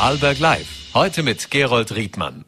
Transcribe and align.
Vorarlberg 0.00 0.38
Live. 0.38 0.94
Heute 0.94 1.22
mit 1.22 1.50
Gerold 1.50 1.94
Riedmann. 1.94 2.46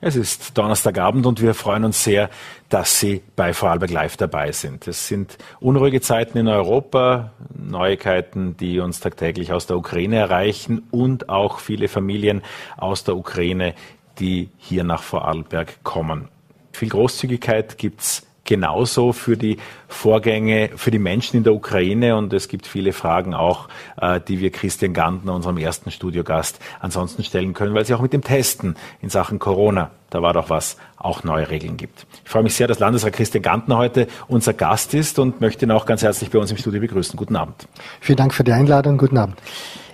Es 0.00 0.16
ist 0.16 0.58
Donnerstagabend 0.58 1.24
und 1.24 1.40
wir 1.40 1.54
freuen 1.54 1.84
uns 1.84 2.02
sehr, 2.02 2.30
dass 2.68 2.98
Sie 2.98 3.22
bei 3.36 3.54
Vorarlberg 3.54 3.92
Live 3.92 4.16
dabei 4.16 4.50
sind. 4.50 4.88
Es 4.88 5.06
sind 5.06 5.38
unruhige 5.60 6.00
Zeiten 6.00 6.36
in 6.36 6.48
Europa, 6.48 7.30
Neuigkeiten, 7.56 8.56
die 8.56 8.80
uns 8.80 8.98
tagtäglich 8.98 9.52
aus 9.52 9.68
der 9.68 9.76
Ukraine 9.76 10.16
erreichen 10.16 10.82
und 10.90 11.28
auch 11.28 11.60
viele 11.60 11.86
Familien 11.86 12.42
aus 12.76 13.04
der 13.04 13.16
Ukraine, 13.16 13.76
die 14.18 14.48
hier 14.58 14.82
nach 14.82 15.04
Vorarlberg 15.04 15.84
kommen. 15.84 16.26
Viel 16.72 16.88
Großzügigkeit 16.88 17.78
gibt's 17.78 18.26
genauso 18.50 19.12
für 19.12 19.36
die 19.36 19.58
Vorgänge, 19.86 20.70
für 20.74 20.90
die 20.90 20.98
Menschen 20.98 21.36
in 21.36 21.44
der 21.44 21.54
Ukraine. 21.54 22.16
Und 22.16 22.32
es 22.32 22.48
gibt 22.48 22.66
viele 22.66 22.92
Fragen 22.92 23.32
auch, 23.32 23.68
äh, 24.00 24.20
die 24.20 24.40
wir 24.40 24.50
Christian 24.50 24.92
Gantner, 24.92 25.34
unserem 25.34 25.56
ersten 25.56 25.92
Studiogast, 25.92 26.58
ansonsten 26.80 27.22
stellen 27.22 27.54
können, 27.54 27.74
weil 27.74 27.84
sie 27.84 27.94
auch 27.94 28.00
mit 28.02 28.12
dem 28.12 28.24
Testen 28.24 28.74
in 29.00 29.08
Sachen 29.08 29.38
Corona, 29.38 29.92
da 30.10 30.20
war 30.20 30.32
doch 30.32 30.50
was, 30.50 30.76
auch 30.96 31.22
neue 31.22 31.48
Regeln 31.48 31.76
gibt. 31.76 32.06
Ich 32.24 32.28
freue 32.28 32.42
mich 32.42 32.56
sehr, 32.56 32.66
dass 32.66 32.80
Landesrat 32.80 33.12
Christian 33.12 33.42
Gantner 33.42 33.78
heute 33.78 34.08
unser 34.26 34.52
Gast 34.52 34.94
ist 34.94 35.20
und 35.20 35.40
möchte 35.40 35.64
ihn 35.64 35.70
auch 35.70 35.86
ganz 35.86 36.02
herzlich 36.02 36.30
bei 36.30 36.40
uns 36.40 36.50
im 36.50 36.56
Studio 36.56 36.80
begrüßen. 36.80 37.16
Guten 37.16 37.36
Abend. 37.36 37.68
Vielen 38.00 38.16
Dank 38.16 38.34
für 38.34 38.42
die 38.42 38.52
Einladung. 38.52 38.98
Guten 38.98 39.16
Abend. 39.16 39.36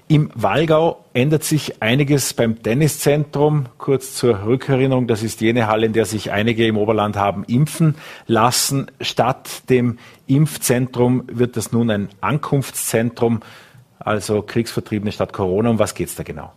Im 0.08 0.30
Wallgau 0.36 1.04
ändert 1.14 1.42
sich 1.42 1.82
einiges 1.82 2.32
beim 2.32 2.62
Tenniszentrum. 2.62 3.66
Kurz 3.76 4.14
zur 4.14 4.44
Rückerinnerung, 4.44 5.08
das 5.08 5.24
ist 5.24 5.40
jene 5.40 5.66
Halle, 5.66 5.86
in 5.86 5.94
der 5.94 6.04
sich 6.04 6.30
einige 6.30 6.64
im 6.64 6.76
Oberland 6.76 7.16
haben 7.16 7.42
impfen 7.42 7.96
lassen. 8.28 8.86
Statt 9.00 9.68
dem 9.68 9.98
Impfzentrum 10.28 11.24
wird 11.26 11.56
das 11.56 11.72
nun 11.72 11.90
ein 11.90 12.08
Ankunftszentrum, 12.20 13.40
also 13.98 14.42
Kriegsvertriebene 14.42 15.10
statt 15.10 15.32
Corona. 15.32 15.70
Um 15.70 15.80
was 15.80 15.96
geht 15.96 16.08
es 16.08 16.14
da 16.14 16.22
genau? 16.22 16.52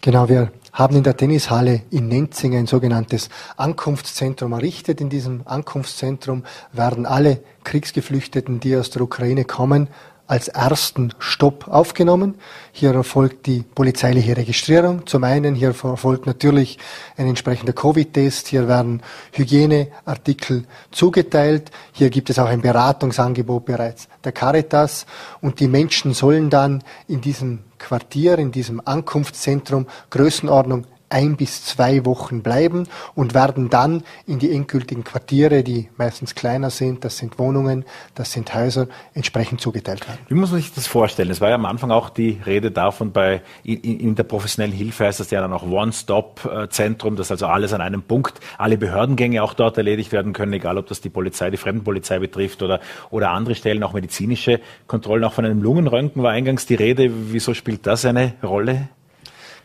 Genau, 0.00 0.28
wir 0.28 0.50
haben 0.72 0.96
in 0.96 1.02
der 1.02 1.16
Tennishalle 1.16 1.82
in 1.90 2.08
Nenzing 2.08 2.56
ein 2.56 2.66
sogenanntes 2.66 3.30
Ankunftszentrum 3.56 4.52
errichtet. 4.52 5.00
In 5.00 5.10
diesem 5.10 5.42
Ankunftszentrum 5.44 6.44
werden 6.72 7.06
alle 7.06 7.40
Kriegsgeflüchteten, 7.64 8.60
die 8.60 8.76
aus 8.76 8.90
der 8.90 9.02
Ukraine 9.02 9.44
kommen, 9.44 9.88
als 10.28 10.48
ersten 10.48 11.12
Stopp 11.18 11.66
aufgenommen. 11.68 12.36
Hier 12.70 12.94
erfolgt 12.94 13.46
die 13.46 13.62
polizeiliche 13.62 14.36
Registrierung. 14.36 15.06
Zum 15.06 15.24
einen, 15.24 15.54
hier 15.54 15.68
erfolgt 15.68 16.26
natürlich 16.26 16.78
ein 17.16 17.26
entsprechender 17.26 17.72
Covid-Test. 17.72 18.46
Hier 18.46 18.68
werden 18.68 19.02
Hygieneartikel 19.32 20.64
zugeteilt. 20.92 21.70
Hier 21.92 22.10
gibt 22.10 22.30
es 22.30 22.38
auch 22.38 22.46
ein 22.46 22.60
Beratungsangebot 22.60 23.64
bereits 23.64 24.06
der 24.22 24.32
Caritas. 24.32 25.06
Und 25.40 25.60
die 25.60 25.68
Menschen 25.68 26.12
sollen 26.12 26.50
dann 26.50 26.84
in 27.08 27.22
diesem 27.22 27.60
Quartier, 27.78 28.38
in 28.38 28.52
diesem 28.52 28.82
Ankunftszentrum 28.84 29.86
Größenordnung 30.10 30.86
ein 31.10 31.36
bis 31.36 31.64
zwei 31.64 32.04
Wochen 32.04 32.42
bleiben 32.42 32.86
und 33.14 33.34
werden 33.34 33.70
dann 33.70 34.02
in 34.26 34.38
die 34.38 34.52
endgültigen 34.52 35.04
Quartiere, 35.04 35.62
die 35.62 35.88
meistens 35.96 36.34
kleiner 36.34 36.70
sind, 36.70 37.04
das 37.04 37.18
sind 37.18 37.38
Wohnungen, 37.38 37.84
das 38.14 38.32
sind 38.32 38.54
Häuser, 38.54 38.88
entsprechend 39.14 39.60
zugeteilt 39.60 40.06
werden. 40.06 40.20
Wie 40.28 40.34
muss 40.34 40.50
man 40.50 40.60
sich 40.60 40.72
das 40.72 40.86
vorstellen? 40.86 41.30
Es 41.30 41.40
war 41.40 41.48
ja 41.48 41.54
am 41.54 41.64
Anfang 41.64 41.90
auch 41.90 42.10
die 42.10 42.40
Rede 42.44 42.70
davon, 42.70 43.12
bei 43.12 43.42
in, 43.64 43.80
in 43.80 44.14
der 44.14 44.24
professionellen 44.24 44.76
Hilfe 44.76 45.06
heißt 45.06 45.20
das 45.20 45.30
ja 45.30 45.40
dann 45.40 45.52
auch 45.52 45.62
One-Stop-Zentrum, 45.62 47.16
dass 47.16 47.30
also 47.30 47.46
alles 47.46 47.72
an 47.72 47.80
einem 47.80 48.02
Punkt, 48.02 48.40
alle 48.58 48.76
Behördengänge 48.76 49.42
auch 49.42 49.54
dort 49.54 49.76
erledigt 49.76 50.12
werden 50.12 50.32
können, 50.32 50.52
egal 50.52 50.78
ob 50.78 50.86
das 50.86 51.00
die 51.00 51.10
Polizei, 51.10 51.50
die 51.50 51.56
Fremdenpolizei 51.56 52.18
betrifft 52.18 52.62
oder, 52.62 52.80
oder 53.10 53.30
andere 53.30 53.54
Stellen, 53.54 53.82
auch 53.82 53.92
medizinische 53.92 54.60
Kontrollen. 54.86 55.24
Auch 55.24 55.32
von 55.32 55.44
einem 55.44 55.62
Lungenröntgen 55.62 56.22
war 56.22 56.32
eingangs 56.32 56.66
die 56.66 56.74
Rede. 56.74 57.10
Wieso 57.32 57.54
spielt 57.54 57.86
das 57.86 58.04
eine 58.04 58.34
Rolle? 58.42 58.88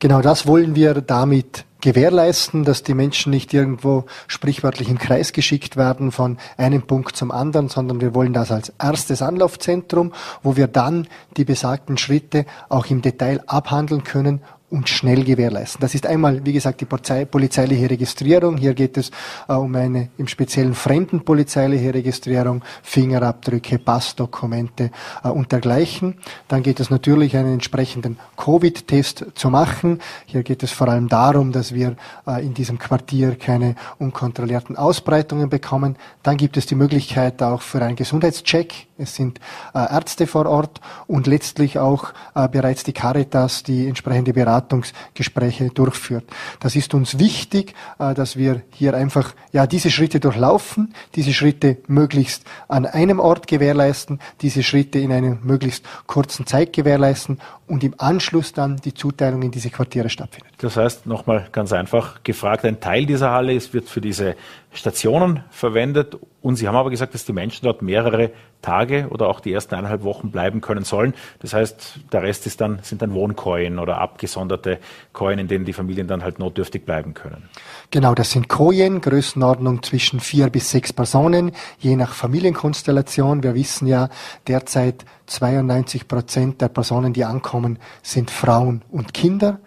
Genau 0.04 0.20
das 0.20 0.48
wollen 0.48 0.76
wir 0.76 0.96
damit 0.96 1.64
gewährleisten, 1.80 2.66
dass 2.66 2.84
die 2.84 2.94
Menschen 2.94 3.30
nicht 3.30 3.54
irgendwo 3.54 4.04
sprichwörtlich 4.28 4.90
im 4.90 4.98
Kreis 4.98 5.32
geschickt 5.32 5.78
werden 5.78 6.12
von 6.12 6.40
einem 6.58 6.82
Punkt 6.82 7.16
zum 7.16 7.32
anderen, 7.32 7.69
sondern 7.69 8.02
wir 8.02 8.13
wollen 8.13 8.34
das 8.34 8.52
als 8.52 8.74
erstes 8.78 9.22
Anlaufzentrum, 9.22 10.12
wo 10.42 10.58
wir 10.58 10.68
dann 10.68 11.08
die 11.38 11.46
besagten 11.46 11.97
Schritte 11.97 12.46
auch 12.68 12.88
im 12.88 13.02
Detail 13.02 13.44
abhandeln 13.47 14.03
können 14.03 14.42
und 14.73 14.89
schnell 14.89 15.23
gewährleisten. 15.23 15.81
Das 15.81 15.94
ist 15.94 16.07
einmal, 16.07 16.44
wie 16.47 16.51
gesagt, 16.51 16.81
die 16.81 16.85
polizeiliche 16.85 17.91
Registrierung. 17.91 18.57
Hier 18.57 18.73
geht 18.73 18.97
es 18.97 19.11
äh, 19.47 19.53
um 19.53 19.75
eine 19.75 20.09
im 20.17 20.28
speziellen 20.28 20.73
fremdenpolizeiliche 20.73 21.94
Registrierung, 21.94 22.63
Fingerabdrücke, 22.81 23.78
Passdokumente 23.78 24.89
äh, 25.23 25.28
und 25.28 25.51
dergleichen. 25.51 26.16
Dann 26.47 26.63
geht 26.63 26.79
es 26.79 26.89
natürlich, 26.89 27.38
einen 27.38 27.53
entsprechenden 27.53 28.17
Covid-Test 28.35 29.25
zu 29.35 29.51
machen. 29.51 30.01
Hier 30.25 30.41
geht 30.41 30.63
es 30.63 30.72
vor 30.72 30.88
allem 30.88 31.07
darum, 31.07 31.51
dass 31.51 31.75
wir 31.75 31.95
äh, 32.25 32.44
in 32.44 32.56
diesem 32.56 32.79
Quartier 32.79 33.35
keine 33.35 33.75
unkontrollierten 34.00 34.75
Ausbreitungen 34.75 35.50
bekommen. 35.50 35.97
Dann 36.23 36.38
gibt 36.38 36.57
es 36.57 36.66
die 36.66 36.75
Möglichkeit 36.75 37.44
auch 37.44 37.62
für 37.62 37.83
einen 37.83 37.95
Gesundheitscheck. 37.95 38.88
Es 38.97 39.13
sind 39.13 39.39
äh, 39.75 39.79
Ärzte 39.94 40.25
vor 40.25 40.47
Ort 40.47 40.81
und 41.06 41.28
letztlich 41.28 41.78
auch 41.78 42.13
äh, 42.33 42.47
bereits 42.47 42.83
die 42.83 42.94
Caritas, 42.94 43.62
die 43.62 43.88
entsprechende 43.88 44.33
Beratung 44.33 44.62
Beratungsgespräche 44.63 45.69
durchführt. 45.69 46.24
Das 46.59 46.75
ist 46.75 46.94
uns 46.94 47.19
wichtig, 47.19 47.74
äh, 48.00 48.13
dass 48.13 48.38
wir 48.38 48.62
hier 48.72 48.94
einfach 48.94 49.34
ja 49.51 49.68
diese 49.68 49.91
Schritte 49.91 50.19
durchlaufen, 50.19 50.94
diese 51.16 51.34
Schritte 51.34 51.78
möglichst 51.88 52.44
an 52.68 52.85
einem 52.85 53.19
Ort 53.19 53.47
gewährleisten, 53.47 54.19
diese 54.41 54.63
Schritte 54.63 55.00
in 55.00 55.12
einer 55.12 55.38
möglichst 55.44 55.85
kurzen 56.07 56.46
Zeit 56.46 56.74
gewährleisten 56.74 57.40
und 57.68 57.84
im 57.84 57.96
Anschluss 57.97 58.53
dann 58.53 58.78
die 58.78 58.94
Zuteilung 58.94 59.41
in 59.41 59.51
diese 59.51 59.69
Quartiere 59.69 60.09
stattfindet. 60.09 60.53
Das 60.57 60.78
heißt, 60.78 61.06
nochmal 61.06 61.47
ganz 61.51 61.72
einfach 61.74 62.24
gefragt, 62.24 62.66
ein 62.66 62.80
Teil 62.80 63.06
dieser 63.06 63.31
Halle 63.31 63.53
wird 63.74 63.90
für 63.90 64.01
diese 64.01 64.35
Stationen 64.72 65.44
verwendet 65.50 66.18
und 66.41 66.56
Sie 66.56 66.68
haben 66.68 66.75
aber 66.75 66.90
gesagt, 66.90 67.13
dass 67.13 67.25
die 67.25 67.34
Menschen 67.34 67.66
dort 67.66 67.81
mehrere 67.81 68.31
Tage 68.63 69.07
oder 69.09 69.28
auch 69.28 69.40
die 69.40 69.53
ersten 69.53 69.75
eineinhalb 69.75 70.03
Wochen 70.03 70.31
bleiben 70.31 70.62
können 70.62 70.84
sollen. 70.84 71.13
Das 71.40 71.53
heißt, 71.53 72.00
der 72.12 72.24
Rest 72.24 72.47
ist 72.47 72.62
dann, 72.62 72.79
sind 72.81 73.03
dann 73.03 73.13
Wohnkojen 73.13 73.78
oder 73.78 74.00
abgesonderte 74.00 74.79
Kojen, 75.12 75.38
in 75.38 75.47
denen 75.47 75.66
die 75.66 75.74
Familien 75.74 76.07
dann 76.07 76.24
halt 76.24 76.40
notdürftig 76.40 76.85
bleiben 76.85 77.13
können. 77.13 77.50
Genau, 77.91 78.16
das 78.16 78.31
sind 78.31 78.50
Kojen, 78.50 79.01
Größenordnung 79.01 79.84
zwischen 79.84 80.19
vier 80.19 80.50
bis 80.50 80.72
sechs 80.72 80.91
Personen, 80.91 81.51
je 81.78 81.96
nach 81.96 82.13
Familienkonstellation. 82.13 83.44
Wir 83.44 83.53
wissen 83.53 83.85
ja 83.85 84.09
derzeit 84.47 85.06
92 85.28 86.07
Prozent 86.07 86.62
der 86.62 86.69
Personen, 86.69 87.13
die 87.13 87.25
ankommen, 87.25 87.78
sind 88.01 88.31
Frauen 88.31 88.81
und 88.91 89.13
Kinder. 89.13 89.59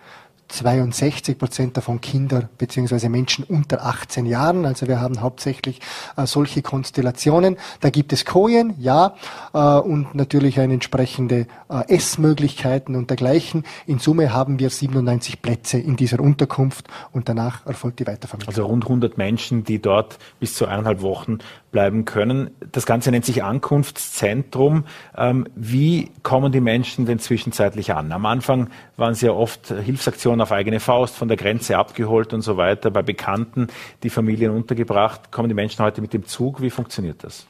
62 0.48 1.38
Prozent 1.38 1.76
davon 1.76 2.00
Kinder 2.00 2.48
beziehungsweise 2.58 3.08
Menschen 3.08 3.44
unter 3.44 3.84
18 3.84 4.26
Jahren. 4.26 4.64
Also 4.64 4.86
wir 4.86 5.00
haben 5.00 5.20
hauptsächlich 5.20 5.80
äh, 6.16 6.26
solche 6.26 6.62
Konstellationen. 6.62 7.56
Da 7.80 7.90
gibt 7.90 8.12
es 8.12 8.24
Kojen, 8.24 8.74
ja, 8.78 9.14
äh, 9.52 9.58
und 9.58 10.14
natürlich 10.14 10.60
eine 10.60 10.74
entsprechende 10.74 11.46
äh, 11.68 11.94
Essmöglichkeiten 11.94 12.94
und 12.94 13.10
dergleichen. 13.10 13.64
In 13.86 13.98
Summe 13.98 14.32
haben 14.32 14.58
wir 14.58 14.70
97 14.70 15.42
Plätze 15.42 15.78
in 15.78 15.96
dieser 15.96 16.20
Unterkunft 16.20 16.86
und 17.12 17.28
danach 17.28 17.66
erfolgt 17.66 18.00
die 18.00 18.06
Weitervermittlung. 18.06 18.54
Also 18.54 18.66
rund 18.66 18.84
100 18.84 19.18
Menschen, 19.18 19.64
die 19.64 19.80
dort 19.80 20.18
bis 20.38 20.54
zu 20.54 20.66
eineinhalb 20.66 21.02
Wochen 21.02 21.38
bleiben 21.76 22.06
können. 22.06 22.50
Das 22.72 22.86
Ganze 22.86 23.10
nennt 23.10 23.26
sich 23.26 23.44
Ankunftszentrum. 23.44 24.84
Ähm, 25.14 25.46
wie 25.54 26.10
kommen 26.22 26.50
die 26.50 26.62
Menschen 26.62 27.04
denn 27.04 27.18
zwischenzeitlich 27.18 27.92
an? 27.92 28.12
Am 28.12 28.24
Anfang 28.24 28.70
waren 28.96 29.12
es 29.12 29.20
ja 29.20 29.32
oft 29.32 29.68
Hilfsaktionen 29.68 30.35
auf 30.40 30.52
eigene 30.52 30.80
Faust, 30.80 31.16
von 31.16 31.28
der 31.28 31.36
Grenze 31.36 31.76
abgeholt 31.76 32.32
und 32.32 32.42
so 32.42 32.56
weiter, 32.56 32.90
bei 32.90 33.02
Bekannten 33.02 33.68
die 34.02 34.10
Familien 34.10 34.52
untergebracht. 34.52 35.30
Kommen 35.30 35.48
die 35.48 35.54
Menschen 35.54 35.84
heute 35.84 36.00
mit 36.00 36.12
dem 36.12 36.26
Zug? 36.26 36.60
Wie 36.60 36.70
funktioniert 36.70 37.24
das? 37.24 37.46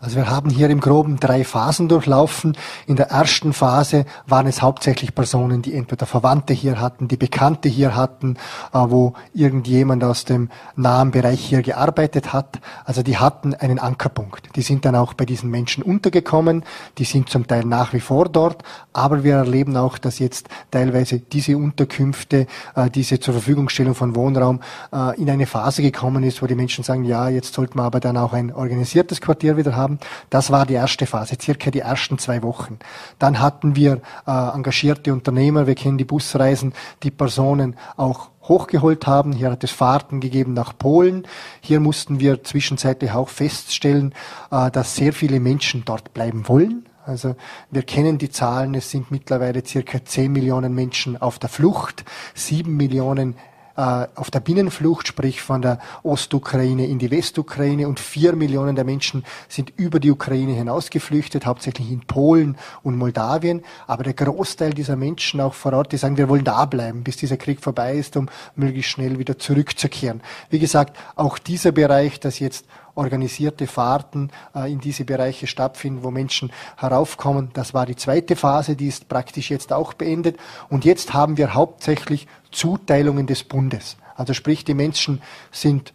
Also 0.00 0.16
wir 0.16 0.30
haben 0.30 0.48
hier 0.48 0.70
im 0.70 0.78
Groben 0.80 1.18
drei 1.18 1.42
Phasen 1.42 1.88
durchlaufen. 1.88 2.56
In 2.86 2.94
der 2.94 3.10
ersten 3.10 3.52
Phase 3.52 4.04
waren 4.28 4.46
es 4.46 4.62
hauptsächlich 4.62 5.12
Personen, 5.12 5.60
die 5.60 5.74
entweder 5.74 6.06
Verwandte 6.06 6.54
hier 6.54 6.80
hatten, 6.80 7.08
die 7.08 7.16
Bekannte 7.16 7.68
hier 7.68 7.96
hatten, 7.96 8.36
äh, 8.72 8.78
wo 8.78 9.14
irgendjemand 9.34 10.04
aus 10.04 10.24
dem 10.24 10.50
nahen 10.76 11.10
Bereich 11.10 11.40
hier 11.40 11.62
gearbeitet 11.62 12.32
hat. 12.32 12.60
Also 12.84 13.02
die 13.02 13.18
hatten 13.18 13.54
einen 13.54 13.80
Ankerpunkt. 13.80 14.54
Die 14.54 14.62
sind 14.62 14.84
dann 14.84 14.94
auch 14.94 15.14
bei 15.14 15.24
diesen 15.24 15.50
Menschen 15.50 15.82
untergekommen. 15.82 16.64
Die 16.98 17.04
sind 17.04 17.28
zum 17.28 17.48
Teil 17.48 17.64
nach 17.64 17.92
wie 17.92 18.00
vor 18.00 18.28
dort. 18.28 18.62
Aber 18.92 19.24
wir 19.24 19.34
erleben 19.34 19.76
auch, 19.76 19.98
dass 19.98 20.20
jetzt 20.20 20.48
teilweise 20.70 21.18
diese 21.18 21.56
Unterkünfte, 21.56 22.46
äh, 22.76 22.88
diese 22.88 23.18
zur 23.18 23.34
Verfügungstellung 23.34 23.96
von 23.96 24.14
Wohnraum 24.14 24.60
äh, 24.92 25.20
in 25.20 25.28
eine 25.28 25.46
Phase 25.46 25.82
gekommen 25.82 26.22
ist, 26.22 26.40
wo 26.40 26.46
die 26.46 26.54
Menschen 26.54 26.84
sagen, 26.84 27.02
ja, 27.02 27.28
jetzt 27.28 27.54
sollten 27.54 27.78
wir 27.78 27.82
aber 27.82 27.98
dann 27.98 28.16
auch 28.16 28.32
ein 28.32 28.54
organisiertes 28.54 29.20
Quartier 29.20 29.56
wieder 29.56 29.74
haben 29.74 29.87
haben. 29.88 29.98
Das 30.30 30.50
war 30.50 30.66
die 30.66 30.74
erste 30.74 31.06
Phase, 31.06 31.36
circa 31.40 31.70
die 31.70 31.80
ersten 31.80 32.18
zwei 32.18 32.42
Wochen. 32.42 32.78
Dann 33.18 33.40
hatten 33.40 33.76
wir 33.76 34.00
äh, 34.26 34.30
engagierte 34.30 35.12
Unternehmer, 35.12 35.66
wir 35.66 35.74
kennen 35.74 35.98
die 35.98 36.04
Busreisen, 36.04 36.72
die 37.02 37.10
Personen 37.10 37.76
auch 37.96 38.30
hochgeholt 38.42 39.06
haben. 39.06 39.32
Hier 39.32 39.50
hat 39.50 39.64
es 39.64 39.70
Fahrten 39.70 40.20
gegeben 40.20 40.54
nach 40.54 40.76
Polen. 40.76 41.26
Hier 41.60 41.80
mussten 41.80 42.18
wir 42.20 42.42
zwischenzeitlich 42.44 43.12
auch 43.12 43.28
feststellen, 43.28 44.14
äh, 44.50 44.70
dass 44.70 44.96
sehr 44.96 45.12
viele 45.12 45.40
Menschen 45.40 45.84
dort 45.84 46.14
bleiben 46.14 46.48
wollen. 46.48 46.84
Also 47.04 47.36
wir 47.70 47.82
kennen 47.84 48.18
die 48.18 48.28
Zahlen, 48.28 48.74
es 48.74 48.90
sind 48.90 49.10
mittlerweile 49.10 49.64
circa 49.64 50.04
10 50.04 50.30
Millionen 50.30 50.74
Menschen 50.74 51.16
auf 51.16 51.38
der 51.38 51.48
Flucht, 51.48 52.04
7 52.34 52.76
Millionen 52.76 53.34
auf 53.78 54.30
der 54.32 54.40
Binnenflucht, 54.40 55.06
sprich 55.06 55.40
von 55.40 55.62
der 55.62 55.78
Ostukraine 56.02 56.86
in 56.86 56.98
die 56.98 57.12
Westukraine 57.12 57.86
und 57.86 58.00
vier 58.00 58.34
Millionen 58.34 58.74
der 58.74 58.84
Menschen 58.84 59.24
sind 59.48 59.72
über 59.76 60.00
die 60.00 60.10
Ukraine 60.10 60.52
hinaus 60.52 60.90
geflüchtet, 60.90 61.46
hauptsächlich 61.46 61.92
in 61.92 62.00
Polen 62.00 62.56
und 62.82 62.98
Moldawien. 62.98 63.62
Aber 63.86 64.02
der 64.02 64.14
Großteil 64.14 64.74
dieser 64.74 64.96
Menschen 64.96 65.40
auch 65.40 65.54
vor 65.54 65.74
Ort, 65.74 65.92
die 65.92 65.96
sagen, 65.96 66.16
wir 66.16 66.28
wollen 66.28 66.42
da 66.42 66.64
bleiben, 66.64 67.04
bis 67.04 67.18
dieser 67.18 67.36
Krieg 67.36 67.60
vorbei 67.60 67.94
ist, 67.94 68.16
um 68.16 68.28
möglichst 68.56 68.90
schnell 68.90 69.20
wieder 69.20 69.38
zurückzukehren. 69.38 70.22
Wie 70.50 70.58
gesagt, 70.58 70.96
auch 71.14 71.38
dieser 71.38 71.70
Bereich, 71.70 72.18
das 72.18 72.40
jetzt 72.40 72.66
organisierte 72.98 73.66
Fahrten 73.66 74.30
äh, 74.54 74.70
in 74.70 74.80
diese 74.80 75.04
Bereiche 75.04 75.46
stattfinden, 75.46 76.02
wo 76.02 76.10
Menschen 76.10 76.52
heraufkommen. 76.76 77.50
Das 77.54 77.72
war 77.72 77.86
die 77.86 77.96
zweite 77.96 78.36
Phase, 78.36 78.76
die 78.76 78.88
ist 78.88 79.08
praktisch 79.08 79.50
jetzt 79.50 79.72
auch 79.72 79.94
beendet. 79.94 80.36
Und 80.68 80.84
jetzt 80.84 81.14
haben 81.14 81.38
wir 81.38 81.54
hauptsächlich 81.54 82.26
Zuteilungen 82.50 83.26
des 83.26 83.44
Bundes. 83.44 83.96
Also 84.16 84.34
sprich, 84.34 84.64
die 84.64 84.74
Menschen 84.74 85.22
sind 85.52 85.94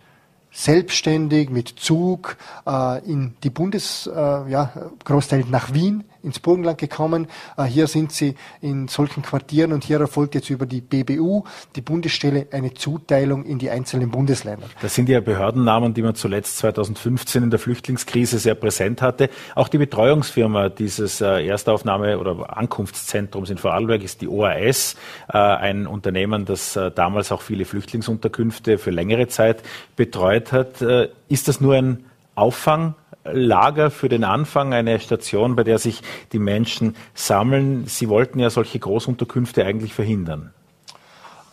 selbstständig 0.51 1.49
mit 1.49 1.67
Zug 1.67 2.37
äh, 2.65 3.03
in 3.05 3.35
die 3.43 3.49
Bundes, 3.49 4.07
äh, 4.07 4.49
ja, 4.49 4.71
Großteil 5.03 5.45
nach 5.49 5.73
Wien 5.73 6.05
ins 6.23 6.39
Burgenland 6.39 6.77
gekommen. 6.77 7.27
Äh, 7.57 7.65
hier 7.65 7.87
sind 7.87 8.11
sie 8.11 8.35
in 8.61 8.87
solchen 8.87 9.21
Quartieren 9.21 9.73
und 9.73 9.83
hier 9.83 9.99
erfolgt 9.99 10.35
jetzt 10.35 10.49
über 10.49 10.65
die 10.65 10.81
BBU, 10.81 11.43
die 11.75 11.81
Bundesstelle, 11.81 12.47
eine 12.51 12.73
Zuteilung 12.73 13.45
in 13.45 13.59
die 13.59 13.69
einzelnen 13.69 14.09
Bundesländer. 14.09 14.67
Das 14.81 14.95
sind 14.95 15.09
ja 15.09 15.19
Behördennamen, 15.19 15.93
die 15.93 16.01
man 16.01 16.15
zuletzt 16.15 16.57
2015 16.59 17.43
in 17.43 17.49
der 17.49 17.59
Flüchtlingskrise 17.59 18.39
sehr 18.39 18.55
präsent 18.55 19.01
hatte. 19.01 19.29
Auch 19.55 19.67
die 19.67 19.77
Betreuungsfirma 19.77 20.69
dieses 20.69 21.21
äh, 21.21 21.45
Erstaufnahme- 21.45 22.17
oder 22.17 22.57
Ankunftszentrums 22.57 23.49
in 23.49 23.57
Vorarlberg 23.57 24.03
ist 24.03 24.21
die 24.21 24.27
OAS, 24.27 24.95
äh, 25.31 25.37
ein 25.37 25.87
Unternehmen, 25.87 26.45
das 26.45 26.79
damals 26.95 27.31
auch 27.31 27.41
viele 27.41 27.65
Flüchtlingsunterkünfte 27.65 28.77
für 28.77 28.91
längere 28.91 29.27
Zeit 29.27 29.63
betreut 29.95 30.51
hat. 30.51 30.81
Ist 30.81 31.47
das 31.47 31.61
nur 31.61 31.75
ein 31.75 32.05
Auffang 32.35 32.95
Lager 33.25 33.89
für 33.91 34.09
den 34.09 34.23
Anfang, 34.23 34.73
eine 34.73 34.99
Station, 34.99 35.55
bei 35.55 35.63
der 35.63 35.79
sich 35.79 36.01
die 36.31 36.39
Menschen 36.39 36.95
sammeln. 37.13 37.85
Sie 37.87 38.09
wollten 38.09 38.39
ja 38.39 38.49
solche 38.49 38.79
Großunterkünfte 38.79 39.65
eigentlich 39.65 39.93
verhindern. 39.93 40.53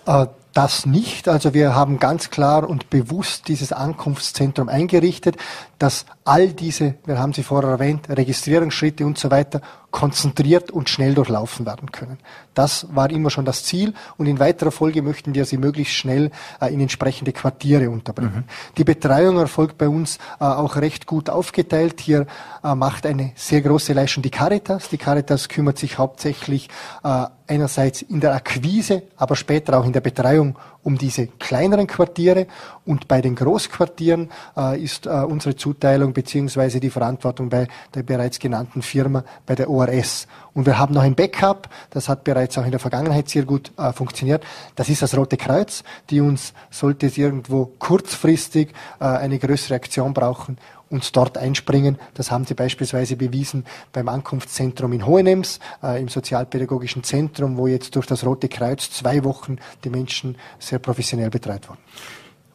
Äh, 0.07 0.27
das 0.53 0.85
nicht. 0.85 1.29
Also 1.29 1.55
wir 1.55 1.75
haben 1.75 1.99
ganz 1.99 2.31
klar 2.31 2.69
und 2.69 2.91
bewusst 2.91 3.47
dieses 3.47 3.73
Ankunftszentrum 3.73 4.69
eingerichtet, 4.69 5.37
dass 5.79 6.07
all 6.31 6.53
diese, 6.53 6.95
wir 7.07 7.19
haben 7.19 7.33
sie 7.33 7.43
vorher 7.43 7.71
erwähnt, 7.71 8.09
Registrierungsschritte 8.09 9.05
und 9.05 9.19
so 9.19 9.33
weiter 9.33 9.61
konzentriert 9.91 10.71
und 10.71 10.89
schnell 10.89 11.13
durchlaufen 11.15 11.67
werden 11.67 11.91
können. 11.91 12.19
Das 12.55 12.87
war 12.95 13.11
immer 13.11 13.31
schon 13.31 13.45
das 13.45 13.65
Ziel 13.65 13.95
und 14.17 14.27
in 14.27 14.39
weiterer 14.39 14.71
Folge 14.71 15.03
möchten 15.03 15.35
wir 15.35 15.45
sie 15.45 15.59
möglichst 15.59 15.95
schnell 15.95 16.31
äh, 16.61 16.73
in 16.73 16.81
entsprechende 16.81 17.33
Quartiere 17.33 17.91
unterbringen. 17.91 18.45
Mhm. 18.47 18.75
Die 18.79 18.85
Betreuung 18.85 19.39
erfolgt 19.39 19.77
bei 19.77 19.89
uns 19.89 20.19
äh, 20.39 20.45
auch 20.45 20.77
recht 20.77 21.07
gut 21.07 21.29
aufgeteilt. 21.29 22.01
Hier 22.01 22.29
äh, 22.63 22.77
macht 22.77 23.07
eine 23.07 23.33
sehr 23.35 23.63
große 23.63 23.93
Leistung 23.93 24.23
die 24.23 24.31
Caritas. 24.31 24.89
Die 24.89 24.99
Caritas 24.99 25.49
kümmert 25.49 25.79
sich 25.79 25.99
hauptsächlich 25.99 26.69
einerseits 27.03 28.03
in 28.03 28.21
der 28.21 28.35
Akquise, 28.35 29.03
aber 29.17 29.35
später 29.35 29.79
auch 29.79 29.85
in 29.85 29.93
der 29.93 30.01
Betreuung 30.01 30.57
um 30.83 30.97
diese 30.97 31.27
kleineren 31.27 31.87
Quartiere 31.87 32.47
und 32.87 33.07
bei 33.07 33.21
den 33.21 33.35
Großquartieren 33.35 34.31
äh, 34.57 34.83
ist 34.83 35.07
äh, 35.07 35.11
unsere 35.11 35.57
Zuteilung 35.57 36.13
beziehungsweise 36.13 36.81
die 36.81 36.91
Verantwortung 36.91 37.49
bei 37.51 37.69
der 37.95 38.03
bereits 38.03 38.39
genannten 38.39 38.83
Firma, 38.83 39.25
bei 39.47 39.55
der 39.55 39.69
ORS. 39.69 40.27
Und 40.55 40.67
wir 40.67 40.79
haben 40.79 40.95
noch 40.95 41.03
ein 41.03 41.15
Backup, 41.15 41.69
das 41.91 42.09
hat 42.09 42.25
bereits 42.25 42.57
auch 42.59 42.65
in 42.65 42.71
der 42.71 42.81
Vergangenheit 42.81 43.29
sehr 43.29 43.45
gut 43.45 43.73
äh, 43.77 43.93
funktioniert. 43.93 44.43
Das 44.75 44.89
ist 44.89 45.03
das 45.03 45.17
Rote 45.17 45.37
Kreuz, 45.37 45.85
die 46.09 46.21
uns, 46.21 46.55
sollte 46.71 47.07
es 47.07 47.19
irgendwo 47.19 47.67
kurzfristig 47.79 48.71
äh, 49.01 49.05
eine 49.05 49.39
größere 49.39 49.75
Aktion 49.75 50.15
brauchen, 50.15 50.57
uns 50.91 51.13
dort 51.13 51.39
einspringen. 51.39 51.99
Das 52.15 52.31
haben 52.31 52.45
sie 52.45 52.55
beispielsweise 52.55 53.17
bewiesen 53.17 53.65
beim 53.93 54.09
Ankunftszentrum 54.09 54.93
in 54.93 55.07
Hohenems, 55.07 55.61
äh, 55.83 56.01
im 56.01 56.09
Sozialpädagogischen 56.09 57.05
Zentrum, 57.05 57.57
wo 57.57 57.67
jetzt 57.67 57.97
durch 57.97 58.07
das 58.07 58.27
Rote 58.27 58.49
Kreuz 58.49 58.91
zwei 58.91 59.25
Wochen 59.25 59.57
die 59.85 59.91
Menschen 59.91 60.37
sehr 60.59 60.81
professionell 60.81 61.31
betreut 61.31 61.69
wurden. 61.69 61.79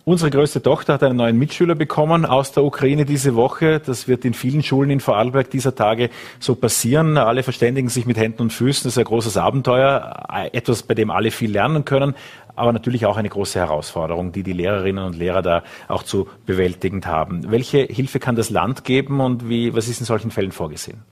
Unsere 0.07 0.29
größte 0.29 0.61
Tochter 0.61 0.93
hat 0.93 1.03
einen 1.03 1.15
neuen 1.15 1.39
Mitschüler 1.39 1.73
bekommen 1.73 2.27
aus 2.27 2.51
der 2.51 2.63
Ukraine 2.63 3.05
diese 3.05 3.33
Woche. 3.33 3.81
Das 3.83 4.07
wird 4.07 4.23
in 4.23 4.35
vielen 4.35 4.61
Schulen 4.61 4.91
in 4.91 4.99
Vorarlberg 4.99 5.49
dieser 5.49 5.73
Tage 5.73 6.11
so 6.39 6.53
passieren. 6.53 7.17
Alle 7.17 7.41
verständigen 7.41 7.89
sich 7.89 8.05
mit 8.05 8.15
Händen 8.15 8.43
und 8.43 8.53
Füßen. 8.53 8.83
Das 8.83 8.93
ist 8.93 8.97
ein 8.99 9.05
großes 9.05 9.35
Abenteuer. 9.35 10.27
Etwas, 10.51 10.83
bei 10.83 10.93
dem 10.93 11.09
alle 11.09 11.31
viel 11.31 11.51
lernen 11.51 11.85
können. 11.85 12.13
Aber 12.55 12.71
natürlich 12.71 13.05
auch 13.05 13.17
eine 13.17 13.29
große 13.29 13.59
Herausforderung, 13.59 14.31
die 14.31 14.43
die 14.43 14.53
Lehrerinnen 14.53 15.03
und 15.03 15.15
Lehrer 15.15 15.41
da 15.41 15.63
auch 15.87 16.03
zu 16.03 16.27
bewältigen 16.45 17.05
haben. 17.05 17.51
Welche 17.51 17.79
Hilfe 17.79 18.19
kann 18.19 18.35
das 18.35 18.49
Land 18.49 18.83
geben 18.83 19.19
und 19.19 19.49
wie, 19.49 19.73
was 19.75 19.87
ist 19.87 19.99
in 19.99 20.05
solchen 20.05 20.31
Fällen 20.31 20.51
vorgesehen? 20.51 21.03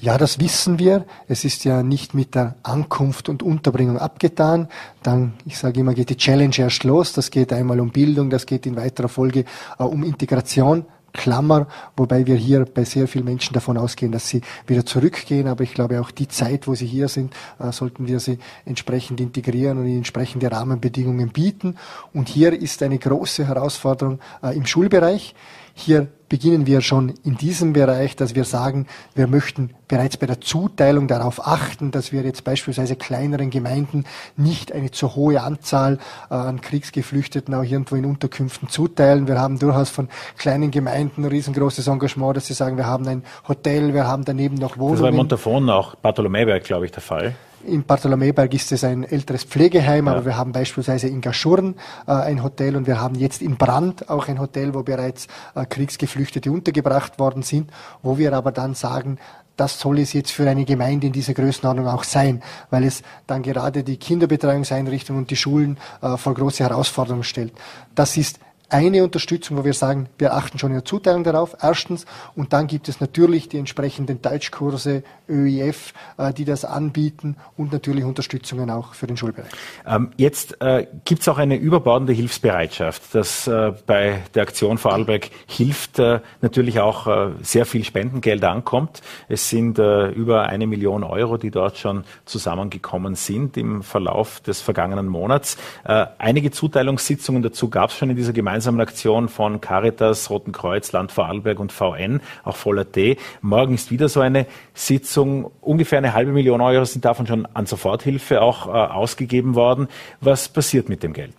Ja, 0.00 0.16
das 0.16 0.38
wissen 0.38 0.78
wir. 0.78 1.06
Es 1.26 1.44
ist 1.44 1.64
ja 1.64 1.82
nicht 1.82 2.14
mit 2.14 2.36
der 2.36 2.54
Ankunft 2.62 3.28
und 3.28 3.42
Unterbringung 3.42 3.98
abgetan. 3.98 4.68
Dann, 5.02 5.32
ich 5.44 5.58
sage 5.58 5.80
immer, 5.80 5.92
geht 5.92 6.10
die 6.10 6.16
Challenge 6.16 6.54
erst 6.56 6.84
los. 6.84 7.12
Das 7.12 7.32
geht 7.32 7.52
einmal 7.52 7.80
um 7.80 7.90
Bildung, 7.90 8.30
das 8.30 8.46
geht 8.46 8.64
in 8.66 8.76
weiterer 8.76 9.08
Folge 9.08 9.44
äh, 9.78 9.82
um 9.82 10.04
Integration. 10.04 10.84
Klammer, 11.12 11.66
wobei 11.96 12.26
wir 12.26 12.36
hier 12.36 12.64
bei 12.64 12.84
sehr 12.84 13.08
vielen 13.08 13.24
Menschen 13.24 13.54
davon 13.54 13.78
ausgehen, 13.78 14.12
dass 14.12 14.28
sie 14.28 14.42
wieder 14.66 14.84
zurückgehen. 14.84 15.48
Aber 15.48 15.64
ich 15.64 15.74
glaube, 15.74 16.00
auch 16.00 16.10
die 16.10 16.28
Zeit, 16.28 16.66
wo 16.66 16.74
sie 16.74 16.86
hier 16.86 17.08
sind, 17.08 17.34
äh, 17.58 17.72
sollten 17.72 18.06
wir 18.06 18.20
sie 18.20 18.38
entsprechend 18.64 19.20
integrieren 19.20 19.78
und 19.78 19.86
ihnen 19.86 19.98
entsprechende 19.98 20.50
Rahmenbedingungen 20.50 21.30
bieten. 21.30 21.76
Und 22.12 22.28
hier 22.28 22.52
ist 22.52 22.82
eine 22.82 22.98
große 22.98 23.46
Herausforderung 23.46 24.20
äh, 24.42 24.56
im 24.56 24.66
Schulbereich. 24.66 25.34
Hier 25.74 26.08
beginnen 26.28 26.66
wir 26.66 26.80
schon 26.80 27.14
in 27.24 27.36
diesem 27.36 27.72
Bereich, 27.72 28.16
dass 28.16 28.34
wir 28.34 28.44
sagen, 28.44 28.86
wir 29.14 29.26
möchten 29.26 29.70
bereits 29.88 30.16
bei 30.16 30.26
der 30.26 30.40
Zuteilung 30.40 31.08
darauf 31.08 31.46
achten, 31.46 31.90
dass 31.90 32.12
wir 32.12 32.22
jetzt 32.22 32.44
beispielsweise 32.44 32.96
kleineren 32.96 33.50
Gemeinden 33.50 34.04
nicht 34.36 34.72
eine 34.72 34.90
zu 34.90 35.14
hohe 35.14 35.40
Anzahl 35.40 35.98
äh, 36.30 36.34
an 36.34 36.60
Kriegsgeflüchteten 36.60 37.54
auch 37.54 37.62
irgendwo 37.62 37.96
in 37.96 38.04
Unterkünften 38.04 38.68
zuteilen. 38.68 39.26
Wir 39.26 39.40
haben 39.40 39.58
durchaus 39.58 39.90
von 39.90 40.08
kleinen 40.36 40.70
Gemeinden 40.70 41.24
ein 41.24 41.30
riesengroßes 41.30 41.86
Engagement, 41.86 42.36
dass 42.36 42.46
sie 42.46 42.54
sagen, 42.54 42.76
wir 42.76 42.86
haben 42.86 43.08
ein 43.08 43.22
Hotel, 43.48 43.94
wir 43.94 44.06
haben 44.06 44.24
daneben 44.24 44.56
noch 44.56 44.76
Wohnungen. 44.76 44.96
Das 44.96 45.02
war 45.02 45.10
in 45.10 45.16
Montafon 45.16 45.70
auch 45.70 45.94
Bartholomäberg, 45.96 46.62
glaube 46.64 46.86
ich, 46.86 46.92
der 46.92 47.02
Fall. 47.02 47.34
In 47.64 47.84
Bartholomäberg 47.84 48.54
ist 48.54 48.70
es 48.72 48.84
ein 48.84 49.04
älteres 49.04 49.44
Pflegeheim, 49.44 50.06
ja. 50.06 50.12
aber 50.12 50.24
wir 50.24 50.36
haben 50.36 50.52
beispielsweise 50.52 51.08
in 51.08 51.20
Gaschurn 51.20 51.74
äh, 52.06 52.12
ein 52.12 52.42
Hotel 52.42 52.76
und 52.76 52.86
wir 52.86 53.00
haben 53.00 53.16
jetzt 53.16 53.42
in 53.42 53.56
Brand 53.56 54.08
auch 54.08 54.28
ein 54.28 54.38
Hotel, 54.40 54.74
wo 54.74 54.82
bereits 54.82 55.26
äh, 55.54 55.66
Kriegsgeflüchtete 55.66 56.52
untergebracht 56.52 57.18
worden 57.18 57.42
sind, 57.42 57.70
wo 58.02 58.16
wir 58.16 58.32
aber 58.32 58.52
dann 58.52 58.74
sagen, 58.74 59.18
das 59.56 59.80
soll 59.80 59.98
es 59.98 60.12
jetzt 60.12 60.30
für 60.30 60.48
eine 60.48 60.64
Gemeinde 60.64 61.08
in 61.08 61.12
dieser 61.12 61.34
Größenordnung 61.34 61.88
auch 61.88 62.04
sein, 62.04 62.42
weil 62.70 62.84
es 62.84 63.02
dann 63.26 63.42
gerade 63.42 63.82
die 63.82 63.96
Kinderbetreuungseinrichtungen 63.96 65.22
und 65.22 65.30
die 65.30 65.36
Schulen 65.36 65.78
äh, 66.00 66.16
vor 66.16 66.34
große 66.34 66.62
Herausforderungen 66.62 67.24
stellt. 67.24 67.52
Das 67.94 68.16
ist 68.16 68.38
eine 68.70 69.02
Unterstützung, 69.02 69.56
wo 69.56 69.64
wir 69.64 69.72
sagen, 69.72 70.08
wir 70.18 70.34
achten 70.34 70.58
schon 70.58 70.70
in 70.70 70.76
der 70.76 70.84
Zuteilung 70.84 71.24
darauf, 71.24 71.56
erstens. 71.60 72.04
Und 72.36 72.52
dann 72.52 72.66
gibt 72.66 72.88
es 72.88 73.00
natürlich 73.00 73.48
die 73.48 73.58
entsprechenden 73.58 74.20
Deutschkurse, 74.20 75.02
ÖIF, 75.28 75.94
äh, 76.18 76.32
die 76.32 76.44
das 76.44 76.64
anbieten 76.64 77.36
und 77.56 77.72
natürlich 77.72 78.04
Unterstützungen 78.04 78.70
auch 78.70 78.94
für 78.94 79.06
den 79.06 79.16
Schulbereich. 79.16 79.50
Ähm, 79.86 80.10
jetzt 80.16 80.60
äh, 80.60 80.86
gibt 81.04 81.22
es 81.22 81.28
auch 81.28 81.38
eine 81.38 81.56
überbordende 81.56 82.12
Hilfsbereitschaft, 82.12 83.14
dass 83.14 83.46
äh, 83.46 83.72
bei 83.86 84.22
der 84.34 84.42
Aktion 84.42 84.76
Vorarlberg 84.78 85.30
hilft 85.46 85.98
natürlich 86.40 86.80
auch 86.80 87.32
sehr 87.42 87.66
viel 87.66 87.84
Spendengeld 87.84 88.44
ankommt. 88.44 89.02
Es 89.28 89.48
sind 89.48 89.78
über 89.78 90.44
eine 90.44 90.66
Million 90.66 91.02
Euro, 91.02 91.36
die 91.36 91.50
dort 91.50 91.78
schon 91.78 92.04
zusammengekommen 92.24 93.14
sind 93.14 93.56
im 93.56 93.82
Verlauf 93.82 94.40
des 94.40 94.60
vergangenen 94.60 95.06
Monats. 95.06 95.56
einige 95.84 96.50
Zuteilungssitzungen 96.50 97.42
dazu 97.42 97.68
gab 97.68 97.90
es 97.90 97.96
schon 97.96 98.10
in 98.10 98.16
dieser 98.16 98.32
Gemeinde 98.32 98.57
gemeinsamen 98.58 98.80
Aktion 98.80 99.28
von 99.28 99.60
Caritas, 99.60 100.30
Roten 100.30 100.50
Kreuz, 100.50 100.90
Land 100.90 101.12
Vorarlberg 101.12 101.60
und 101.60 101.70
VN, 101.70 102.20
auch 102.42 102.56
voller 102.56 102.90
T. 102.90 103.16
Morgen 103.40 103.74
ist 103.74 103.92
wieder 103.92 104.08
so 104.08 104.20
eine 104.20 104.46
Sitzung. 104.74 105.52
Ungefähr 105.60 105.98
eine 105.98 106.12
halbe 106.12 106.32
Million 106.32 106.60
Euro 106.60 106.84
sind 106.84 107.04
davon 107.04 107.28
schon 107.28 107.46
an 107.54 107.66
Soforthilfe 107.66 108.42
auch 108.42 108.66
äh, 108.66 108.70
ausgegeben 108.70 109.54
worden. 109.54 109.86
Was 110.20 110.48
passiert 110.48 110.88
mit 110.88 111.04
dem 111.04 111.12
Geld? 111.12 111.36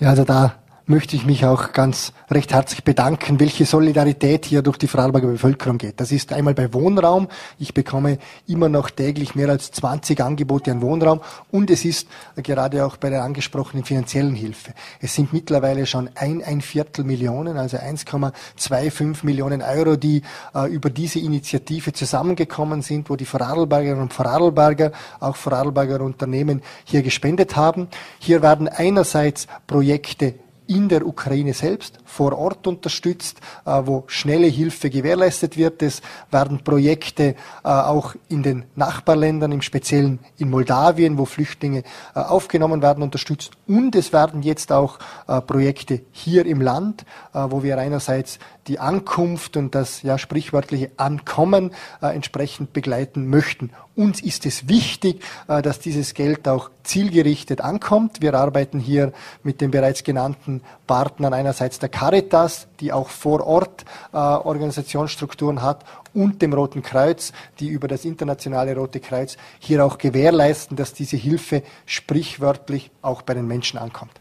Ja, 0.00 0.10
also 0.10 0.24
da 0.24 0.56
möchte 0.90 1.14
ich 1.14 1.24
mich 1.24 1.46
auch 1.46 1.72
ganz 1.72 2.12
recht 2.30 2.52
herzlich 2.52 2.82
bedanken, 2.82 3.38
welche 3.38 3.64
Solidarität 3.64 4.44
hier 4.44 4.60
durch 4.60 4.76
die 4.76 4.88
Vorarlberger 4.88 5.28
Bevölkerung 5.28 5.78
geht. 5.78 6.00
Das 6.00 6.10
ist 6.10 6.32
einmal 6.32 6.52
bei 6.54 6.74
Wohnraum. 6.74 7.28
Ich 7.60 7.74
bekomme 7.74 8.18
immer 8.48 8.68
noch 8.68 8.90
täglich 8.90 9.36
mehr 9.36 9.48
als 9.50 9.70
20 9.70 10.20
Angebote 10.20 10.72
an 10.72 10.82
Wohnraum 10.82 11.20
und 11.52 11.70
es 11.70 11.84
ist 11.84 12.08
gerade 12.36 12.84
auch 12.84 12.96
bei 12.96 13.08
der 13.08 13.22
angesprochenen 13.22 13.84
finanziellen 13.84 14.34
Hilfe. 14.34 14.74
Es 15.00 15.14
sind 15.14 15.32
mittlerweile 15.32 15.86
schon 15.86 16.10
ein, 16.16 16.42
ein 16.42 16.60
Viertel 16.60 17.04
Millionen, 17.04 17.56
also 17.56 17.76
1,25 17.76 19.24
Millionen 19.24 19.62
Euro, 19.62 19.94
die 19.94 20.22
äh, 20.56 20.68
über 20.72 20.90
diese 20.90 21.20
Initiative 21.20 21.92
zusammengekommen 21.92 22.82
sind, 22.82 23.08
wo 23.10 23.14
die 23.14 23.26
Vorarlbergerinnen 23.26 24.02
und 24.02 24.12
Vorarlberger, 24.12 24.90
auch 25.20 25.36
Vorarlberger 25.36 26.00
Unternehmen 26.00 26.62
hier 26.84 27.02
gespendet 27.02 27.54
haben. 27.54 27.86
Hier 28.18 28.42
werden 28.42 28.66
einerseits 28.66 29.46
Projekte 29.68 30.34
in 30.70 30.88
der 30.88 31.04
Ukraine 31.04 31.52
selbst 31.52 31.98
vor 32.04 32.38
Ort 32.38 32.68
unterstützt, 32.68 33.40
äh, 33.66 33.82
wo 33.84 34.04
schnelle 34.06 34.46
Hilfe 34.46 34.88
gewährleistet 34.88 35.56
wird. 35.56 35.82
Es 35.82 36.00
werden 36.30 36.62
Projekte 36.62 37.34
äh, 37.64 37.68
auch 37.68 38.14
in 38.28 38.44
den 38.44 38.64
Nachbarländern, 38.76 39.50
im 39.50 39.62
Speziellen 39.62 40.20
in 40.38 40.48
Moldawien, 40.48 41.18
wo 41.18 41.24
Flüchtlinge 41.24 41.82
äh, 42.14 42.20
aufgenommen 42.20 42.82
werden, 42.82 43.02
unterstützt. 43.02 43.50
Und 43.66 43.96
es 43.96 44.12
werden 44.12 44.42
jetzt 44.42 44.72
auch 44.72 44.98
Projekte 45.46 46.02
hier 46.12 46.44
im 46.46 46.60
Land, 46.60 47.04
wo 47.32 47.62
wir 47.62 47.78
einerseits 47.78 48.38
die 48.70 48.78
Ankunft 48.78 49.56
und 49.56 49.74
das 49.74 50.02
ja 50.02 50.16
sprichwörtliche 50.16 50.92
Ankommen 50.96 51.72
äh, 52.00 52.14
entsprechend 52.14 52.72
begleiten 52.72 53.28
möchten. 53.28 53.70
Uns 53.96 54.22
ist 54.22 54.46
es 54.46 54.68
wichtig, 54.68 55.22
äh, 55.48 55.60
dass 55.60 55.80
dieses 55.80 56.14
Geld 56.14 56.46
auch 56.46 56.70
zielgerichtet 56.84 57.60
ankommt. 57.60 58.22
Wir 58.22 58.34
arbeiten 58.34 58.78
hier 58.78 59.12
mit 59.42 59.60
den 59.60 59.72
bereits 59.72 60.04
genannten 60.04 60.62
Partnern 60.86 61.34
einerseits 61.34 61.80
der 61.80 61.88
Caritas, 61.88 62.68
die 62.78 62.92
auch 62.92 63.08
vor 63.08 63.44
Ort 63.44 63.84
äh, 64.12 64.16
Organisationsstrukturen 64.16 65.62
hat, 65.62 65.84
und 66.12 66.42
dem 66.42 66.52
Roten 66.52 66.82
Kreuz, 66.82 67.32
die 67.58 67.68
über 67.68 67.88
das 67.88 68.04
internationale 68.04 68.76
Rote 68.76 69.00
Kreuz 69.00 69.36
hier 69.58 69.84
auch 69.84 69.98
gewährleisten, 69.98 70.76
dass 70.76 70.92
diese 70.92 71.16
Hilfe 71.16 71.62
sprichwörtlich 71.86 72.90
auch 73.02 73.22
bei 73.22 73.34
den 73.34 73.46
Menschen 73.46 73.78
ankommt. 73.78 74.19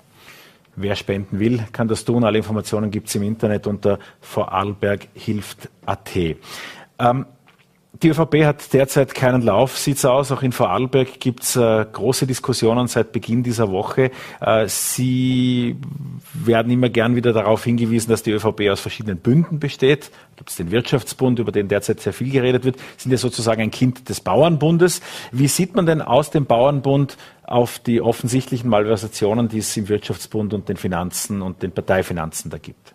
Wer 0.82 0.96
spenden 0.96 1.40
will, 1.40 1.66
kann 1.74 1.90
das 1.90 2.06
tun. 2.06 2.24
Alle 2.24 2.38
Informationen 2.38 2.90
gibt 2.90 3.10
es 3.10 3.16
im 3.16 3.24
Internet 3.24 3.68
unter 3.68 4.00
vorarlberghilft.at. 4.22 6.16
Ähm, 6.16 7.26
die 8.02 8.10
ÖVP 8.10 8.46
hat 8.46 8.74
derzeit 8.74 9.14
keinen 9.14 9.42
Lauf, 9.42 9.78
sieht's 9.78 10.06
aus. 10.06 10.32
Auch 10.32 10.42
in 10.42 10.54
Vorarlberg 10.54 11.20
gibt's 11.20 11.58
äh, 11.58 11.86
große 11.92 12.26
Diskussionen 12.28 12.88
seit 12.88 13.12
Beginn 13.12 13.44
dieser 13.44 13.72
Woche. 13.72 14.12
Äh, 14.40 14.68
Sie 14.68 15.76
werden 16.34 16.72
immer 16.72 16.88
gern 16.90 17.16
wieder 17.16 17.34
darauf 17.34 17.66
hingewiesen, 17.66 18.10
dass 18.10 18.24
die 18.24 18.32
ÖVP 18.32 18.70
aus 18.70 18.80
verschiedenen 18.80 19.18
Bünden 19.18 19.60
besteht. 19.60 20.12
Gibt 20.38 20.50
es 20.50 20.56
den 20.56 20.72
Wirtschaftsbund, 20.72 21.40
über 21.40 21.52
den 21.52 21.68
derzeit 21.68 22.00
sehr 22.00 22.14
viel 22.14 22.32
geredet 22.32 22.64
wird, 22.64 22.78
sind 22.96 23.12
ja 23.12 23.18
sozusagen 23.18 23.62
ein 23.62 23.72
Kind 23.72 24.08
des 24.08 24.22
Bauernbundes. 24.22 25.02
Wie 25.34 25.50
sieht 25.50 25.76
man 25.76 25.86
denn 25.86 26.02
aus 26.02 26.32
dem 26.32 26.46
Bauernbund 26.46 27.18
auf 27.44 27.80
die 27.80 28.02
offensichtlichen 28.02 28.70
Malversationen, 28.70 29.50
die 29.50 29.58
es 29.58 29.76
im 29.76 29.90
Wirtschaftsbund 29.90 30.54
und 30.54 30.70
den 30.70 30.78
Finanzen 30.78 31.42
und 31.42 31.64
den 31.64 31.72
Parteifinanzen 31.72 32.50
da 32.50 32.60
gibt? 32.60 32.94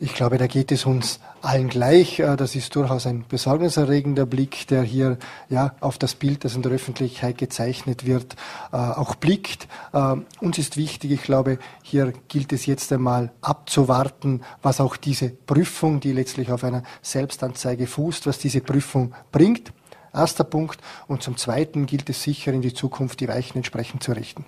Ich 0.00 0.14
glaube, 0.14 0.38
da 0.38 0.48
geht 0.48 0.72
es 0.72 0.86
uns 0.86 1.20
allen 1.40 1.68
gleich. 1.68 2.18
Äh, 2.18 2.36
das 2.36 2.56
ist 2.56 2.74
durchaus 2.74 3.06
ein 3.06 3.24
besorgniserregender 3.28 4.26
Blick, 4.26 4.66
der 4.66 4.82
hier 4.82 5.18
ja 5.48 5.74
auf 5.80 5.98
das 5.98 6.14
Bild, 6.14 6.44
das 6.44 6.56
in 6.56 6.62
der 6.62 6.72
Öffentlichkeit 6.72 7.38
gezeichnet 7.38 8.04
wird, 8.04 8.34
äh, 8.72 8.76
auch 8.76 9.14
blickt. 9.14 9.68
Äh, 9.92 10.16
uns 10.40 10.58
ist 10.58 10.76
wichtig, 10.76 11.12
ich 11.12 11.22
glaube, 11.22 11.58
hier 11.82 12.12
gilt 12.28 12.52
es 12.52 12.66
jetzt 12.66 12.92
einmal 12.92 13.32
abzuwarten, 13.40 14.42
was 14.62 14.80
auch 14.80 14.96
diese 14.96 15.30
Prüfung, 15.30 16.00
die 16.00 16.12
letztlich 16.12 16.50
auf 16.50 16.64
einer 16.64 16.82
Selbstanzeige 17.02 17.86
fußt, 17.86 18.26
was 18.26 18.38
diese 18.38 18.60
Prüfung 18.60 19.14
bringt. 19.30 19.72
Erster 20.12 20.44
Punkt. 20.44 20.78
Und 21.06 21.22
zum 21.22 21.36
Zweiten 21.36 21.86
gilt 21.86 22.08
es 22.08 22.22
sicher, 22.22 22.52
in 22.52 22.62
die 22.62 22.74
Zukunft 22.74 23.20
die 23.20 23.28
Weichen 23.28 23.58
entsprechend 23.58 24.02
zu 24.02 24.12
richten. 24.12 24.44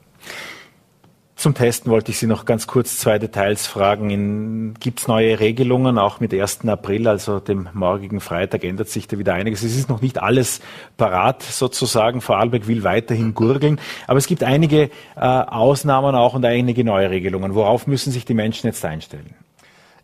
Zum 1.47 1.55
Testen 1.55 1.93
wollte 1.93 2.11
ich 2.11 2.19
Sie 2.19 2.27
noch 2.27 2.45
ganz 2.45 2.67
kurz 2.67 2.99
zwei 2.99 3.21
Details 3.21 3.69
fragen. 3.69 4.75
Gibt 4.81 4.99
es 4.99 5.07
neue 5.07 5.39
Regelungen? 5.39 5.97
Auch 5.97 6.19
mit 6.19 6.35
1. 6.35 6.67
April, 6.67 7.07
also 7.07 7.39
dem 7.39 7.69
morgigen 7.73 8.19
Freitag, 8.19 8.65
ändert 8.65 8.89
sich 8.89 9.07
da 9.07 9.17
wieder 9.17 9.35
einiges. 9.35 9.63
Es 9.63 9.77
ist 9.77 9.89
noch 9.89 10.03
nicht 10.03 10.21
alles 10.21 10.61
parat 10.97 11.45
sozusagen. 11.45 12.21
Vorarlberg 12.21 12.67
will 12.67 12.83
weiterhin 12.83 13.33
gurgeln. 13.33 13.79
Aber 14.09 14.19
es 14.19 14.27
gibt 14.27 14.43
einige 14.43 14.91
äh, 15.15 15.21
Ausnahmen 15.21 16.17
auch 16.17 16.35
und 16.35 16.45
einige 16.45 16.83
neue 16.83 17.11
Regelungen. 17.11 17.55
Worauf 17.55 17.87
müssen 17.87 18.11
sich 18.11 18.25
die 18.25 18.35
Menschen 18.35 18.67
jetzt 18.67 18.85
einstellen? 18.85 19.33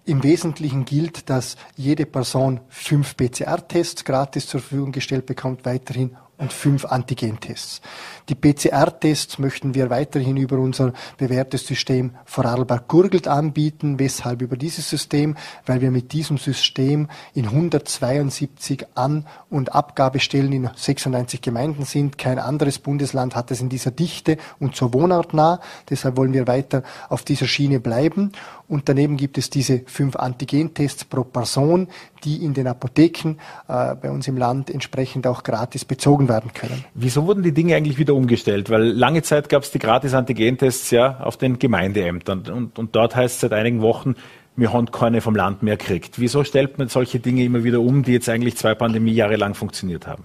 Im 0.05 0.23
Wesentlichen 0.23 0.85
gilt, 0.85 1.29
dass 1.29 1.57
jede 1.75 2.07
Person 2.07 2.61
fünf 2.69 3.17
PCR-Tests 3.17 4.05
gratis 4.05 4.47
zur 4.47 4.61
Verfügung 4.61 4.93
gestellt 4.93 5.27
bekommt, 5.27 5.65
weiterhin 5.65 6.17
und 6.39 6.53
fünf 6.53 6.85
Antigentests. 6.85 7.81
Die 8.29 8.35
PCR-Tests 8.35 9.39
möchten 9.39 9.75
wir 9.75 9.91
weiterhin 9.91 10.37
über 10.37 10.59
unser 10.59 10.93
bewährtes 11.17 11.67
System 11.67 12.13
Vorarlberg 12.25 12.89
Gurgelt 12.89 13.29
anbieten. 13.29 13.99
Weshalb 13.99 14.43
über 14.43 14.57
dieses 14.57 14.89
System? 14.89 15.37
Weil 15.67 15.81
wir 15.81 15.91
mit 15.91 16.13
diesem 16.13 16.39
System 16.39 17.09
in 17.35 17.47
172 17.47 18.87
An- 18.95 19.27
und 19.51 19.75
Abgabestellen 19.75 20.53
in 20.53 20.71
96 20.75 21.41
Gemeinden 21.43 21.85
sind. 21.85 22.19
Kein 22.19 22.39
anderes 22.39 22.79
Bundesland 22.79 23.37
hat 23.37 23.51
es 23.51 23.61
in 23.61 23.69
dieser 23.69 23.91
Dichte 23.91 24.37
und 24.59 24.75
so 24.75 24.93
wohnortnah. 24.93 25.61
Deshalb 25.91 26.17
wollen 26.17 26.33
wir 26.33 26.47
weiter 26.47 26.83
auf 27.09 27.23
dieser 27.23 27.47
Schiene 27.47 27.79
bleiben. 27.79 28.33
Und 28.69 28.89
daneben 28.89 29.17
gibt 29.17 29.37
es 29.37 29.51
diese 29.51 29.83
fünf 29.87 30.17
Antigentests 30.17 31.05
pro 31.05 31.25
Person, 31.25 31.89
die 32.25 32.45
in 32.45 32.55
den 32.55 32.67
Apotheken 32.67 33.37
äh, 33.69 33.95
bei 33.97 34.11
uns 34.11 34.27
im 34.29 34.39
Land 34.39 34.71
entsprechend 34.71 35.27
auch 35.27 35.43
gratis 35.43 35.85
bezogen 35.85 36.22
werden 36.29 36.53
können. 36.53 36.85
Wieso 36.95 37.27
wurden 37.27 37.43
die 37.43 37.53
Dinge 37.53 37.77
eigentlich 37.77 37.99
wieder 37.99 38.15
umgestellt? 38.15 38.71
Weil 38.71 38.83
lange 38.83 39.23
Zeit 39.23 39.49
gab 39.49 39.63
es 39.63 39.71
die 39.71 39.79
gratis 39.79 40.15
Antigentests 40.15 40.91
ja 40.91 41.21
auf 41.21 41.37
den 41.37 41.59
Gemeindeämtern 41.59 42.43
und, 42.51 42.79
und 42.79 42.95
dort 42.97 43.17
heißt 43.17 43.37
es 43.37 43.41
seit 43.41 43.53
einigen 43.53 43.81
Wochen, 43.81 44.15
wir 44.55 44.73
haben 44.73 44.91
keine 44.91 45.21
vom 45.23 45.35
Land 45.35 45.63
mehr 45.63 45.77
gekriegt. 45.77 46.19
Wieso 46.19 46.45
stellt 46.45 46.79
man 46.79 46.89
solche 46.89 47.21
Dinge 47.21 47.43
immer 47.43 47.65
wieder 47.65 47.81
um, 47.81 48.03
die 48.03 48.13
jetzt 48.13 48.29
eigentlich 48.29 48.57
zwei 48.57 48.75
Pandemiejahre 48.75 49.37
lang 49.37 49.55
funktioniert 49.55 50.07
haben? 50.07 50.25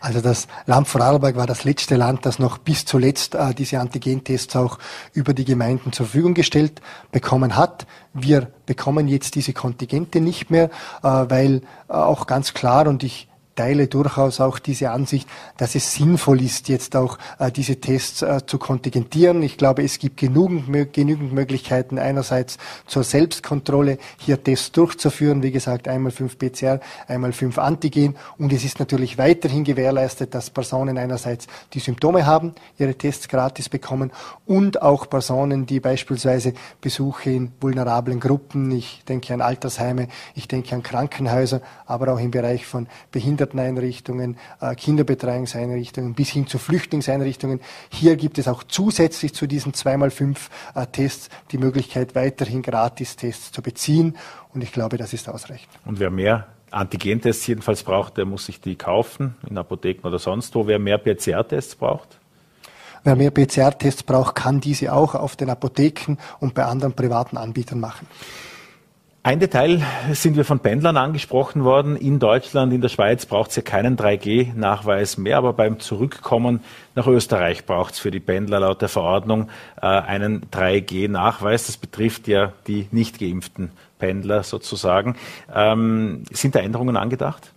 Also 0.00 0.20
das 0.20 0.46
Land 0.66 0.88
Vorarlberg 0.88 1.36
war 1.36 1.46
das 1.46 1.64
letzte 1.64 1.96
Land, 1.96 2.26
das 2.26 2.38
noch 2.38 2.58
bis 2.58 2.84
zuletzt 2.84 3.34
äh, 3.34 3.54
diese 3.54 3.80
Antigentests 3.80 4.54
auch 4.56 4.78
über 5.12 5.34
die 5.34 5.44
Gemeinden 5.44 5.92
zur 5.92 6.06
Verfügung 6.06 6.34
gestellt 6.34 6.80
bekommen 7.12 7.56
hat. 7.56 7.86
Wir 8.14 8.48
bekommen 8.66 9.08
jetzt 9.08 9.34
diese 9.34 9.52
Kontingente 9.52 10.20
nicht 10.20 10.50
mehr, 10.50 10.70
äh, 11.02 11.08
weil 11.08 11.62
äh, 11.88 11.92
auch 11.92 12.26
ganz 12.26 12.54
klar 12.54 12.86
und 12.88 13.02
ich 13.04 13.28
teile 13.56 13.88
durchaus 13.88 14.40
auch 14.40 14.58
diese 14.58 14.90
Ansicht, 14.90 15.28
dass 15.56 15.74
es 15.74 15.94
sinnvoll 15.94 16.42
ist, 16.42 16.68
jetzt 16.68 16.94
auch 16.94 17.18
äh, 17.38 17.50
diese 17.50 17.80
Tests 17.80 18.22
äh, 18.22 18.40
zu 18.46 18.58
kontingentieren. 18.58 19.42
Ich 19.42 19.56
glaube, 19.56 19.82
es 19.82 19.98
gibt 19.98 20.18
genügend, 20.18 20.92
genügend 20.92 21.32
Möglichkeiten, 21.32 21.98
einerseits 21.98 22.58
zur 22.86 23.02
Selbstkontrolle 23.02 23.98
hier 24.18 24.42
Tests 24.42 24.70
durchzuführen. 24.72 25.42
Wie 25.42 25.50
gesagt, 25.50 25.88
einmal 25.88 26.12
fünf 26.12 26.38
PCR, 26.38 26.80
einmal 27.08 27.32
fünf 27.32 27.58
Antigen. 27.58 28.16
Und 28.38 28.52
es 28.52 28.64
ist 28.64 28.78
natürlich 28.78 29.18
weiterhin 29.18 29.64
gewährleistet, 29.64 30.34
dass 30.34 30.50
Personen 30.50 30.98
einerseits 30.98 31.46
die 31.72 31.80
Symptome 31.80 32.26
haben, 32.26 32.54
ihre 32.78 32.94
Tests 32.94 33.28
gratis 33.28 33.68
bekommen 33.68 34.12
und 34.44 34.82
auch 34.82 35.08
Personen, 35.08 35.66
die 35.66 35.80
beispielsweise 35.80 36.52
Besuche 36.80 37.30
in 37.30 37.52
vulnerablen 37.60 38.20
Gruppen, 38.20 38.70
ich 38.70 39.02
denke 39.08 39.32
an 39.32 39.40
Altersheime, 39.40 40.08
ich 40.34 40.46
denke 40.46 40.74
an 40.74 40.82
Krankenhäuser, 40.82 41.62
aber 41.86 42.12
auch 42.12 42.20
im 42.20 42.30
Bereich 42.30 42.66
von 42.66 42.86
Behinderten 43.12 43.45
Behinderteneinrichtungen, 43.46 44.36
äh, 44.60 44.74
Kinderbetreuungseinrichtungen 44.74 46.14
bis 46.14 46.30
hin 46.30 46.46
zu 46.46 46.58
Flüchtlingseinrichtungen. 46.58 47.60
Hier 47.90 48.16
gibt 48.16 48.38
es 48.38 48.48
auch 48.48 48.62
zusätzlich 48.64 49.34
zu 49.34 49.46
diesen 49.46 49.74
zweimal 49.74 50.10
fünf 50.10 50.50
äh, 50.74 50.86
Tests 50.86 51.28
die 51.52 51.58
Möglichkeit, 51.58 52.14
weiterhin 52.14 52.62
Gratistests 52.62 53.52
zu 53.52 53.62
beziehen. 53.62 54.16
Und 54.52 54.62
ich 54.62 54.72
glaube, 54.72 54.96
das 54.96 55.12
ist 55.12 55.28
ausreichend. 55.28 55.68
Und 55.84 56.00
wer 56.00 56.10
mehr 56.10 56.46
Antigentests 56.70 57.46
jedenfalls 57.46 57.82
braucht, 57.82 58.16
der 58.16 58.24
muss 58.24 58.46
sich 58.46 58.60
die 58.60 58.76
kaufen 58.76 59.36
in 59.48 59.56
Apotheken 59.56 60.06
oder 60.06 60.18
sonst 60.18 60.54
wo. 60.54 60.66
Wer 60.66 60.78
mehr 60.78 60.98
PCR-Tests 60.98 61.76
braucht? 61.76 62.18
Wer 63.04 63.14
mehr 63.14 63.30
PCR-Tests 63.30 64.02
braucht, 64.02 64.34
kann 64.34 64.60
diese 64.60 64.92
auch 64.92 65.14
auf 65.14 65.36
den 65.36 65.48
Apotheken 65.48 66.16
und 66.40 66.54
bei 66.54 66.64
anderen 66.64 66.92
privaten 66.92 67.36
Anbietern 67.36 67.78
machen. 67.78 68.08
Ein 69.26 69.40
Detail 69.40 69.82
sind 70.12 70.36
wir 70.36 70.44
von 70.44 70.60
Pendlern 70.60 70.96
angesprochen 70.96 71.64
worden. 71.64 71.96
In 71.96 72.20
Deutschland, 72.20 72.72
in 72.72 72.80
der 72.80 72.88
Schweiz 72.88 73.26
braucht 73.26 73.50
es 73.50 73.56
ja 73.56 73.62
keinen 73.62 73.96
3G-Nachweis 73.96 75.18
mehr, 75.18 75.38
aber 75.38 75.52
beim 75.52 75.80
Zurückkommen 75.80 76.60
nach 76.94 77.08
Österreich 77.08 77.66
braucht 77.66 77.94
es 77.94 77.98
für 77.98 78.12
die 78.12 78.20
Pendler 78.20 78.60
laut 78.60 78.82
der 78.82 78.88
Verordnung 78.88 79.48
äh, 79.82 79.86
einen 79.86 80.42
3G-Nachweis. 80.52 81.66
Das 81.66 81.76
betrifft 81.76 82.28
ja 82.28 82.52
die 82.68 82.86
nicht 82.92 83.18
geimpften 83.18 83.72
Pendler 83.98 84.44
sozusagen. 84.44 85.16
Ähm, 85.52 86.22
sind 86.30 86.54
da 86.54 86.60
Änderungen 86.60 86.96
angedacht? 86.96 87.50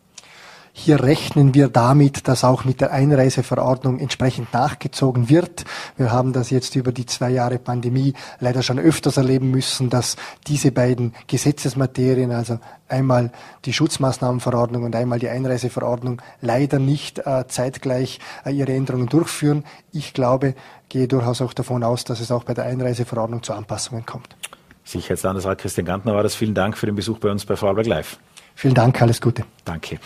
Hier 0.74 1.04
rechnen 1.04 1.54
wir 1.54 1.70
damit, 1.70 2.28
dass 2.28 2.44
auch 2.44 2.64
mit 2.66 2.82
der 2.82 2.92
Einreiseverordnung 2.92 4.00
entsprechend 4.00 4.54
nachgezogen 4.54 5.30
wird. 5.30 5.66
Wir 5.98 6.12
haben 6.12 6.34
das 6.34 6.50
jetzt 6.50 6.76
über 6.76 6.92
die 6.92 7.06
zwei 7.06 7.30
Jahre 7.30 7.60
Pandemie 7.60 8.14
leider 8.40 8.64
schon 8.64 8.80
öfters 8.80 9.18
erleben 9.18 9.52
müssen, 9.52 9.90
dass 9.90 10.16
diese 10.48 10.72
beiden 10.72 11.14
Gesetzesmaterien, 11.28 12.32
also 12.32 12.60
einmal 12.88 13.32
die 13.66 13.74
Schutzmaßnahmenverordnung 13.74 14.84
und 14.84 14.96
einmal 14.96 15.20
die 15.20 15.30
Einreiseverordnung, 15.30 16.22
leider 16.42 16.80
nicht 16.80 17.20
äh, 17.20 17.46
zeitgleich 17.48 18.20
äh, 18.46 18.52
ihre 18.52 18.74
Änderungen 18.74 19.08
durchführen. 19.08 19.64
Ich 19.92 20.14
glaube, 20.14 20.56
gehe 20.90 21.08
durchaus 21.08 21.42
auch 21.42 21.54
davon 21.54 21.84
aus, 21.84 22.04
dass 22.04 22.20
es 22.20 22.32
auch 22.32 22.44
bei 22.44 22.54
der 22.54 22.66
Einreiseverordnung 22.66 23.44
zu 23.44 23.54
Anpassungen 23.54 24.06
kommt. 24.06 24.36
Sicherheitslandesrat 24.84 25.60
Christian 25.60 25.86
Gantner 25.86 26.16
war 26.16 26.24
das. 26.24 26.36
Vielen 26.36 26.56
Dank 26.56 26.78
für 26.78 26.88
den 26.88 26.96
Besuch 26.96 27.20
bei 27.20 27.30
uns 27.30 27.46
bei 27.46 27.56
Vorarlberg 27.56 27.88
Live. 27.88 28.18
Vielen 28.56 28.74
Dank, 28.74 29.02
alles 29.02 29.22
Gute. 29.22 29.46
Danke. 29.64 30.00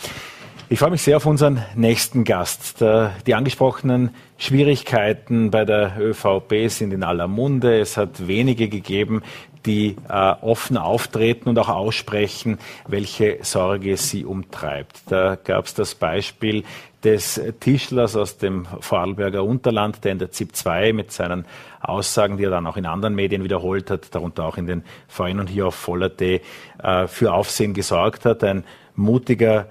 Ich 0.70 0.78
freue 0.78 0.92
mich 0.92 1.02
sehr 1.02 1.18
auf 1.18 1.26
unseren 1.26 1.62
nächsten 1.74 2.24
Gast. 2.24 2.82
Die 3.26 3.34
angesprochenen 3.34 4.14
Schwierigkeiten 4.38 5.50
bei 5.50 5.66
der 5.66 5.92
ÖVP 6.00 6.68
sind 6.70 6.94
in 6.94 7.02
aller 7.02 7.28
Munde. 7.28 7.78
Es 7.78 7.98
hat 7.98 8.26
wenige 8.26 8.68
gegeben, 8.68 9.22
die 9.66 9.96
äh, 10.08 10.12
offen 10.40 10.78
auftreten 10.78 11.50
und 11.50 11.58
auch 11.58 11.68
aussprechen, 11.68 12.58
welche 12.88 13.38
Sorge 13.42 13.98
sie 13.98 14.24
umtreibt. 14.24 15.02
Da 15.06 15.36
gab 15.36 15.66
es 15.66 15.74
das 15.74 15.94
Beispiel 15.94 16.64
des 17.04 17.38
Tischlers 17.60 18.16
aus 18.16 18.38
dem 18.38 18.66
Vorarlberger 18.80 19.44
Unterland, 19.44 20.02
der 20.02 20.12
in 20.12 20.18
der 20.18 20.30
ZIP 20.30 20.56
2 20.56 20.94
mit 20.94 21.12
seinen 21.12 21.44
Aussagen, 21.80 22.38
die 22.38 22.44
er 22.44 22.50
dann 22.50 22.66
auch 22.66 22.78
in 22.78 22.86
anderen 22.86 23.14
Medien 23.14 23.44
wiederholt 23.44 23.90
hat, 23.90 24.14
darunter 24.14 24.44
auch 24.44 24.56
in 24.56 24.66
den 24.66 24.82
und 25.18 25.46
hier 25.48 25.66
auf 25.66 25.74
Voller.de, 25.74 26.40
äh, 26.82 27.06
für 27.06 27.34
Aufsehen 27.34 27.74
gesorgt 27.74 28.24
hat. 28.24 28.42
Ein 28.42 28.64
mutiger 28.96 29.66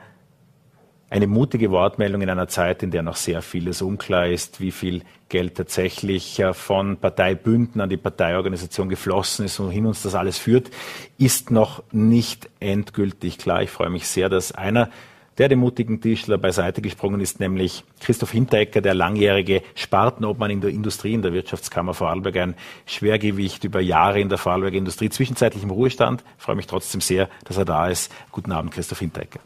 eine 1.14 1.28
mutige 1.28 1.70
Wortmeldung 1.70 2.24
in 2.24 2.30
einer 2.32 2.48
Zeit, 2.48 2.82
in 2.82 2.90
der 2.90 3.04
noch 3.04 3.18
sehr 3.18 3.44
vieles 3.44 3.84
unklar 3.84 4.26
ist, 4.26 4.60
wie 4.60 4.72
viel 4.72 5.04
Geld 5.30 5.54
tatsächlich 5.54 6.40
äh, 6.40 6.56
von 6.56 6.98
Parteibünden 6.98 7.82
an 7.82 7.90
die 7.90 7.98
Parteiorganisation 7.98 8.90
geflossen 8.90 9.46
ist 9.46 9.60
und 9.60 9.68
wohin 9.68 9.86
uns 9.86 10.02
das 10.02 10.16
alles 10.16 10.40
führt, 10.40 10.72
ist 11.20 11.52
noch 11.52 11.84
nicht 11.92 12.50
endgültig 12.60 13.38
klar. 13.38 13.62
Ich 13.62 13.70
freue 13.70 13.92
mich 13.92 14.08
sehr, 14.08 14.28
dass 14.28 14.54
einer 14.54 14.90
der 15.38 15.50
dem 15.50 15.60
mutigen 15.60 16.02
Tischler 16.02 16.40
beiseite 16.40 16.82
gesprungen 16.82 17.22
ist, 17.22 17.40
nämlich 17.40 17.84
Christoph 18.00 18.32
Hinteregger, 18.32 18.82
der 18.82 18.96
langjährige 18.96 19.62
Spartenobmann 19.76 20.50
in 20.50 20.62
der 20.62 20.72
Industrie, 20.72 21.14
in 21.14 21.22
der 21.22 21.34
Wirtschaftskammer 21.34 21.94
Vorarlberg, 21.94 22.38
ein 22.38 22.56
Schwergewicht 22.88 23.64
über 23.64 23.82
Jahre 23.82 24.20
in 24.20 24.30
der 24.30 24.40
Vorarlberger 24.40 24.78
Industrie, 24.78 25.10
zwischenzeitlich 25.10 25.62
im 25.62 25.70
Ruhestand. 25.70 26.24
Ich 26.40 26.44
freue 26.44 26.56
mich 26.56 26.66
trotzdem 26.66 27.02
sehr, 27.02 27.30
dass 27.46 27.58
er 27.58 27.66
da 27.66 27.88
ist. 27.88 28.12
Guten 28.32 28.52
Abend, 28.52 28.72
Christoph 28.74 28.98
Hinteregger. 28.98 29.40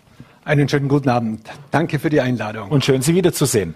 Einen 0.48 0.70
schönen 0.70 0.88
guten 0.88 1.10
Abend. 1.10 1.42
Danke 1.72 2.00
für 2.00 2.10
die 2.10 2.22
Einladung. 2.22 2.70
Und 2.70 2.86
schön, 2.86 3.01
Sie 3.01 3.13
wiederzusehen. 3.13 3.74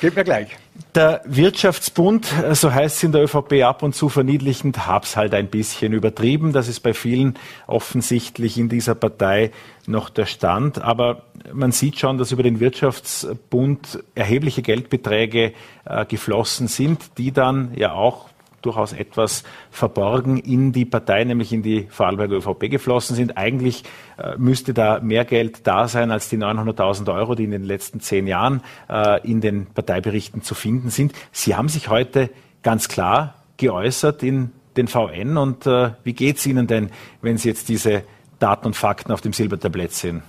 Geht 0.00 0.14
mir 0.14 0.22
gleich. 0.22 0.56
Der 0.94 1.20
Wirtschaftsbund, 1.24 2.32
so 2.52 2.72
heißt 2.72 2.98
es 2.98 3.02
in 3.02 3.10
der 3.10 3.24
ÖVP 3.24 3.64
ab 3.64 3.82
und 3.82 3.96
zu 3.96 4.08
verniedlichend, 4.08 4.86
hab's 4.86 5.16
halt 5.16 5.34
ein 5.34 5.48
bisschen 5.48 5.92
übertrieben. 5.92 6.52
Das 6.52 6.68
ist 6.68 6.78
bei 6.78 6.94
vielen 6.94 7.36
offensichtlich 7.66 8.56
in 8.56 8.68
dieser 8.68 8.94
Partei 8.94 9.50
noch 9.86 10.10
der 10.10 10.26
Stand. 10.26 10.80
Aber 10.80 11.24
man 11.52 11.72
sieht 11.72 11.98
schon, 11.98 12.18
dass 12.18 12.30
über 12.30 12.44
den 12.44 12.60
Wirtschaftsbund 12.60 14.04
erhebliche 14.14 14.62
Geldbeträge 14.62 15.54
äh, 15.84 16.06
geflossen 16.06 16.68
sind, 16.68 17.18
die 17.18 17.32
dann 17.32 17.72
ja 17.74 17.94
auch 17.94 18.28
durchaus 18.62 18.92
etwas 18.92 19.44
verborgen 19.70 20.38
in 20.38 20.72
die 20.72 20.84
Partei, 20.84 21.24
nämlich 21.24 21.52
in 21.52 21.62
die 21.62 21.86
Vorarlberger 21.90 22.36
ÖVP 22.36 22.70
geflossen 22.70 23.14
sind. 23.14 23.36
Eigentlich 23.36 23.84
äh, 24.18 24.36
müsste 24.38 24.72
da 24.72 25.00
mehr 25.00 25.24
Geld 25.24 25.66
da 25.66 25.88
sein 25.88 26.10
als 26.10 26.28
die 26.28 26.38
900.000 26.38 27.12
Euro, 27.12 27.34
die 27.34 27.44
in 27.44 27.50
den 27.50 27.64
letzten 27.64 28.00
zehn 28.00 28.26
Jahren 28.26 28.62
äh, 28.88 29.20
in 29.28 29.40
den 29.40 29.66
Parteiberichten 29.66 30.42
zu 30.42 30.54
finden 30.54 30.90
sind. 30.90 31.12
Sie 31.32 31.54
haben 31.54 31.68
sich 31.68 31.88
heute 31.88 32.30
ganz 32.62 32.88
klar 32.88 33.34
geäußert 33.56 34.22
in 34.22 34.52
den 34.76 34.88
VN 34.88 35.36
und 35.36 35.66
äh, 35.66 35.90
wie 36.02 36.14
geht 36.14 36.38
es 36.38 36.46
Ihnen 36.46 36.66
denn, 36.66 36.90
wenn 37.20 37.36
Sie 37.36 37.48
jetzt 37.48 37.68
diese 37.68 38.04
Daten 38.38 38.66
und 38.66 38.76
Fakten 38.76 39.12
auf 39.12 39.20
dem 39.20 39.32
Silbertablett 39.32 39.92
sehen? 39.92 40.22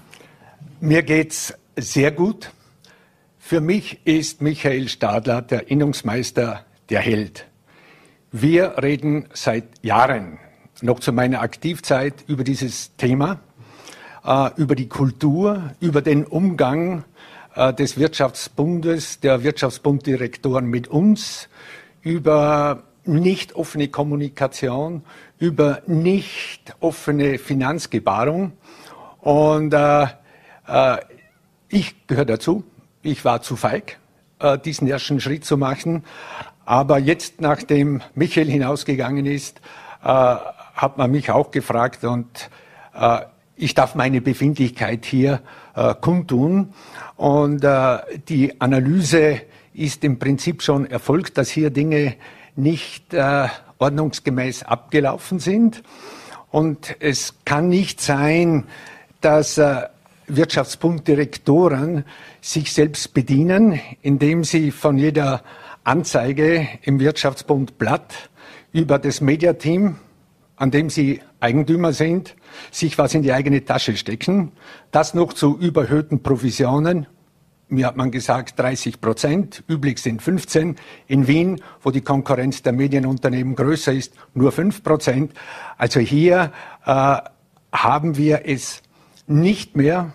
Mir 0.82 1.04
geht's 1.04 1.54
sehr 1.78 2.12
gut. 2.12 2.52
Für 3.40 3.62
mich 3.62 4.06
ist 4.06 4.42
Michael 4.42 4.88
Stadler 4.88 5.42
der 5.42 5.70
Innungsmeister 5.70 6.66
der 6.90 7.00
Held. 7.00 7.46
Wir 8.36 8.82
reden 8.82 9.28
seit 9.32 9.66
Jahren, 9.84 10.40
noch 10.82 11.00
zu 11.00 11.14
meiner 11.14 11.42
Aktivzeit, 11.42 12.16
über 12.26 12.44
dieses 12.44 12.96
Thema, 12.98 13.40
äh, 14.26 14.50
über 14.56 14.74
die 14.74 14.90
Kultur, 14.90 15.76
über 15.80 16.02
den 16.02 16.26
Umgang 16.26 17.04
äh, 17.54 17.72
des 17.76 17.96
Wirtschaftsbundes, 18.00 19.20
der 19.20 19.44
Wirtschaftsbunddirektoren 19.44 20.66
mit 20.66 20.88
uns, 20.88 21.48
über 22.02 22.82
nicht 23.06 23.54
offene 23.54 23.90
Kommunikation, 23.90 25.04
über 25.38 25.84
nicht 25.86 26.76
offene 26.80 27.38
Finanzgebarung. 27.38 28.54
Und 29.22 29.76
äh, 29.76 30.08
äh, 30.66 30.98
ich 31.70 32.08
gehöre 32.08 32.26
dazu. 32.26 32.64
Ich 33.04 33.24
war 33.26 33.44
zu 33.44 33.56
feig, 33.56 34.00
diesen 34.66 34.88
ersten 34.88 35.22
Schritt 35.22 35.46
zu 35.46 35.56
machen. 35.56 36.04
Aber 36.66 36.98
jetzt, 36.98 37.42
nachdem 37.42 38.02
Michael 38.16 38.50
hinausgegangen 38.50 39.26
ist, 39.26 39.60
äh, 40.04 40.08
hat 40.08 40.98
man 40.98 41.12
mich 41.12 41.30
auch 41.32 41.52
gefragt 41.52 42.04
und 42.04 42.50
äh, 42.94 43.20
ich 43.56 43.74
darf 43.74 43.96
meine 43.96 44.22
Befindlichkeit 44.22 45.06
hier 45.06 45.42
äh, 45.76 45.94
kundtun. 45.94 46.74
Und 47.16 47.64
äh, 47.64 48.00
die 48.28 48.60
Analyse 48.60 49.42
ist 49.74 50.04
im 50.04 50.20
Prinzip 50.20 50.62
schon 50.62 50.90
erfolgt, 50.90 51.38
dass 51.38 51.50
hier 51.50 51.70
Dinge 51.70 52.16
nicht 52.56 53.14
äh, 53.14 53.48
ordnungsgemäß 53.78 54.64
abgelaufen 54.64 55.40
sind. 55.40 55.84
Und 56.52 56.96
es 57.00 57.36
kann 57.46 57.70
nicht 57.70 58.02
sein, 58.02 58.66
dass 59.22 59.58
äh, 59.58 59.88
Wirtschaftsbunddirektoren 60.28 62.06
sich 62.42 62.74
selbst 62.74 63.14
bedienen, 63.14 63.80
indem 64.02 64.44
sie 64.44 64.72
von 64.72 64.98
jeder 64.98 65.44
Anzeige 65.84 66.68
im 66.84 67.00
Wirtschaftsbund 67.00 67.78
Blatt 67.78 68.30
über 68.72 69.00
das 69.00 69.20
Mediateam, 69.20 69.98
an 70.56 70.72
dem 70.72 70.90
sie 70.90 71.22
Eigentümer 71.42 71.92
sind, 71.92 72.36
sich 72.72 72.98
was 72.98 73.14
in 73.14 73.22
die 73.22 73.34
eigene 73.34 73.66
Tasche 73.66 73.98
stecken, 73.98 74.54
das 74.92 75.14
noch 75.14 75.34
zu 75.34 75.58
überhöhten 75.58 76.24
Provisionen. 76.24 77.08
Mir 77.68 77.88
hat 77.88 77.98
man 77.98 78.12
gesagt 78.12 78.58
30 78.60 79.02
Prozent, 79.02 79.64
üblich 79.68 80.00
sind 80.00 80.22
15. 80.22 80.78
In 81.08 81.28
Wien, 81.28 81.62
wo 81.82 81.92
die 81.92 82.02
Konkurrenz 82.02 82.62
der 82.62 82.72
Medienunternehmen 82.72 83.56
größer 83.56 83.92
ist, 83.92 84.14
nur 84.34 84.52
5 84.52 84.84
Prozent. 84.84 85.34
Also 85.78 86.00
hier 86.00 86.54
äh, 86.86 87.18
haben 87.74 88.16
wir 88.16 88.44
es 88.46 88.84
nicht 89.28 89.76
mehr 89.76 90.14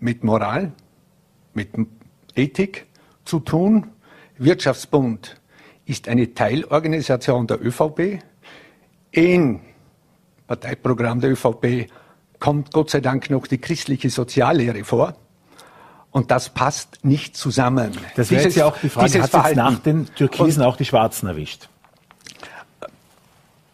mit 0.00 0.22
Moral, 0.22 0.72
mit 1.54 1.70
Ethik 2.34 2.86
zu 3.24 3.40
tun, 3.40 3.86
Wirtschaftsbund 4.38 5.36
ist 5.86 6.08
eine 6.08 6.34
Teilorganisation 6.34 7.46
der 7.46 7.64
ÖVP. 7.64 8.18
Im 9.12 9.60
Parteiprogramm 10.46 11.20
der 11.20 11.30
ÖVP 11.30 11.90
kommt 12.38 12.72
Gott 12.72 12.90
sei 12.90 13.00
Dank 13.00 13.30
noch 13.30 13.46
die 13.46 13.58
christliche 13.58 14.10
Soziallehre 14.10 14.84
vor. 14.84 15.14
Und 16.10 16.30
das 16.30 16.48
passt 16.48 17.04
nicht 17.04 17.36
zusammen. 17.36 17.92
Das 18.14 18.30
wäre 18.30 18.44
jetzt 18.44 18.56
ja 18.56 18.66
auch 18.66 18.76
die 18.78 18.88
Frage, 18.88 19.22
hat 19.22 19.32
jetzt 19.32 19.56
nach 19.56 19.78
den 19.80 20.06
Türkisen 20.14 20.62
auch 20.62 20.76
die 20.76 20.84
Schwarzen 20.84 21.28
erwischt? 21.28 21.68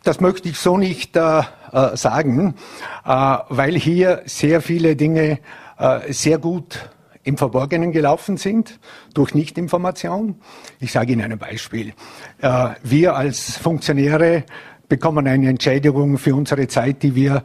Das 0.02 0.20
möchte 0.20 0.48
ich 0.48 0.58
so 0.58 0.76
nicht 0.76 1.16
äh, 1.16 1.42
äh 1.72 1.96
sagen, 1.96 2.56
äh, 3.04 3.36
weil 3.48 3.76
hier 3.78 4.22
sehr 4.26 4.60
viele 4.60 4.96
Dinge 4.96 5.38
äh, 5.78 6.12
sehr 6.12 6.38
gut 6.38 6.90
im 7.24 7.36
Verborgenen 7.36 7.92
gelaufen 7.92 8.36
sind 8.36 8.78
durch 9.14 9.34
Nichtinformation. 9.34 10.36
Ich 10.80 10.92
sage 10.92 11.12
Ihnen 11.12 11.32
ein 11.32 11.38
Beispiel. 11.38 11.92
Äh, 12.40 12.68
wir 12.82 13.16
als 13.16 13.56
Funktionäre 13.58 14.44
bekommen 14.88 15.26
eine 15.26 15.48
Entschädigung 15.48 16.18
für 16.18 16.34
unsere 16.34 16.68
Zeit, 16.68 17.02
die 17.02 17.14
wir 17.14 17.42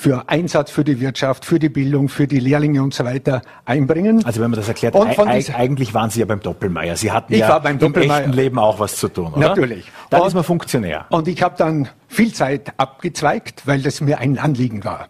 für 0.00 0.30
Einsatz 0.30 0.70
für 0.70 0.82
die 0.82 0.98
Wirtschaft, 0.98 1.44
für 1.44 1.58
die 1.58 1.68
Bildung, 1.68 2.08
für 2.08 2.26
die 2.26 2.40
Lehrlinge 2.40 2.82
und 2.82 2.94
so 2.94 3.04
weiter 3.04 3.42
einbringen. 3.66 4.24
Also 4.24 4.40
wenn 4.40 4.50
man 4.50 4.58
das 4.58 4.68
erklärt, 4.68 4.96
eigentlich 4.96 5.92
waren 5.92 6.08
Sie 6.08 6.20
ja 6.20 6.26
beim 6.26 6.40
Doppelmeier. 6.40 6.96
Sie 6.96 7.12
hatten 7.12 7.34
ich 7.34 7.40
ja 7.40 7.50
war 7.50 7.60
beim 7.60 7.78
im 7.78 7.94
echten 7.94 8.32
Leben 8.32 8.58
auch 8.58 8.80
was 8.80 8.96
zu 8.96 9.08
tun, 9.08 9.34
oder? 9.34 9.48
Natürlich. 9.48 9.84
Dann 10.08 10.22
und, 10.22 10.28
ist 10.28 10.34
man 10.34 10.44
Funktionär. 10.44 11.04
Und 11.10 11.28
ich 11.28 11.42
habe 11.42 11.54
dann 11.58 11.88
viel 12.08 12.32
Zeit 12.32 12.72
abgezweigt, 12.78 13.66
weil 13.66 13.82
das 13.82 14.00
mir 14.00 14.18
ein 14.20 14.38
Anliegen 14.38 14.84
war. 14.84 15.08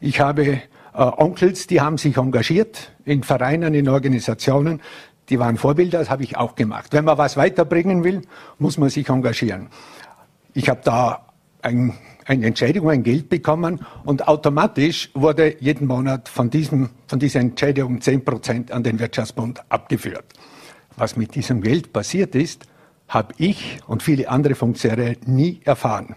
Ich 0.00 0.20
habe 0.20 0.62
äh, 0.94 1.02
Onkels, 1.02 1.66
die 1.66 1.80
haben 1.80 1.98
sich 1.98 2.16
engagiert 2.16 2.92
in 3.04 3.22
Vereinen, 3.22 3.74
in 3.74 3.88
Organisationen. 3.88 4.80
Die 5.28 5.38
waren 5.38 5.56
Vorbilder, 5.56 5.98
das 5.98 6.10
habe 6.10 6.24
ich 6.24 6.36
auch 6.36 6.54
gemacht. 6.56 6.92
Wenn 6.92 7.04
man 7.04 7.18
was 7.18 7.36
weiterbringen 7.36 8.02
will, 8.02 8.22
muss 8.58 8.78
man 8.78 8.90
sich 8.90 9.08
engagieren. 9.08 9.68
Ich 10.54 10.68
habe 10.68 10.80
da 10.82 11.26
ein, 11.62 11.94
eine 12.26 12.46
Entschädigung, 12.46 12.90
ein 12.90 13.02
Geld 13.02 13.28
bekommen 13.28 13.84
und 14.04 14.26
automatisch 14.26 15.10
wurde 15.14 15.56
jeden 15.60 15.86
Monat 15.86 16.28
von, 16.28 16.50
diesem, 16.50 16.90
von 17.06 17.18
dieser 17.18 17.40
Entschädigung 17.40 18.00
10 18.00 18.24
Prozent 18.24 18.72
an 18.72 18.82
den 18.82 18.98
Wirtschaftsbund 18.98 19.60
abgeführt. 19.68 20.24
Was 20.96 21.16
mit 21.16 21.34
diesem 21.34 21.60
Geld 21.60 21.92
passiert 21.92 22.34
ist, 22.34 22.66
habe 23.08 23.34
ich 23.38 23.80
und 23.86 24.02
viele 24.02 24.28
andere 24.28 24.54
Funktionäre 24.54 25.16
nie 25.26 25.60
erfahren. 25.64 26.16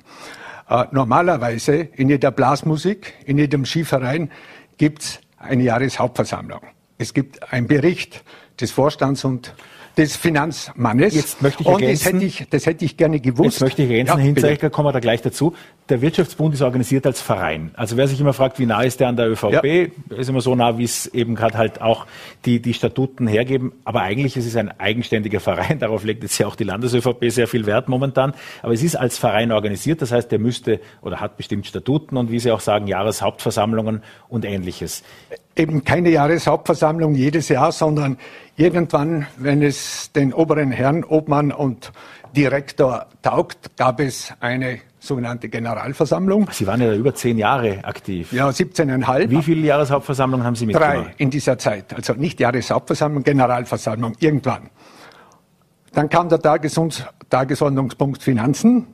Äh, 0.69 0.85
normalerweise 0.91 1.75
in 1.75 2.09
jeder 2.09 2.31
Blasmusik, 2.31 3.13
in 3.25 3.37
jedem 3.37 3.65
Skiverein 3.65 4.31
gibt 4.77 5.01
es 5.03 5.19
eine 5.37 5.63
Jahreshauptversammlung. 5.63 6.61
Es 6.97 7.13
gibt 7.13 7.51
einen 7.51 7.67
Bericht 7.67 8.23
des 8.59 8.71
Vorstands 8.71 9.25
und 9.25 9.53
des 9.97 10.15
Finanzmannes. 10.15 11.13
Jetzt 11.13 11.41
möchte 11.41 11.61
ich 11.61 11.67
und 11.67 11.81
ergänzen, 11.81 12.03
das 12.03 12.13
hätte 12.13 12.25
ich, 12.25 12.47
das 12.49 12.65
hätte 12.65 12.85
ich 12.85 12.97
gerne 12.97 13.19
gewusst. 13.19 13.51
Jetzt 13.51 13.61
möchte 13.61 13.83
ich 13.83 13.89
ergänzen, 13.91 14.17
Ja. 14.17 14.23
Hinzerecker, 14.23 14.69
kommen 14.71 14.87
wir 14.87 14.91
da 14.91 14.99
gleich 14.99 15.21
dazu. 15.21 15.53
Der 15.89 16.01
Wirtschaftsbund 16.01 16.53
ist 16.55 16.61
organisiert 16.61 17.05
als 17.05 17.21
Verein. 17.21 17.71
Also 17.75 17.95
wer 17.97 18.07
sich 18.07 18.19
immer 18.19 18.33
fragt, 18.33 18.57
wie 18.57 18.65
nah 18.65 18.81
ist 18.81 18.99
der 18.99 19.09
an 19.09 19.17
der 19.17 19.29
ÖVP, 19.29 19.91
ist 20.17 20.29
immer 20.29 20.41
so 20.41 20.55
nah, 20.55 20.77
wie 20.79 20.85
es 20.85 21.05
eben 21.07 21.35
gerade 21.35 21.57
halt 21.57 21.81
auch 21.81 22.07
die, 22.45 22.59
die 22.59 22.73
Statuten 22.73 23.27
hergeben. 23.27 23.73
Aber 23.83 24.01
eigentlich 24.01 24.35
ist 24.35 24.47
es 24.47 24.55
ein 24.55 24.71
eigenständiger 24.79 25.39
Verein. 25.39 25.77
Darauf 25.79 26.03
legt 26.03 26.23
jetzt 26.23 26.39
ja 26.39 26.47
auch 26.47 26.55
die 26.55 26.63
Landes-ÖVP 26.63 27.25
sehr 27.29 27.47
viel 27.47 27.67
Wert 27.67 27.87
momentan. 27.87 28.33
Aber 28.63 28.73
es 28.73 28.81
ist 28.81 28.95
als 28.95 29.17
Verein 29.19 29.51
organisiert. 29.51 30.01
Das 30.01 30.11
heißt, 30.11 30.31
der 30.31 30.39
müsste 30.39 30.79
oder 31.03 31.19
hat 31.19 31.37
bestimmt 31.37 31.67
Statuten 31.67 32.17
und 32.17 32.31
wie 32.31 32.39
Sie 32.39 32.51
auch 32.51 32.61
sagen, 32.61 32.87
Jahreshauptversammlungen 32.87 34.01
und 34.27 34.45
ähnliches. 34.45 35.03
eben 35.55 35.83
keine 35.83 36.09
Jahreshauptversammlung 36.09 37.13
jedes 37.13 37.49
Jahr, 37.49 37.71
sondern 37.71 38.17
irgendwann, 38.55 39.27
wenn 39.37 39.61
es 39.61 40.11
den 40.11 40.33
oberen 40.33 40.71
Herrn, 40.71 41.03
Obmann 41.03 41.51
und 41.51 41.91
Direktor 42.35 43.07
taugt, 43.21 43.77
gab 43.77 43.99
es 43.99 44.33
eine 44.39 44.79
sogenannte 44.99 45.49
Generalversammlung. 45.49 46.49
Sie 46.51 46.65
waren 46.65 46.81
ja 46.81 46.93
über 46.93 47.13
zehn 47.13 47.37
Jahre 47.37 47.83
aktiv. 47.83 48.31
Ja, 48.31 48.47
17,5. 48.47 49.29
Wie 49.29 49.41
viele 49.41 49.67
Jahreshauptversammlungen 49.67 50.45
haben 50.45 50.55
Sie 50.55 50.65
Drei 50.67 50.95
mitgemacht? 50.97 51.19
in 51.19 51.29
dieser 51.29 51.57
Zeit. 51.57 51.93
Also 51.93 52.13
nicht 52.13 52.39
Jahreshauptversammlung, 52.39 53.23
Generalversammlung, 53.23 54.13
irgendwann. 54.19 54.69
Dann 55.91 56.09
kam 56.09 56.29
der 56.29 56.39
Tagesordnungspunkt 56.41 58.23
Finanzen. 58.23 58.87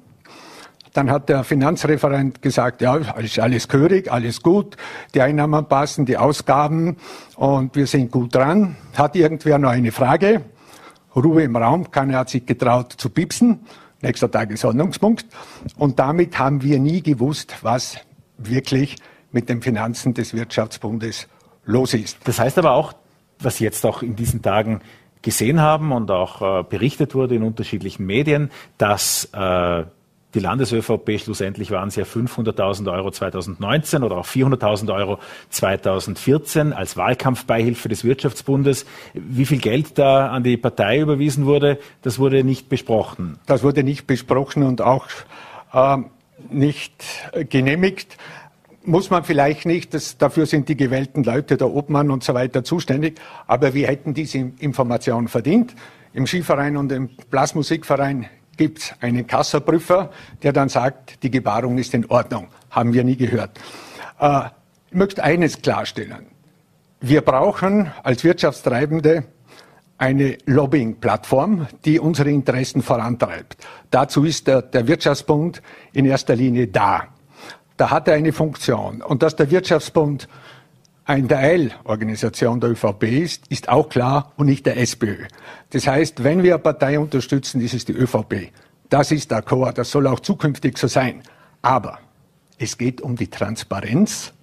Dann 0.93 1.11
hat 1.11 1.29
der 1.29 1.43
Finanzreferent 1.43 2.41
gesagt, 2.41 2.81
ja, 2.81 2.95
ist 2.95 3.39
alles 3.39 3.67
gehörig, 3.67 4.11
alles 4.11 4.41
gut, 4.41 4.75
die 5.13 5.21
Einnahmen 5.21 5.67
passen, 5.67 6.05
die 6.05 6.17
Ausgaben 6.17 6.97
und 7.35 7.75
wir 7.75 7.87
sind 7.87 8.11
gut 8.11 8.33
dran. 8.33 8.75
Hat 8.97 9.15
irgendwer 9.15 9.59
noch 9.59 9.69
eine 9.69 9.91
Frage? 9.91 10.41
Ruhe 11.15 11.43
im 11.43 11.55
Raum, 11.55 11.91
keiner 11.91 12.19
hat 12.19 12.29
sich 12.29 12.45
getraut 12.45 12.93
zu 12.93 13.09
piepsen. 13.09 13.61
Nächster 14.01 14.31
Tagesordnungspunkt. 14.31 15.25
Und 15.77 15.99
damit 15.99 16.39
haben 16.39 16.63
wir 16.63 16.79
nie 16.79 17.01
gewusst, 17.01 17.57
was 17.61 17.97
wirklich 18.37 18.95
mit 19.31 19.49
den 19.49 19.61
Finanzen 19.61 20.13
des 20.13 20.33
Wirtschaftsbundes 20.33 21.27
los 21.65 21.93
ist. 21.93 22.17
Das 22.23 22.39
heißt 22.39 22.57
aber 22.57 22.71
auch, 22.71 22.93
was 23.39 23.59
jetzt 23.59 23.85
auch 23.85 24.01
in 24.01 24.15
diesen 24.15 24.41
Tagen 24.41 24.81
gesehen 25.21 25.59
haben 25.59 25.91
und 25.91 26.09
auch 26.11 26.41
äh, 26.41 26.63
berichtet 26.63 27.13
wurde 27.13 27.35
in 27.35 27.43
unterschiedlichen 27.43 28.05
Medien, 28.05 28.51
dass 28.77 29.29
äh, 29.33 29.83
die 30.35 30.39
Landes-ÖVP 30.39 31.19
schlussendlich 31.19 31.71
waren 31.71 31.87
es 31.87 31.95
ja 31.95 32.03
500.000 32.03 32.91
Euro 32.91 33.09
2019 33.09 34.03
oder 34.03 34.17
auch 34.17 34.27
400.000 34.27 34.93
Euro 34.93 35.17
2014 35.49 36.71
als 36.71 36.97
Wahlkampfbeihilfe 36.97 37.89
des 37.89 38.03
Wirtschaftsbundes. 38.03 38.85
Wie 39.15 39.45
viel 39.45 39.57
Geld 39.57 39.97
da 39.97 40.27
an 40.27 40.43
die 40.43 40.57
Partei 40.57 40.99
überwiesen 40.99 41.45
wurde, 41.47 41.79
das 42.03 42.19
wurde 42.19 42.43
nicht 42.43 42.69
besprochen. 42.69 43.39
Das 43.47 43.63
wurde 43.63 43.83
nicht 43.83 44.05
besprochen 44.05 44.61
und 44.61 44.81
auch 44.81 45.07
ähm, 45.73 46.11
nicht 46.51 47.03
äh, 47.31 47.43
genehmigt. 47.45 48.17
Muss 48.83 49.09
man 49.09 49.23
vielleicht 49.23 49.65
nicht, 49.65 49.95
das, 49.95 50.19
dafür 50.19 50.45
sind 50.45 50.69
die 50.69 50.77
gewählten 50.77 51.23
Leute, 51.23 51.57
der 51.57 51.71
Obmann 51.71 52.11
und 52.11 52.23
so 52.23 52.35
weiter 52.35 52.63
zuständig. 52.63 53.19
Aber 53.47 53.73
wir 53.73 53.87
hätten 53.87 54.13
diese 54.13 54.37
Information 54.59 55.27
verdient. 55.27 55.75
Im 56.13 56.27
Skiverein 56.27 56.77
und 56.77 56.91
im 56.91 57.09
Blasmusikverein 57.29 58.27
gibt 58.59 58.79
es 58.79 58.93
einen 58.99 59.25
Kassaprüfer, 59.25 60.11
der 60.43 60.51
dann 60.51 60.67
sagt, 60.67 61.23
die 61.23 61.31
Gebarung 61.31 61.77
ist 61.77 61.93
in 61.93 62.05
Ordnung. 62.07 62.49
Haben 62.69 62.91
wir 62.91 63.05
nie 63.05 63.15
gehört. 63.15 63.57
Äh, 64.19 64.41
ich 64.89 64.95
möchte 64.95 65.23
eines 65.23 65.61
klarstellen. 65.61 66.25
Wir 66.99 67.21
brauchen 67.21 67.89
als 68.03 68.25
Wirtschaftstreibende 68.25 69.23
eine 69.97 70.37
Lobbying-Plattform, 70.45 71.67
die 71.85 72.01
unsere 72.01 72.31
Interessen 72.31 72.81
vorantreibt. 72.81 73.55
Dazu 73.91 74.25
ist 74.25 74.47
der, 74.47 74.61
der 74.61 74.89
Wirtschaftsbund 74.89 75.61
in 75.93 76.03
erster 76.03 76.35
Linie 76.35 76.67
da. 76.67 77.03
Da 77.77 77.91
hat 77.91 78.09
er 78.09 78.15
eine 78.15 78.33
Funktion. 78.33 79.01
Und 79.01 79.23
dass 79.23 79.37
der 79.37 79.51
Wirtschaftsbund 79.51 80.27
ein 81.09 81.27
Teilorganisation 81.27 82.59
der 82.59 82.69
ÖVP 82.69 83.03
ist, 83.05 83.47
ist 83.47 83.67
auch 83.67 83.89
klar 83.89 84.31
und 84.37 84.45
nicht 84.45 84.67
der 84.67 84.77
SPÖ. 84.77 85.25
Das 85.71 85.87
heißt, 85.87 86.23
wenn 86.23 86.43
wir 86.43 86.53
eine 86.53 86.61
Partei 86.61 86.99
unterstützen, 86.99 87.61
ist 87.61 87.73
es 87.73 87.83
die 87.83 87.93
ÖVP. 87.93 88.51
Das 88.89 89.11
ist 89.11 89.31
der 89.31 89.41
Chor, 89.41 89.73
das 89.73 89.89
soll 89.89 90.05
auch 90.05 90.19
zukünftig 90.19 90.77
so 90.77 90.85
sein. 90.85 91.23
Aber 91.63 91.97
es 92.59 92.77
geht 92.77 93.01
um 93.01 93.15
die 93.15 93.27
Transparenz, 93.27 94.33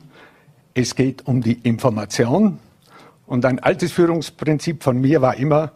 es 0.74 0.96
geht 0.96 1.24
um 1.29 1.40
die 1.40 1.61
Information. 1.62 2.59
Und 3.29 3.44
ein 3.44 3.61
altes 3.61 3.92
Führungsprinzip 3.92 4.83
von 4.83 5.00
mir 5.00 5.22
war 5.22 5.37
immer, 5.37 5.70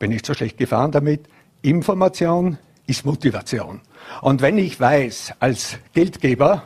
bin 0.00 0.10
ich 0.10 0.26
so 0.26 0.34
schlecht 0.34 0.58
gefahren 0.58 0.90
damit, 0.90 1.20
Information 1.62 2.58
ist 2.88 3.06
Motivation. 3.06 3.80
Und 4.22 4.42
wenn 4.42 4.58
ich 4.58 4.80
weiß 4.80 5.34
als 5.38 5.78
Geldgeber, 5.92 6.64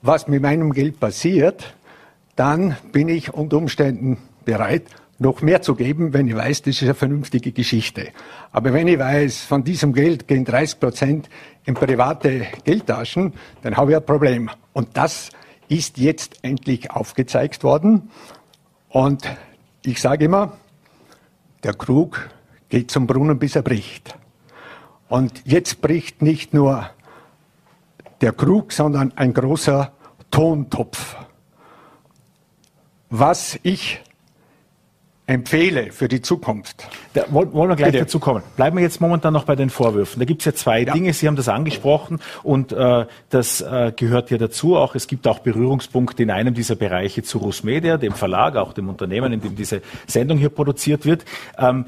was 0.00 0.26
mit 0.26 0.40
meinem 0.40 0.72
Geld 0.72 0.98
passiert, 0.98 1.74
dann 2.36 2.76
bin 2.92 3.08
ich 3.08 3.32
unter 3.32 3.58
Umständen 3.58 4.18
bereit, 4.44 4.84
noch 5.18 5.42
mehr 5.42 5.62
zu 5.62 5.74
geben, 5.74 6.12
wenn 6.12 6.26
ich 6.28 6.34
weiß, 6.34 6.62
das 6.62 6.76
ist 6.76 6.82
eine 6.82 6.94
vernünftige 6.94 7.52
Geschichte. 7.52 8.08
Aber 8.52 8.72
wenn 8.72 8.88
ich 8.88 8.98
weiß, 8.98 9.42
von 9.44 9.62
diesem 9.62 9.92
Geld 9.92 10.26
gehen 10.26 10.44
30 10.44 10.80
Prozent 10.80 11.28
in 11.64 11.74
private 11.74 12.46
Geldtaschen, 12.64 13.32
dann 13.62 13.76
habe 13.76 13.92
ich 13.92 13.96
ein 13.96 14.04
Problem. 14.04 14.50
Und 14.72 14.96
das 14.96 15.30
ist 15.68 15.98
jetzt 15.98 16.38
endlich 16.42 16.90
aufgezeigt 16.90 17.62
worden. 17.62 18.10
Und 18.88 19.28
ich 19.84 20.00
sage 20.00 20.24
immer, 20.24 20.52
der 21.62 21.74
Krug 21.74 22.28
geht 22.68 22.90
zum 22.90 23.06
Brunnen, 23.06 23.38
bis 23.38 23.56
er 23.56 23.62
bricht. 23.62 24.18
Und 25.08 25.42
jetzt 25.44 25.80
bricht 25.80 26.22
nicht 26.22 26.54
nur 26.54 26.90
der 28.20 28.32
Krug, 28.32 28.72
sondern 28.72 29.12
ein 29.16 29.32
großer 29.32 29.92
Tontopf. 30.30 31.16
Was 33.16 33.60
ich 33.62 34.00
empfehle 35.28 35.92
für 35.92 36.08
die 36.08 36.20
Zukunft. 36.20 36.88
Da 37.12 37.26
wollen 37.30 37.52
wir 37.52 37.76
gleich 37.76 37.92
Bitte. 37.92 38.04
dazu 38.04 38.18
kommen. 38.18 38.42
Bleiben 38.56 38.76
wir 38.76 38.82
jetzt 38.82 39.00
momentan 39.00 39.32
noch 39.32 39.44
bei 39.44 39.54
den 39.54 39.70
Vorwürfen. 39.70 40.18
Da 40.18 40.24
gibt 40.24 40.42
es 40.42 40.46
ja 40.46 40.52
zwei 40.52 40.84
Dinge. 40.84 41.12
Sie 41.12 41.28
haben 41.28 41.36
das 41.36 41.48
angesprochen 41.48 42.18
und 42.42 42.72
äh, 42.72 43.06
das 43.30 43.60
äh, 43.60 43.92
gehört 43.94 44.32
ja 44.32 44.38
dazu. 44.38 44.76
Auch 44.76 44.96
es 44.96 45.06
gibt 45.06 45.28
auch 45.28 45.38
Berührungspunkte 45.38 46.24
in 46.24 46.32
einem 46.32 46.54
dieser 46.54 46.74
Bereiche 46.74 47.22
zu 47.22 47.38
Rusmedia, 47.38 47.98
dem 47.98 48.14
Verlag, 48.14 48.56
auch 48.56 48.72
dem 48.72 48.88
Unternehmen, 48.88 49.32
in 49.32 49.40
dem 49.40 49.54
diese 49.54 49.80
Sendung 50.08 50.38
hier 50.38 50.50
produziert 50.50 51.06
wird. 51.06 51.24
Ähm, 51.56 51.84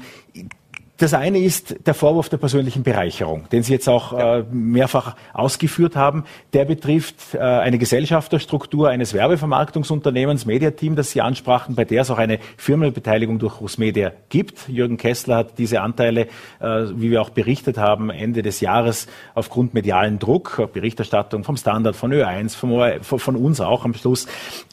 das 0.97 1.13
eine 1.13 1.37
ist 1.37 1.75
der 1.85 1.93
Vorwurf 1.93 2.27
der 2.29 2.37
persönlichen 2.37 2.81
Bereicherung, 2.81 3.47
den 3.51 3.61
Sie 3.61 3.71
jetzt 3.71 3.87
auch 3.87 4.13
äh, 4.13 4.43
mehrfach 4.51 5.15
ausgeführt 5.31 5.95
haben. 5.95 6.23
Der 6.53 6.65
betrifft 6.65 7.35
äh, 7.35 7.37
eine 7.37 7.77
Gesellschafterstruktur 7.77 8.89
eines 8.89 9.13
Werbevermarktungsunternehmens, 9.13 10.47
Mediateam, 10.47 10.95
das 10.95 11.11
Sie 11.11 11.21
ansprachen, 11.21 11.75
bei 11.75 11.85
der 11.85 12.01
es 12.01 12.09
auch 12.09 12.17
eine 12.17 12.39
Firmenbeteiligung 12.57 13.37
durch 13.37 13.61
Rusmedia 13.61 14.11
gibt. 14.29 14.67
Jürgen 14.69 14.97
Kessler 14.97 15.37
hat 15.37 15.59
diese 15.59 15.81
Anteile, 15.81 16.21
äh, 16.59 16.85
wie 16.95 17.11
wir 17.11 17.21
auch 17.21 17.29
berichtet 17.29 17.77
haben, 17.77 18.09
Ende 18.09 18.41
des 18.41 18.59
Jahres 18.59 19.05
aufgrund 19.35 19.75
medialen 19.75 20.17
Druck, 20.17 20.57
äh, 20.57 20.65
Berichterstattung 20.65 21.43
vom 21.43 21.57
Standard, 21.57 21.95
von 21.95 22.11
Ö1, 22.11 22.55
vom 22.55 22.71
OR, 22.71 23.03
von, 23.03 23.19
von 23.19 23.35
uns 23.35 23.61
auch 23.61 23.85
am 23.85 23.93
Schluss, 23.93 24.25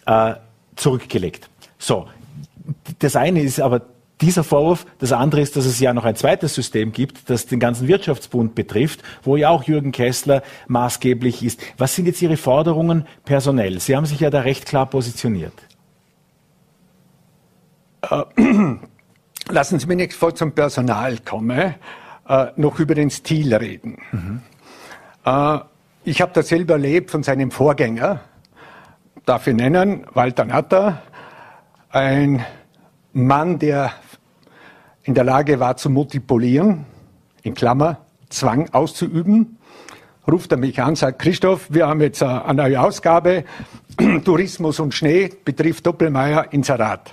äh, 0.06 0.34
zurückgelegt. 0.74 1.50
So, 1.78 2.06
das 2.98 3.14
eine 3.14 3.42
ist 3.42 3.60
aber 3.60 3.82
dieser 4.20 4.44
Vorwurf. 4.44 4.86
Das 4.98 5.12
andere 5.12 5.40
ist, 5.40 5.56
dass 5.56 5.66
es 5.66 5.80
ja 5.80 5.92
noch 5.92 6.04
ein 6.04 6.16
zweites 6.16 6.54
System 6.54 6.92
gibt, 6.92 7.28
das 7.30 7.46
den 7.46 7.60
ganzen 7.60 7.88
Wirtschaftsbund 7.88 8.54
betrifft, 8.54 9.02
wo 9.22 9.36
ja 9.36 9.48
auch 9.50 9.64
Jürgen 9.64 9.92
Kessler 9.92 10.42
maßgeblich 10.68 11.42
ist. 11.42 11.60
Was 11.78 11.94
sind 11.94 12.06
jetzt 12.06 12.22
Ihre 12.22 12.36
Forderungen 12.36 13.06
personell? 13.24 13.80
Sie 13.80 13.96
haben 13.96 14.06
sich 14.06 14.20
ja 14.20 14.30
da 14.30 14.40
recht 14.40 14.66
klar 14.66 14.86
positioniert. 14.86 15.54
Lassen 19.48 19.78
Sie 19.78 19.86
mich 19.86 19.96
nicht 19.96 20.12
vor 20.14 20.34
zum 20.34 20.52
Personal 20.52 21.18
kommen, 21.18 21.74
äh, 22.28 22.46
noch 22.56 22.78
über 22.78 22.94
den 22.94 23.10
Stil 23.10 23.54
reden. 23.54 23.98
Äh, 25.24 25.58
ich 26.04 26.20
habe 26.20 26.32
das 26.34 26.48
selber 26.48 26.74
erlebt 26.74 27.10
von 27.10 27.22
seinem 27.22 27.50
Vorgänger, 27.50 28.20
darf 29.24 29.46
ich 29.46 29.54
nennen, 29.54 30.06
Walter 30.12 30.44
Natter, 30.44 31.02
ein 31.90 32.44
Mann, 33.12 33.58
der 33.58 33.92
in 35.04 35.14
der 35.14 35.24
Lage 35.24 35.60
war 35.60 35.76
zu 35.76 35.90
multiplieren, 35.90 36.86
in 37.42 37.54
Klammer, 37.54 37.98
Zwang 38.30 38.70
auszuüben, 38.72 39.58
ruft 40.26 40.50
er 40.50 40.58
mich 40.58 40.80
an, 40.80 40.96
sagt, 40.96 41.20
Christoph, 41.20 41.66
wir 41.68 41.86
haben 41.86 42.00
jetzt 42.00 42.22
eine 42.22 42.54
neue 42.54 42.80
Ausgabe, 42.80 43.44
Tourismus 44.24 44.80
und 44.80 44.94
Schnee 44.94 45.30
betrifft 45.44 45.86
Doppelmeier 45.86 46.52
Inserat. 46.52 47.10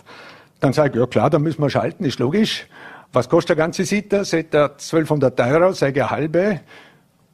Dann 0.61 0.73
sage 0.73 0.93
ich, 0.93 0.99
ja 0.99 1.05
klar, 1.05 1.29
da 1.29 1.37
müssen 1.37 1.61
wir 1.61 1.69
schalten, 1.69 2.05
ist 2.05 2.19
logisch. 2.19 2.65
Was 3.11 3.27
kostet 3.27 3.49
der 3.49 3.55
ganze 3.57 3.83
Sitter? 3.83 4.23
Sagt 4.23 4.53
er 4.53 4.71
1200 4.71 5.39
Euro, 5.41 5.73
sage 5.73 5.99
ich 5.99 6.09
halbe, 6.09 6.61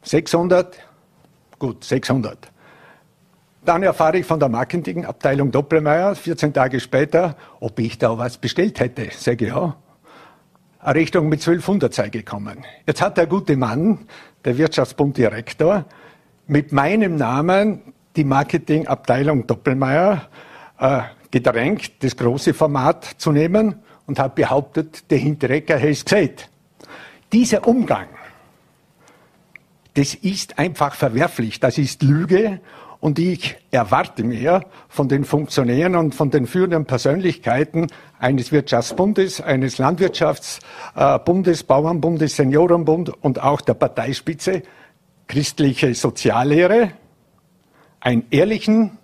600, 0.01 0.75
gut, 1.59 1.83
600. 1.83 2.51
Dann 3.63 3.83
erfahre 3.83 4.17
ich 4.17 4.25
von 4.25 4.39
der 4.39 4.49
Marketingabteilung 4.49 5.51
Doppelmeier 5.51 6.15
14 6.15 6.53
Tage 6.53 6.79
später, 6.79 7.35
ob 7.59 7.77
ich 7.79 7.99
da 7.99 8.17
was 8.17 8.37
bestellt 8.37 8.79
hätte. 8.79 9.09
Sage 9.11 9.45
ich, 9.45 9.51
ja. 9.51 9.75
Eine 10.87 11.01
Rechnung 11.01 11.27
mit 11.27 11.41
1200 11.41 11.93
sei 11.93 12.07
gekommen. 12.07 12.63
Jetzt 12.85 13.01
hat 13.01 13.17
der 13.17 13.27
gute 13.27 13.57
Mann, 13.57 14.07
der 14.45 14.57
Wirtschaftsbunddirektor, 14.57 15.83
mit 16.47 16.71
meinem 16.71 17.17
Namen 17.17 17.93
die 18.15 18.23
Marketingabteilung 18.23 19.45
Doppelmeier 19.45 20.29
äh, 20.79 21.01
gedrängt, 21.29 21.91
das 22.01 22.15
große 22.15 22.53
Format 22.53 23.03
zu 23.17 23.33
nehmen 23.33 23.79
und 24.05 24.17
hat 24.17 24.35
behauptet, 24.35 25.11
der 25.11 25.17
Hinterecker 25.17 25.75
hätte 25.75 25.89
es 25.89 26.05
gesagt. 26.05 26.49
Dieser 27.33 27.67
Umgang, 27.67 28.07
das 29.95 30.13
ist 30.13 30.57
einfach 30.57 30.95
verwerflich, 30.95 31.59
das 31.59 31.77
ist 31.77 32.01
Lüge 32.01 32.61
und 32.99 33.19
ich 33.19 33.57
erwarte 33.71 34.23
mir 34.23 34.65
von 34.89 35.07
den 35.07 35.23
Funktionären 35.23 35.95
und 35.95 36.15
von 36.15 36.31
den 36.31 36.47
führenden 36.47 36.85
Persönlichkeiten 36.85 37.87
eines 38.19 38.51
Wirtschaftsbundes, 38.51 39.41
eines 39.41 39.77
Landwirtschaftsbundes, 39.77 41.63
Bauernbundes, 41.63 42.35
Seniorenbund 42.35 43.09
und 43.23 43.41
auch 43.41 43.61
der 43.61 43.75
Parteispitze 43.75 44.63
christliche 45.27 45.93
Soziallehre, 45.93 46.91
einen 47.99 48.25
ehrlichen, 48.31 48.97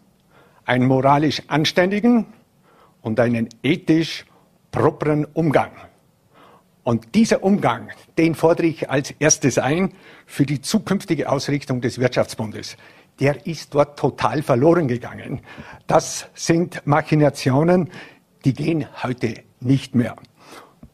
einen 0.65 0.87
moralisch 0.87 1.43
anständigen 1.47 2.25
und 3.01 3.19
einen 3.19 3.49
ethisch 3.61 4.25
properen 4.71 5.25
Umgang. 5.33 5.71
Und 6.83 7.15
dieser 7.15 7.43
Umgang, 7.43 7.89
den 8.17 8.35
fordere 8.35 8.67
ich 8.67 8.89
als 8.89 9.11
erstes 9.11 9.57
ein 9.57 9.93
für 10.25 10.45
die 10.45 10.61
zukünftige 10.61 11.29
Ausrichtung 11.29 11.79
des 11.79 11.99
Wirtschaftsbundes 11.99 12.75
der 13.19 13.45
ist 13.45 13.73
dort 13.73 13.97
total 13.97 14.41
verloren 14.41 14.87
gegangen. 14.87 15.41
Das 15.87 16.27
sind 16.33 16.85
Machinationen, 16.85 17.89
die 18.45 18.53
gehen 18.53 18.85
heute 19.01 19.35
nicht 19.59 19.95
mehr. 19.95 20.15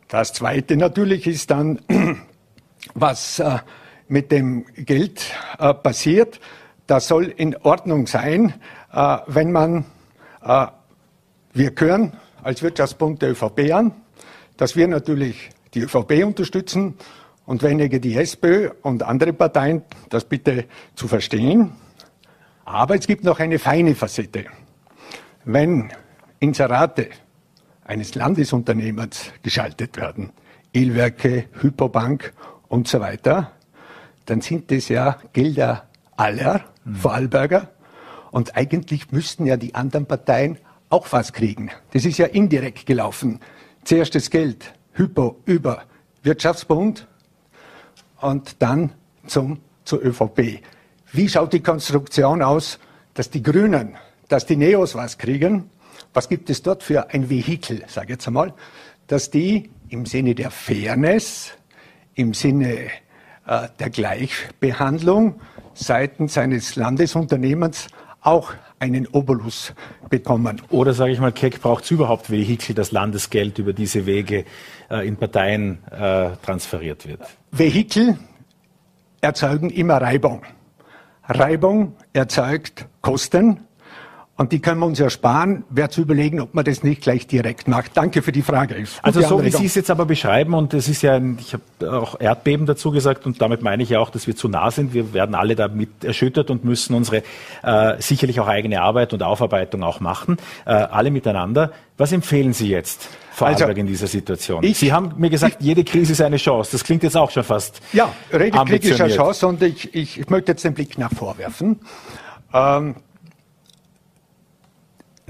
Das 0.07 0.33
Zweite 0.33 0.75
natürlich 0.75 1.27
ist 1.27 1.51
dann, 1.51 1.79
was 2.93 3.39
äh, 3.39 3.59
mit 4.07 4.31
dem 4.31 4.65
Geld 4.75 5.33
äh, 5.59 5.73
passiert. 5.73 6.39
Das 6.87 7.07
soll 7.07 7.25
in 7.25 7.55
Ordnung 7.57 8.07
sein, 8.07 8.53
äh, 8.91 9.17
wenn 9.27 9.51
man, 9.51 9.85
wir 11.51 11.71
gehören 11.71 12.13
als 12.41 12.63
Wirtschaftsbund 12.63 13.21
der 13.21 13.31
ÖVP 13.31 13.73
an, 13.73 13.91
dass 14.55 14.77
wir 14.77 14.87
natürlich 14.87 15.49
die 15.73 15.81
ÖVP 15.81 16.23
unterstützen 16.23 16.95
und 17.45 17.61
weniger 17.61 17.99
die 17.99 18.15
SPÖ 18.15 18.69
und 18.81 19.03
andere 19.03 19.33
Parteien, 19.33 19.83
das 20.09 20.23
bitte 20.23 20.65
zu 20.95 21.09
verstehen. 21.09 21.73
Aber 22.69 22.93
es 22.93 23.07
gibt 23.07 23.23
noch 23.23 23.39
eine 23.39 23.57
feine 23.57 23.95
Facette. 23.95 24.45
Wenn 25.43 25.91
Inserate 26.39 27.09
eines 27.83 28.13
Landesunternehmens 28.13 29.31
geschaltet 29.41 29.97
werden, 29.97 30.31
Ölwerke, 30.75 31.45
Hypobank 31.59 32.31
und 32.67 32.87
so 32.87 32.99
weiter, 32.99 33.53
dann 34.27 34.41
sind 34.41 34.69
das 34.69 34.87
ja 34.87 35.17
Gelder 35.33 35.89
aller 36.15 36.63
mhm. 36.85 36.95
Vorarlberger. 36.95 37.69
Und 38.29 38.55
eigentlich 38.55 39.11
müssten 39.11 39.47
ja 39.47 39.57
die 39.57 39.73
anderen 39.73 40.05
Parteien 40.05 40.59
auch 40.89 41.07
was 41.09 41.33
kriegen. 41.33 41.71
Das 41.89 42.05
ist 42.05 42.19
ja 42.19 42.27
indirekt 42.27 42.85
gelaufen. 42.85 43.39
Zuerst 43.83 44.13
das 44.13 44.29
Geld, 44.29 44.75
Hypo 44.93 45.41
über 45.45 45.85
Wirtschaftsbund 46.21 47.07
und 48.21 48.61
dann 48.61 48.91
zum, 49.25 49.59
zur 49.85 50.05
ÖVP. 50.05 50.61
Wie 51.11 51.27
schaut 51.27 51.53
die 51.53 51.61
Konstruktion 51.61 52.41
aus, 52.41 52.79
dass 53.15 53.29
die 53.29 53.41
Grünen, 53.41 53.97
dass 54.27 54.45
die 54.45 54.55
Neos 54.55 54.95
was 54.95 55.17
kriegen? 55.17 55.69
Was 56.13 56.29
gibt 56.29 56.49
es 56.49 56.61
dort 56.61 56.83
für 56.83 57.09
ein 57.11 57.29
Vehikel, 57.29 57.83
sage 57.87 58.07
ich 58.07 58.11
jetzt 58.11 58.27
einmal, 58.27 58.53
dass 59.07 59.31
die 59.31 59.69
im 59.89 60.05
Sinne 60.05 60.35
der 60.35 60.51
Fairness, 60.51 61.51
im 62.13 62.33
Sinne 62.33 62.89
äh, 63.47 63.67
der 63.79 63.89
Gleichbehandlung 63.89 65.41
seitens 65.73 66.37
eines 66.37 66.75
Landesunternehmens 66.75 67.87
auch 68.21 68.53
einen 68.79 69.07
Obolus 69.07 69.73
bekommen. 70.09 70.61
Oder 70.69 70.93
sage 70.93 71.11
ich 71.11 71.19
mal, 71.19 71.31
Keck 71.31 71.61
braucht 71.61 71.85
es 71.85 71.91
überhaupt 71.91 72.29
Vehikel, 72.29 72.75
dass 72.75 72.91
Landesgeld 72.91 73.57
über 73.57 73.73
diese 73.73 74.05
Wege 74.05 74.45
äh, 74.89 75.07
in 75.07 75.17
Parteien 75.17 75.79
äh, 75.91 76.29
transferiert 76.43 77.07
wird? 77.07 77.21
Vehikel 77.51 78.17
erzeugen 79.21 79.69
immer 79.69 80.01
Reibung. 80.01 80.43
Reibung 81.31 81.95
erzeugt 82.11 82.87
Kosten. 83.01 83.68
Und 84.39 84.53
die 84.53 84.61
können 84.61 84.79
wir 84.79 84.85
uns 84.85 85.01
ersparen. 85.01 85.65
Wer 85.69 85.89
zu 85.89 85.99
überlegen, 85.99 86.39
ob 86.39 86.53
man 86.53 86.63
das 86.63 86.81
nicht 86.81 87.01
gleich 87.01 87.27
direkt 87.27 87.67
macht. 87.67 87.97
Danke 87.97 88.21
für 88.21 88.31
die 88.31 88.41
Frage. 88.41 88.85
Also 89.01 89.21
so 89.21 89.43
wie 89.43 89.51
Sie 89.51 89.65
es 89.65 89.75
jetzt 89.75 89.91
aber 89.91 90.05
beschreiben, 90.05 90.53
und 90.53 90.73
es 90.73 90.87
ist 90.87 91.01
ja, 91.01 91.15
ein, 91.15 91.37
ich 91.41 91.53
habe 91.53 91.99
auch 91.99 92.21
Erdbeben 92.21 92.65
dazu 92.65 92.91
gesagt, 92.91 93.25
und 93.25 93.41
damit 93.41 93.63
meine 93.63 93.83
ich 93.83 93.89
ja 93.89 93.99
auch, 93.99 94.09
dass 94.09 94.27
wir 94.27 94.37
zu 94.37 94.47
nah 94.47 94.71
sind. 94.71 94.93
Wir 94.93 95.13
werden 95.13 95.35
alle 95.35 95.57
damit 95.57 96.05
erschüttert 96.05 96.49
und 96.51 96.63
müssen 96.63 96.95
unsere 96.95 97.21
äh, 97.63 98.01
sicherlich 98.01 98.39
auch 98.39 98.47
eigene 98.47 98.81
Arbeit 98.81 99.11
und 99.11 99.23
Aufarbeitung 99.23 99.83
auch 99.83 99.99
machen, 99.99 100.37
äh, 100.65 100.69
alle 100.69 101.11
miteinander. 101.11 101.73
Was 101.97 102.13
empfehlen 102.13 102.53
Sie 102.53 102.69
jetzt? 102.69 103.09
Vorarlberg 103.33 103.67
also, 103.71 103.81
in 103.81 103.87
dieser 103.87 104.07
Situation? 104.07 104.63
Ich, 104.63 104.77
Sie 104.77 104.93
haben 104.93 105.15
mir 105.17 105.29
gesagt, 105.29 105.57
ich, 105.59 105.65
jede 105.65 105.83
Krise 105.83 106.13
ist 106.13 106.21
eine 106.21 106.37
Chance. 106.37 106.71
Das 106.71 106.85
klingt 106.85 107.03
jetzt 107.03 107.17
auch 107.17 107.29
schon 107.29 107.43
fast. 107.43 107.81
Ja, 107.91 108.13
Rede 108.31 108.57
Krieg 108.57 108.85
ist 108.85 109.01
eine 109.01 109.13
Chance 109.13 109.47
und 109.47 109.61
ich, 109.61 109.93
ich, 109.93 110.17
ich 110.17 110.29
möchte 110.29 110.53
jetzt 110.53 110.63
den 110.63 110.75
Blick 110.75 110.97
nach 110.97 111.11
vorwerfen. 111.11 111.81
Ähm, 112.53 112.95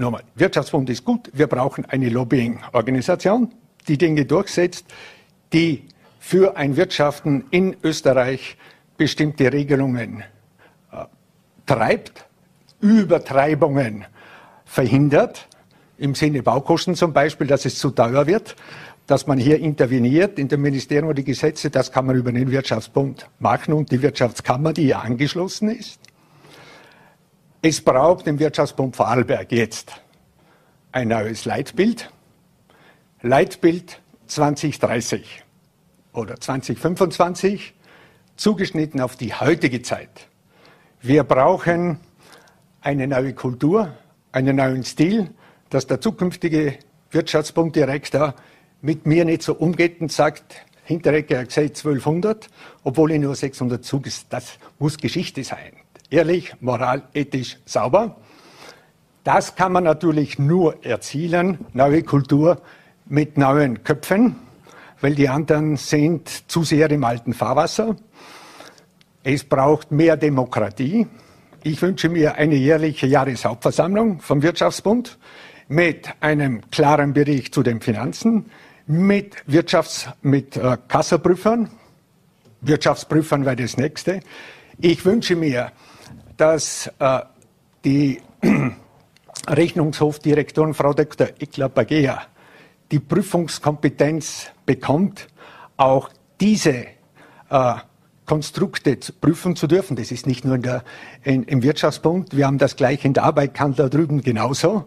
nochmal, 0.00 0.24
Wirtschaftsbund 0.34 0.90
ist 0.90 1.04
gut. 1.04 1.30
Wir 1.32 1.46
brauchen 1.46 1.84
eine 1.84 2.08
Lobbying-Organisation, 2.08 3.52
die 3.86 3.98
Dinge 3.98 4.24
durchsetzt, 4.24 4.86
die 5.52 5.84
für 6.18 6.56
ein 6.56 6.76
Wirtschaften 6.76 7.44
in 7.50 7.76
Österreich 7.82 8.56
bestimmte 8.96 9.52
Regelungen 9.52 10.22
äh, 10.92 11.04
treibt, 11.66 12.26
Übertreibungen 12.80 14.04
verhindert 14.64 15.48
im 15.98 16.14
Sinne 16.14 16.42
Baukosten 16.42 16.94
zum 16.94 17.12
Beispiel, 17.12 17.46
dass 17.46 17.64
es 17.64 17.78
zu 17.78 17.90
teuer 17.90 18.26
wird, 18.26 18.56
dass 19.06 19.26
man 19.26 19.38
hier 19.38 19.58
interveniert 19.58 20.38
in 20.38 20.48
dem 20.48 20.62
Ministerium 20.62 21.14
die 21.14 21.24
Gesetze, 21.24 21.68
das 21.68 21.92
kann 21.92 22.06
man 22.06 22.16
über 22.16 22.32
den 22.32 22.50
Wirtschaftsbund 22.50 23.28
machen 23.38 23.74
und 23.74 23.90
die 23.90 24.00
Wirtschaftskammer, 24.00 24.72
die 24.72 24.84
hier 24.84 25.00
angeschlossen 25.00 25.70
ist. 25.70 25.99
Es 27.62 27.82
braucht 27.82 28.26
im 28.26 28.38
Wirtschaftsbund 28.38 28.96
Vorarlberg 28.96 29.52
jetzt 29.52 29.92
ein 30.92 31.08
neues 31.08 31.44
Leitbild. 31.44 32.10
Leitbild 33.20 34.00
2030 34.28 35.44
oder 36.14 36.40
2025, 36.40 37.74
zugeschnitten 38.36 39.02
auf 39.02 39.16
die 39.16 39.34
heutige 39.34 39.82
Zeit. 39.82 40.28
Wir 41.02 41.22
brauchen 41.22 42.00
eine 42.80 43.06
neue 43.06 43.34
Kultur, 43.34 43.92
einen 44.32 44.56
neuen 44.56 44.82
Stil, 44.82 45.28
dass 45.68 45.86
der 45.86 46.00
zukünftige 46.00 46.78
Wirtschaftsbunddirektor 47.10 48.36
mit 48.80 49.04
mir 49.04 49.26
nicht 49.26 49.42
so 49.42 49.52
umgeht 49.52 50.00
und 50.00 50.10
sagt, 50.10 50.64
Hinterecke 50.84 51.38
hat 51.38 51.48
gesagt 51.48 51.76
1200, 51.76 52.48
obwohl 52.84 53.12
ich 53.12 53.20
nur 53.20 53.34
600 53.34 53.84
Zug 53.84 54.06
ist. 54.06 54.28
Das 54.30 54.58
muss 54.78 54.96
Geschichte 54.96 55.44
sein. 55.44 55.79
Ehrlich, 56.10 56.54
moral, 56.60 57.04
ethisch, 57.14 57.56
sauber. 57.64 58.16
Das 59.22 59.54
kann 59.54 59.70
man 59.70 59.84
natürlich 59.84 60.40
nur 60.40 60.84
erzielen, 60.84 61.66
neue 61.72 62.02
Kultur 62.02 62.60
mit 63.06 63.38
neuen 63.38 63.84
Köpfen, 63.84 64.34
weil 65.00 65.14
die 65.14 65.28
anderen 65.28 65.76
sind 65.76 66.50
zu 66.50 66.64
sehr 66.64 66.90
im 66.90 67.04
alten 67.04 67.32
Fahrwasser. 67.32 67.94
Es 69.22 69.44
braucht 69.44 69.92
mehr 69.92 70.16
Demokratie. 70.16 71.06
Ich 71.62 71.80
wünsche 71.80 72.08
mir 72.08 72.34
eine 72.34 72.56
jährliche 72.56 73.06
Jahreshauptversammlung 73.06 74.20
vom 74.20 74.42
Wirtschaftsbund 74.42 75.16
mit 75.68 76.08
einem 76.18 76.68
klaren 76.72 77.12
Bericht 77.12 77.54
zu 77.54 77.62
den 77.62 77.80
Finanzen, 77.80 78.46
mit 78.88 79.36
Wirtschafts-, 79.46 80.08
mit 80.22 80.56
äh, 80.56 80.76
Kassaprüfern. 80.88 81.70
Wirtschaftsprüfern 82.62 83.44
wäre 83.44 83.54
das 83.54 83.76
nächste. 83.76 84.20
Ich 84.78 85.04
wünsche 85.04 85.36
mir, 85.36 85.70
dass 86.40 86.90
äh, 86.98 87.20
die 87.84 88.20
Rechnungshofdirektorin 89.46 90.72
Frau 90.72 90.94
Dr. 90.94 91.28
Ekla 91.38 91.68
Bagea 91.68 92.22
die 92.90 92.98
Prüfungskompetenz 92.98 94.46
bekommt, 94.64 95.28
auch 95.76 96.08
diese 96.40 96.86
äh, 97.50 97.74
Konstrukte 98.24 98.96
prüfen 99.20 99.56
zu 99.56 99.66
dürfen. 99.66 99.96
Das 99.96 100.12
ist 100.12 100.26
nicht 100.26 100.44
nur 100.44 100.54
in 100.54 100.62
der, 100.62 100.84
in, 101.24 101.42
im 101.42 101.62
Wirtschaftspunkt. 101.62 102.36
Wir 102.36 102.46
haben 102.46 102.58
das 102.58 102.76
gleich 102.76 103.04
in 103.04 103.12
der 103.12 103.24
Arbeit 103.24 103.58
da 103.58 103.88
drüben 103.88 104.22
genauso. 104.22 104.84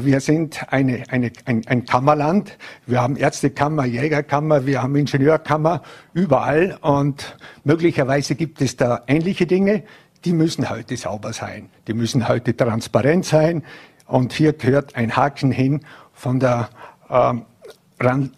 Wir 0.00 0.20
sind 0.20 0.72
eine, 0.72 1.02
eine, 1.08 1.32
ein, 1.44 1.66
ein 1.66 1.86
Kammerland. 1.86 2.56
Wir 2.86 3.02
haben 3.02 3.16
Ärztekammer, 3.16 3.84
Jägerkammer, 3.84 4.64
wir 4.64 4.80
haben 4.80 4.94
Ingenieurkammer, 4.94 5.82
überall. 6.12 6.78
Und 6.82 7.36
möglicherweise 7.64 8.36
gibt 8.36 8.60
es 8.60 8.76
da 8.76 9.02
ähnliche 9.08 9.46
Dinge. 9.46 9.82
Die 10.24 10.32
müssen 10.32 10.70
heute 10.70 10.96
sauber 10.96 11.32
sein. 11.32 11.70
Die 11.86 11.94
müssen 11.94 12.28
heute 12.28 12.56
transparent 12.56 13.24
sein. 13.24 13.64
Und 14.06 14.32
hier 14.32 14.52
gehört 14.52 14.96
ein 14.96 15.16
Haken 15.16 15.50
hin 15.50 15.80
von 16.12 16.40
der 16.40 16.68
ähm, 17.10 17.44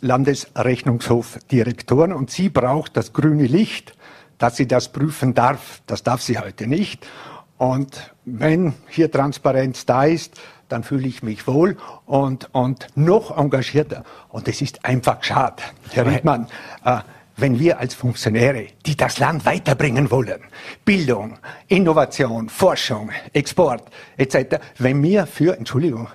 Landesrechnungshofdirektoren. 0.00 2.12
Und 2.12 2.30
sie 2.30 2.48
braucht 2.48 2.96
das 2.96 3.12
grüne 3.12 3.46
Licht 3.46 3.96
dass 4.38 4.56
sie 4.56 4.66
das 4.66 4.90
prüfen 4.90 5.34
darf. 5.34 5.82
Das 5.86 6.02
darf 6.02 6.22
sie 6.22 6.38
heute 6.38 6.66
nicht. 6.66 7.06
Und 7.58 8.14
wenn 8.24 8.74
hier 8.88 9.10
Transparenz 9.10 9.86
da 9.86 10.04
ist, 10.04 10.40
dann 10.68 10.82
fühle 10.82 11.06
ich 11.06 11.22
mich 11.22 11.46
wohl 11.46 11.76
und, 12.04 12.52
und 12.52 12.88
noch 12.96 13.36
engagierter. 13.36 14.04
Und 14.28 14.48
es 14.48 14.60
ist 14.60 14.84
einfach 14.84 15.22
schade, 15.22 15.62
Herr 15.92 16.06
Riedmann, 16.06 16.48
äh, 16.84 16.98
wenn 17.36 17.58
wir 17.58 17.78
als 17.78 17.94
Funktionäre, 17.94 18.68
die 18.86 18.96
das 18.96 19.18
Land 19.18 19.44
weiterbringen 19.44 20.10
wollen, 20.10 20.40
Bildung, 20.84 21.38
Innovation, 21.68 22.48
Forschung, 22.48 23.10
Export 23.32 23.82
etc., 24.16 24.58
wenn 24.78 25.02
wir 25.02 25.26
für, 25.26 25.56
Entschuldigung, 25.56 26.08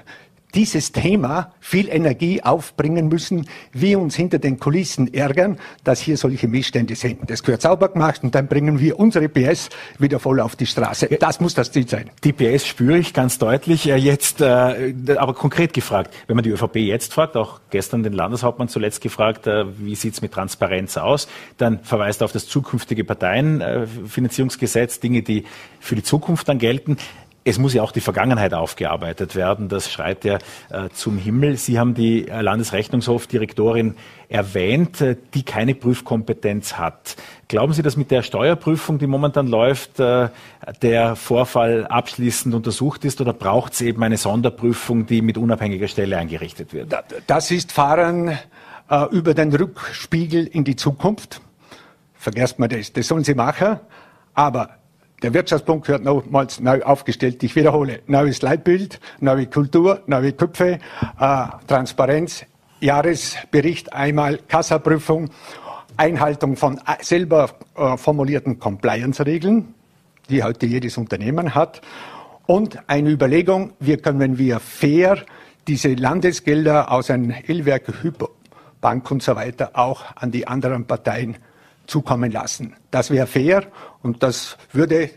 dieses 0.55 0.91
Thema 0.91 1.53
viel 1.59 1.89
Energie 1.89 2.41
aufbringen 2.43 3.07
müssen, 3.07 3.47
wir 3.73 3.99
uns 3.99 4.15
hinter 4.15 4.39
den 4.39 4.59
Kulissen 4.59 5.13
ärgern, 5.13 5.57
dass 5.83 5.99
hier 5.99 6.17
solche 6.17 6.47
Missstände 6.47 6.95
sind. 6.95 7.29
Das 7.29 7.43
gehört 7.43 7.61
sauber 7.61 7.89
gemacht 7.89 8.23
und 8.23 8.35
dann 8.35 8.47
bringen 8.47 8.79
wir 8.79 8.99
unsere 8.99 9.29
PS 9.29 9.69
wieder 9.99 10.19
voll 10.19 10.39
auf 10.39 10.55
die 10.55 10.65
Straße. 10.65 11.07
Das 11.19 11.39
muss 11.39 11.53
das 11.53 11.71
Ziel 11.71 11.87
sein. 11.87 12.09
Die 12.23 12.33
PS 12.33 12.67
spüre 12.67 12.97
ich 12.97 13.13
ganz 13.13 13.37
deutlich 13.37 13.87
äh, 13.87 13.95
jetzt, 13.95 14.41
äh, 14.41 14.93
aber 15.17 15.33
konkret 15.33 15.73
gefragt, 15.73 16.13
wenn 16.27 16.35
man 16.35 16.43
die 16.43 16.49
ÖVP 16.49 16.77
jetzt 16.77 17.13
fragt, 17.13 17.37
auch 17.37 17.61
gestern 17.69 18.03
den 18.03 18.13
Landeshauptmann 18.13 18.67
zuletzt 18.67 19.01
gefragt, 19.01 19.47
äh, 19.47 19.65
wie 19.79 19.95
sieht's 19.95 20.21
mit 20.21 20.33
Transparenz 20.33 20.97
aus, 20.97 21.27
dann 21.57 21.79
verweist 21.83 22.21
er 22.21 22.25
auf 22.25 22.31
das 22.31 22.47
zukünftige 22.47 23.03
Parteienfinanzierungsgesetz, 23.03 24.99
Dinge, 24.99 25.21
die 25.21 25.45
für 25.79 25.95
die 25.95 26.03
Zukunft 26.03 26.47
dann 26.49 26.57
gelten 26.57 26.97
es 27.43 27.57
muss 27.57 27.73
ja 27.73 27.81
auch 27.81 27.91
die 27.91 28.01
Vergangenheit 28.01 28.53
aufgearbeitet 28.53 29.35
werden. 29.35 29.67
Das 29.67 29.91
schreit 29.91 30.25
ja 30.25 30.37
äh, 30.69 30.89
zum 30.93 31.17
Himmel. 31.17 31.57
Sie 31.57 31.79
haben 31.79 31.95
die 31.95 32.27
äh, 32.27 32.41
Landesrechnungshofdirektorin 32.41 33.95
erwähnt, 34.29 35.01
äh, 35.01 35.17
die 35.33 35.43
keine 35.43 35.73
Prüfkompetenz 35.73 36.77
hat. 36.77 37.15
Glauben 37.47 37.73
Sie, 37.73 37.81
dass 37.81 37.97
mit 37.97 38.11
der 38.11 38.21
Steuerprüfung, 38.21 38.99
die 38.99 39.07
momentan 39.07 39.47
läuft, 39.47 39.99
äh, 39.99 40.29
der 40.83 41.15
Vorfall 41.15 41.87
abschließend 41.87 42.53
untersucht 42.53 43.05
ist 43.05 43.19
oder 43.21 43.33
braucht 43.33 43.73
es 43.73 43.81
eben 43.81 44.03
eine 44.03 44.17
Sonderprüfung, 44.17 45.07
die 45.07 45.23
mit 45.23 45.37
unabhängiger 45.37 45.87
Stelle 45.87 46.17
eingerichtet 46.17 46.73
wird? 46.73 46.95
Das 47.25 47.49
ist 47.49 47.71
Fahren 47.71 48.37
äh, 48.89 49.05
über 49.09 49.33
den 49.33 49.53
Rückspiegel 49.53 50.45
in 50.45 50.63
die 50.63 50.75
Zukunft. 50.75 51.41
Vergesst 52.13 52.59
mal 52.59 52.67
das. 52.67 52.93
Das 52.93 53.07
sollen 53.07 53.23
Sie 53.23 53.33
machen. 53.33 53.79
Aber 54.35 54.80
der 55.21 55.33
Wirtschaftspunkt 55.33 55.87
wird 55.87 56.03
nochmals 56.03 56.59
neu 56.59 56.81
aufgestellt. 56.81 57.43
Ich 57.43 57.55
wiederhole, 57.55 58.01
neues 58.07 58.41
Leitbild, 58.41 58.99
neue 59.19 59.45
Kultur, 59.47 60.01
neue 60.07 60.33
Köpfe, 60.33 60.79
äh, 61.19 61.45
Transparenz, 61.67 62.45
Jahresbericht 62.79 63.93
einmal, 63.93 64.39
Kassaprüfung, 64.47 65.29
Einhaltung 65.97 66.55
von 66.55 66.77
äh, 66.77 67.03
selber 67.03 67.51
äh, 67.75 67.97
formulierten 67.97 68.59
Compliance-Regeln, 68.59 69.73
die 70.29 70.43
heute 70.43 70.65
jedes 70.65 70.97
Unternehmen 70.97 71.53
hat, 71.53 71.81
und 72.47 72.79
eine 72.87 73.11
Überlegung, 73.11 73.73
wie 73.79 73.97
können 73.97 74.37
wir 74.37 74.59
fair 74.59 75.19
diese 75.67 75.93
Landesgelder 75.93 76.91
aus 76.91 77.11
einem 77.11 77.33
Illwerk, 77.47 77.87
Hypobank 78.01 79.11
und 79.11 79.21
so 79.21 79.35
weiter 79.35 79.71
auch 79.75 80.03
an 80.15 80.31
die 80.31 80.47
anderen 80.47 80.85
Parteien 80.85 81.37
zukommen 81.91 82.31
lassen. 82.31 82.75
Das 82.89 83.11
wäre 83.11 83.27
fair 83.27 83.67
und 84.01 84.23
das 84.23 84.57
würde 84.71 85.09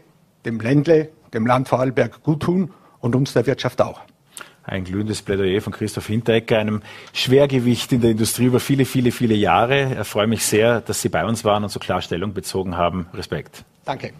dem 0.45 0.61
Ländle, 0.61 1.11
dem 1.33 1.47
Land 1.47 1.69
Vorarlberg 1.69 2.23
gut 2.23 2.43
tun 2.43 2.73
und 3.01 3.15
uns 3.15 3.33
der 3.33 3.47
Wirtschaft 3.47 3.81
auch. 3.81 4.01
Ein 4.65 4.85
glühendes 4.85 5.23
Plädoyer 5.23 5.61
von 5.61 5.73
Christoph 5.73 6.07
Hinteregger, 6.07 6.59
einem 6.59 6.83
Schwergewicht 7.13 7.93
in 7.93 8.01
der 8.01 8.13
Industrie 8.13 8.47
über 8.47 8.61
viele, 8.61 8.87
viele, 8.87 9.13
viele 9.13 9.35
Jahre. 9.35 9.99
Ich 10.01 10.09
freue 10.09 10.27
mich 10.27 10.45
sehr, 10.45 10.81
dass 10.81 11.03
Sie 11.03 11.11
bei 11.11 11.25
uns 11.25 11.45
waren 11.45 11.65
und 11.65 11.71
so 11.71 11.79
klar 11.79 12.01
Stellung 12.01 12.33
bezogen 12.33 12.77
haben. 12.77 13.07
Respekt. 13.13 13.65
Danke. 13.85 14.13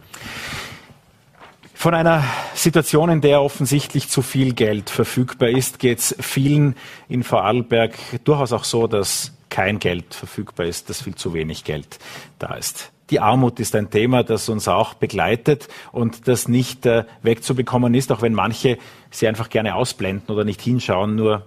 Von 1.73 1.95
einer 1.95 2.25
Situation, 2.55 3.11
in 3.11 3.21
der 3.21 3.43
offensichtlich 3.43 4.09
zu 4.09 4.23
viel 4.23 4.55
Geld 4.55 4.91
verfügbar 4.91 5.49
ist, 5.49 5.79
geht 5.79 5.99
es 5.99 6.17
vielen 6.21 6.77
in 7.09 7.23
Vorarlberg 7.23 7.95
durchaus 8.25 8.53
auch 8.53 8.65
so, 8.65 8.87
dass 8.87 9.34
kein 9.55 9.79
Geld 9.79 10.15
verfügbar 10.15 10.67
ist, 10.67 10.91
dass 10.91 11.03
viel 11.03 11.15
zu 11.15 11.33
wenig 11.33 11.63
Geld 11.63 12.01
da 12.41 12.57
ist. 12.57 12.91
Die 13.11 13.21
Armut 13.21 13.61
ist 13.61 13.77
ein 13.77 13.89
Thema, 13.89 14.25
das 14.25 14.49
uns 14.49 14.67
auch 14.67 14.95
begleitet 14.95 15.69
und 15.93 16.27
das 16.27 16.49
nicht 16.49 16.87
äh, 16.87 17.05
wegzubekommen 17.23 17.95
ist, 17.95 18.11
auch 18.11 18.21
wenn 18.21 18.35
manche 18.35 18.79
sie 19.11 19.29
einfach 19.29 19.51
gerne 19.51 19.77
ausblenden 19.77 20.35
oder 20.35 20.43
nicht 20.43 20.61
hinschauen, 20.61 21.15
nur 21.15 21.47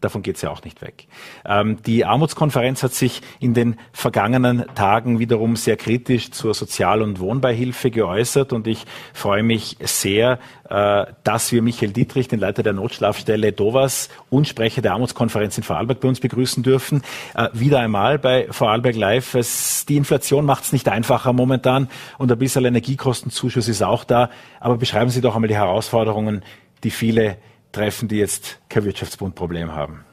davon 0.00 0.22
geht 0.22 0.36
es 0.36 0.42
ja 0.42 0.50
auch 0.50 0.62
nicht 0.62 0.80
weg. 0.82 1.06
Ähm, 1.44 1.82
die 1.82 2.04
Armutskonferenz 2.04 2.82
hat 2.82 2.92
sich 2.92 3.20
in 3.40 3.54
den 3.54 3.76
vergangenen 3.92 4.64
Tagen 4.74 5.18
wiederum 5.18 5.56
sehr 5.56 5.76
kritisch 5.76 6.30
zur 6.30 6.54
Sozial- 6.54 7.02
und 7.02 7.20
Wohnbeihilfe 7.20 7.90
geäußert 7.90 8.52
und 8.52 8.66
ich 8.66 8.84
freue 9.12 9.42
mich 9.42 9.76
sehr, 9.80 10.38
äh, 10.68 11.06
dass 11.24 11.50
wir 11.50 11.62
Michael 11.62 11.92
Dietrich, 11.92 12.28
den 12.28 12.40
Leiter 12.40 12.62
der 12.62 12.72
Notschlafstelle 12.72 13.52
Dovas 13.52 14.08
und 14.30 14.46
Sprecher 14.46 14.82
der 14.82 14.92
Armutskonferenz 14.92 15.56
in 15.56 15.64
Vorarlberg 15.64 16.00
bei 16.00 16.08
uns 16.08 16.20
begrüßen 16.20 16.62
dürfen. 16.62 17.02
Äh, 17.34 17.48
wieder 17.52 17.80
einmal 17.80 18.18
bei 18.18 18.46
Vorarlberg 18.50 18.96
Live. 18.96 19.34
Es, 19.34 19.86
die 19.86 19.96
Inflation 19.96 20.44
macht 20.44 20.64
es 20.64 20.72
nicht 20.72 20.88
einfacher 20.88 21.32
momentan 21.32 21.88
und 22.18 22.30
ein 22.30 22.38
bisschen 22.38 22.64
Energiekostenzuschuss 22.64 23.68
ist 23.68 23.82
auch 23.82 24.04
da. 24.04 24.30
Aber 24.60 24.76
beschreiben 24.76 25.10
Sie 25.10 25.20
doch 25.20 25.34
einmal 25.34 25.48
die 25.48 25.56
Herausforderungen, 25.56 26.42
die 26.84 26.90
viele 26.90 27.36
treffen, 27.78 28.08
die 28.08 28.18
jetzt 28.18 28.58
kein 28.68 28.84
Wirtschaftsbundproblem 28.84 29.72
haben? 29.72 30.04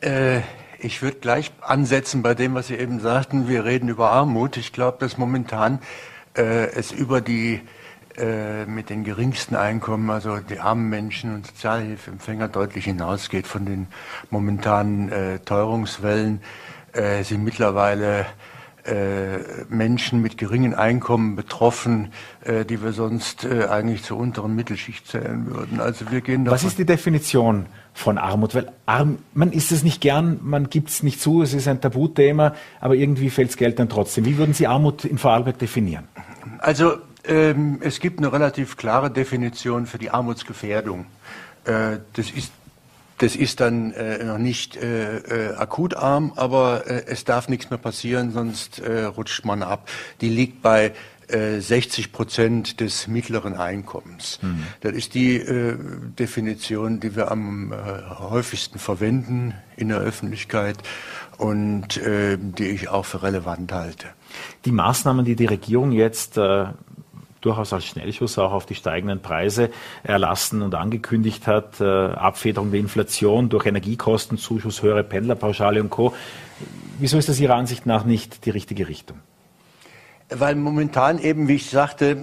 Äh, 0.00 0.40
ich 0.80 1.02
würde 1.02 1.18
gleich 1.18 1.52
ansetzen 1.60 2.22
bei 2.22 2.34
dem, 2.34 2.54
was 2.54 2.68
Sie 2.68 2.74
eben 2.74 3.00
sagten. 3.00 3.48
Wir 3.48 3.64
reden 3.64 3.88
über 3.88 4.10
Armut. 4.10 4.56
Ich 4.56 4.72
glaube, 4.72 4.98
dass 5.00 5.18
momentan 5.18 5.78
äh, 6.36 6.70
es 6.72 6.92
über 6.92 7.20
die 7.20 7.60
äh, 8.16 8.64
mit 8.66 8.90
den 8.90 9.04
geringsten 9.04 9.54
Einkommen, 9.54 10.10
also 10.10 10.38
die 10.38 10.58
armen 10.58 10.88
Menschen 10.88 11.34
und 11.34 11.46
Sozialhilfeempfänger 11.46 12.48
deutlich 12.48 12.84
hinausgeht 12.86 13.46
von 13.46 13.64
den 13.64 13.86
momentanen 14.30 15.12
äh, 15.12 15.38
Teuerungswellen, 15.38 16.40
äh, 16.92 17.22
sind 17.22 17.44
mittlerweile 17.44 18.26
Menschen 19.68 20.22
mit 20.22 20.38
geringen 20.38 20.74
Einkommen 20.74 21.36
betroffen, 21.36 22.12
äh, 22.42 22.64
die 22.64 22.82
wir 22.82 22.92
sonst 22.92 23.44
äh, 23.44 23.66
eigentlich 23.66 24.02
zur 24.02 24.18
unteren 24.18 24.54
Mittelschicht 24.54 25.06
zählen 25.06 25.46
würden. 25.46 25.80
Also 25.80 26.10
wir 26.10 26.20
gehen 26.20 26.46
Was 26.46 26.64
ist 26.64 26.78
die 26.78 26.84
Definition 26.84 27.66
von 27.92 28.18
Armut? 28.18 28.54
Weil 28.54 28.70
arm, 28.86 29.18
man 29.34 29.52
ist 29.52 29.72
es 29.72 29.82
nicht 29.82 30.00
gern, 30.00 30.40
man 30.42 30.70
gibt 30.70 30.90
es 30.90 31.02
nicht 31.02 31.20
zu, 31.20 31.42
es 31.42 31.54
ist 31.54 31.68
ein 31.68 31.80
Tabuthema, 31.80 32.54
aber 32.80 32.94
irgendwie 32.94 33.30
fällt 33.30 33.48
das 33.48 33.56
Geld 33.56 33.78
dann 33.78 33.88
trotzdem. 33.88 34.24
Wie 34.24 34.38
würden 34.38 34.54
Sie 34.54 34.66
Armut 34.66 35.04
in 35.04 35.18
Vorarlberg 35.18 35.58
definieren? 35.58 36.08
Also 36.58 36.94
ähm, 37.24 37.78
es 37.80 38.00
gibt 38.00 38.18
eine 38.18 38.32
relativ 38.32 38.76
klare 38.76 39.10
Definition 39.10 39.86
für 39.86 39.98
die 39.98 40.10
Armutsgefährdung. 40.10 41.06
Äh, 41.64 41.98
das 42.14 42.30
ist 42.30 42.52
das 43.18 43.36
ist 43.36 43.60
dann 43.60 43.92
äh, 43.92 44.24
noch 44.24 44.38
nicht 44.38 44.76
äh, 44.76 45.18
äh, 45.18 45.54
akut 45.56 45.94
arm, 45.94 46.32
aber 46.36 46.86
äh, 46.86 47.04
es 47.06 47.24
darf 47.24 47.48
nichts 47.48 47.70
mehr 47.70 47.78
passieren, 47.78 48.30
sonst 48.30 48.78
äh, 48.78 49.04
rutscht 49.04 49.44
man 49.44 49.62
ab. 49.62 49.88
Die 50.20 50.28
liegt 50.28 50.62
bei 50.62 50.92
60 51.30 52.06
äh, 52.06 52.08
Prozent 52.08 52.80
des 52.80 53.06
mittleren 53.06 53.54
Einkommens. 53.54 54.38
Mhm. 54.40 54.64
Das 54.80 54.92
ist 54.92 55.14
die 55.14 55.36
äh, 55.36 55.76
Definition, 56.18 57.00
die 57.00 57.16
wir 57.16 57.30
am 57.30 57.72
äh, 57.72 57.76
häufigsten 58.18 58.78
verwenden 58.78 59.54
in 59.76 59.88
der 59.88 59.98
Öffentlichkeit 59.98 60.78
und 61.36 61.98
äh, 61.98 62.38
die 62.40 62.68
ich 62.68 62.88
auch 62.88 63.04
für 63.04 63.22
relevant 63.22 63.72
halte. 63.72 64.08
Die 64.64 64.72
Maßnahmen, 64.72 65.24
die 65.24 65.36
die 65.36 65.46
Regierung 65.46 65.92
jetzt 65.92 66.38
äh, 66.38 66.66
durchaus 67.40 67.72
als 67.72 67.84
Schnellschuss 67.86 68.38
auch 68.38 68.52
auf 68.52 68.66
die 68.66 68.74
steigenden 68.74 69.20
Preise 69.20 69.70
erlassen 70.02 70.62
und 70.62 70.74
angekündigt 70.74 71.46
hat. 71.46 71.80
Äh, 71.80 71.84
Abfederung 71.84 72.70
der 72.70 72.80
Inflation 72.80 73.48
durch 73.48 73.66
Energiekostenzuschuss, 73.66 74.82
höhere 74.82 75.04
Pendlerpauschale 75.04 75.80
und 75.80 75.90
Co. 75.90 76.14
Wieso 76.98 77.18
ist 77.18 77.28
das 77.28 77.38
Ihrer 77.38 77.54
Ansicht 77.54 77.86
nach 77.86 78.04
nicht 78.04 78.44
die 78.44 78.50
richtige 78.50 78.88
Richtung? 78.88 79.18
Weil 80.30 80.56
momentan 80.56 81.18
eben, 81.18 81.48
wie 81.48 81.54
ich 81.54 81.70
sagte, 81.70 82.18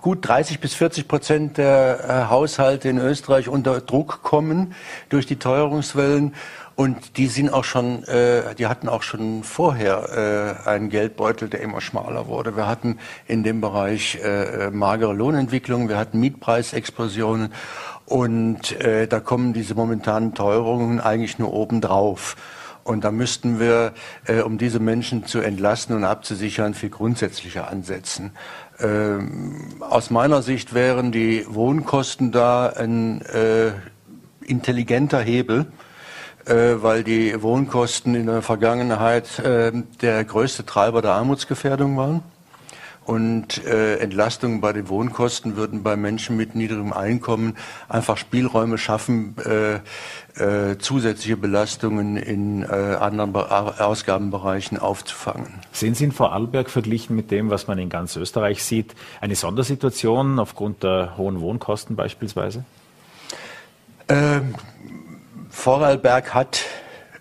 gut 0.00 0.26
30 0.26 0.58
bis 0.58 0.74
40 0.74 1.06
Prozent 1.06 1.56
der 1.56 2.00
äh, 2.26 2.30
Haushalte 2.30 2.88
in 2.88 2.98
Österreich 2.98 3.48
unter 3.48 3.80
Druck 3.80 4.22
kommen 4.22 4.74
durch 5.08 5.26
die 5.26 5.36
Teuerungswellen 5.36 6.34
Und 6.76 7.18
die 7.18 7.28
sind 7.28 7.50
auch 7.52 7.62
schon, 7.62 8.02
äh, 8.04 8.54
die 8.56 8.66
hatten 8.66 8.88
auch 8.88 9.02
schon 9.02 9.44
vorher 9.44 10.58
äh, 10.66 10.68
einen 10.68 10.88
Geldbeutel, 10.88 11.48
der 11.48 11.60
immer 11.60 11.80
schmaler 11.80 12.26
wurde. 12.26 12.56
Wir 12.56 12.66
hatten 12.66 12.98
in 13.28 13.44
dem 13.44 13.60
Bereich 13.60 14.18
äh, 14.22 14.70
magere 14.70 15.12
Lohnentwicklung, 15.12 15.88
wir 15.88 15.96
hatten 15.96 16.18
Mietpreisexplosionen 16.18 17.52
und 18.06 18.72
äh, 18.80 19.06
da 19.06 19.20
kommen 19.20 19.52
diese 19.52 19.74
momentanen 19.74 20.34
Teuerungen 20.34 21.00
eigentlich 21.00 21.38
nur 21.38 21.52
obendrauf. 21.52 22.36
Und 22.82 23.02
da 23.02 23.10
müssten 23.10 23.60
wir, 23.60 23.94
äh, 24.26 24.40
um 24.40 24.58
diese 24.58 24.78
Menschen 24.78 25.24
zu 25.24 25.40
entlasten 25.40 25.96
und 25.96 26.04
abzusichern, 26.04 26.74
viel 26.74 26.90
grundsätzlicher 26.90 27.68
ansetzen. 27.68 28.32
Ähm, 28.78 29.76
aus 29.80 30.10
meiner 30.10 30.42
Sicht 30.42 30.74
wären 30.74 31.10
die 31.10 31.46
Wohnkosten 31.48 32.30
da 32.30 32.66
ein 32.66 33.22
äh, 33.22 33.72
intelligenter 34.44 35.20
Hebel, 35.20 35.66
weil 36.46 37.04
die 37.04 37.42
Wohnkosten 37.42 38.14
in 38.14 38.26
der 38.26 38.42
Vergangenheit 38.42 39.38
äh, 39.38 39.72
der 40.00 40.24
größte 40.24 40.66
Treiber 40.66 41.02
der 41.02 41.12
Armutsgefährdung 41.12 41.96
waren. 41.96 42.22
Und 43.04 43.62
äh, 43.66 43.98
Entlastungen 43.98 44.62
bei 44.62 44.72
den 44.72 44.88
Wohnkosten 44.88 45.56
würden 45.56 45.82
bei 45.82 45.94
Menschen 45.94 46.38
mit 46.38 46.54
niedrigem 46.54 46.92
Einkommen 46.92 47.56
einfach 47.88 48.16
Spielräume 48.16 48.78
schaffen, 48.78 49.36
äh, 49.44 49.80
äh, 50.42 50.78
zusätzliche 50.78 51.36
Belastungen 51.36 52.16
in 52.16 52.62
äh, 52.62 52.66
anderen 52.66 53.34
Be 53.34 53.50
Ausgabenbereichen 53.78 54.78
aufzufangen. 54.78 55.48
Sehen 55.70 55.94
Sie 55.94 56.04
in 56.04 56.12
Vorarlberg 56.12 56.70
verglichen 56.70 57.14
mit 57.14 57.30
dem, 57.30 57.50
was 57.50 57.66
man 57.66 57.78
in 57.78 57.90
ganz 57.90 58.16
Österreich 58.16 58.64
sieht, 58.64 58.94
eine 59.20 59.34
Sondersituation 59.34 60.38
aufgrund 60.38 60.82
der 60.82 61.18
hohen 61.18 61.40
Wohnkosten 61.42 61.96
beispielsweise? 61.96 62.64
Ähm, 64.08 64.54
Vorarlberg 65.54 66.34
hat 66.34 66.62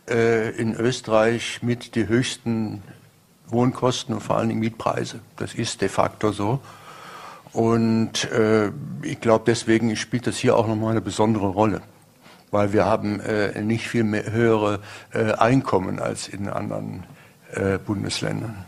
äh, 0.10 0.50
in 0.50 0.76
Österreich 0.76 1.60
mit 1.62 1.96
die 1.96 2.10
höchsten 2.10 2.84
Wohnkosten 3.48 4.14
und 4.16 4.22
vor 4.22 4.38
allen 4.38 4.50
Dingen 4.50 4.60
Mietpreise. 4.60 5.22
Das 5.38 5.54
ist 5.54 5.82
de 5.82 5.88
facto 5.88 6.34
so. 6.34 6.60
Und 7.54 8.30
äh, 8.32 8.72
ich 9.04 9.22
glaube, 9.22 9.46
deswegen 9.48 9.96
spielt 9.96 10.28
das 10.28 10.36
hier 10.36 10.58
auch 10.58 10.68
nochmal 10.68 10.92
eine 10.92 11.00
besondere 11.00 11.48
Rolle, 11.48 11.82
weil 12.52 12.74
wir 12.74 12.84
haben 12.84 13.22
äh, 13.22 13.62
nicht 13.62 13.88
viel 13.88 14.04
mehr 14.04 14.30
höhere 14.30 14.82
äh, 15.14 15.32
Einkommen 15.34 16.00
als 16.00 16.28
in 16.28 16.50
anderen 16.50 17.04
äh, 17.54 17.78
Bundesländern. 17.78 18.66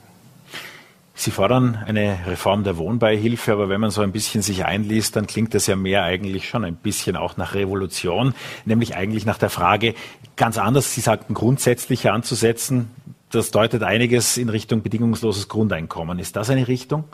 Sie 1.17 1.31
fordern 1.31 1.81
eine 1.85 2.19
Reform 2.27 2.65
der 2.65 2.75
Wohnbeihilfe, 2.77 3.53
aber 3.53 3.69
wenn 3.69 3.79
man 3.79 3.89
so 3.89 4.01
ein 4.01 4.11
bisschen 4.11 4.41
sich 4.41 4.65
einliest, 4.65 5.15
dann 5.15 5.27
klingt 5.27 5.53
das 5.53 5.65
ja 5.65 5.77
mehr 5.77 6.03
eigentlich 6.03 6.49
schon 6.49 6.65
ein 6.65 6.75
bisschen 6.75 7.15
auch 7.15 7.37
nach 7.37 7.55
Revolution, 7.55 8.35
nämlich 8.65 8.95
eigentlich 8.97 9.25
nach 9.25 9.37
der 9.37 9.49
Frage, 9.49 9.95
ganz 10.35 10.57
anders, 10.57 10.93
Sie 10.93 10.99
sagten 10.99 11.33
grundsätzlich 11.33 12.09
anzusetzen, 12.09 12.89
das 13.31 13.51
deutet 13.51 13.81
einiges 13.81 14.35
in 14.35 14.49
Richtung 14.49 14.81
bedingungsloses 14.81 15.47
Grundeinkommen. 15.47 16.19
Ist 16.19 16.35
das 16.35 16.49
eine 16.49 16.67
Richtung? 16.67 17.05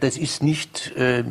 Das 0.00 0.18
ist 0.18 0.42
nicht, 0.42 0.94
äh, 0.96 1.24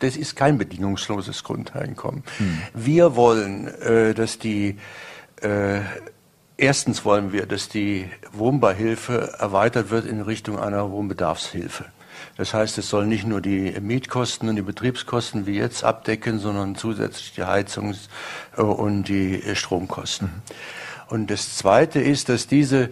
das 0.00 0.16
ist 0.16 0.36
kein 0.36 0.58
bedingungsloses 0.58 1.44
Grundeinkommen. 1.44 2.24
Hm. 2.36 2.58
Wir 2.74 3.16
wollen, 3.16 3.68
äh, 3.68 4.12
dass 4.12 4.38
die, 4.38 4.76
äh, 5.40 5.80
erstens 6.60 7.04
wollen 7.04 7.32
wir, 7.32 7.46
dass 7.46 7.68
die 7.68 8.08
Wohnbeihilfe 8.32 9.34
erweitert 9.38 9.90
wird 9.90 10.06
in 10.06 10.20
Richtung 10.20 10.58
einer 10.58 10.90
Wohnbedarfshilfe. 10.90 11.84
Das 12.36 12.52
heißt, 12.54 12.78
es 12.78 12.88
soll 12.88 13.06
nicht 13.06 13.26
nur 13.26 13.40
die 13.40 13.72
Mietkosten 13.80 14.48
und 14.48 14.54
die 14.56 14.62
Betriebskosten 14.62 15.46
wie 15.46 15.58
jetzt 15.58 15.84
abdecken, 15.84 16.38
sondern 16.38 16.76
zusätzlich 16.76 17.32
die 17.34 17.44
Heizungs- 17.44 18.08
und 18.56 19.04
die 19.04 19.42
Stromkosten. 19.54 20.28
Mhm. 20.28 20.42
Und 21.08 21.30
das 21.30 21.56
Zweite 21.56 22.00
ist, 22.00 22.28
dass 22.28 22.46
diese 22.46 22.90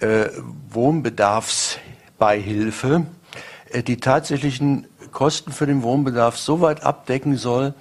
äh, 0.00 0.28
Wohnbedarfsbeihilfe 0.70 3.06
äh, 3.70 3.82
die 3.82 3.98
tatsächlichen 3.98 4.86
Kosten 5.12 5.52
für 5.52 5.66
den 5.66 5.82
Verwohnbedarf 5.82 6.36
so 6.36 6.60
weit 6.60 6.82
abdecken 6.82 7.36
soll, 7.36 7.74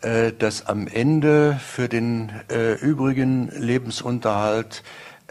dass 0.00 0.66
am 0.66 0.86
Ende 0.86 1.60
für 1.62 1.88
den 1.88 2.32
äh, 2.50 2.72
übrigen 2.74 3.50
Lebensunterhalt 3.50 4.82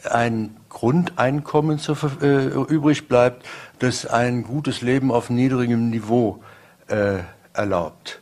ein 0.09 0.55
Grundeinkommen 0.69 1.79
zu, 1.79 1.93
äh, 2.21 2.45
übrig 2.45 3.07
bleibt, 3.07 3.45
das 3.79 4.05
ein 4.05 4.43
gutes 4.43 4.81
Leben 4.81 5.11
auf 5.11 5.29
niedrigem 5.29 5.89
Niveau 5.89 6.43
äh, 6.87 7.19
erlaubt. 7.53 8.21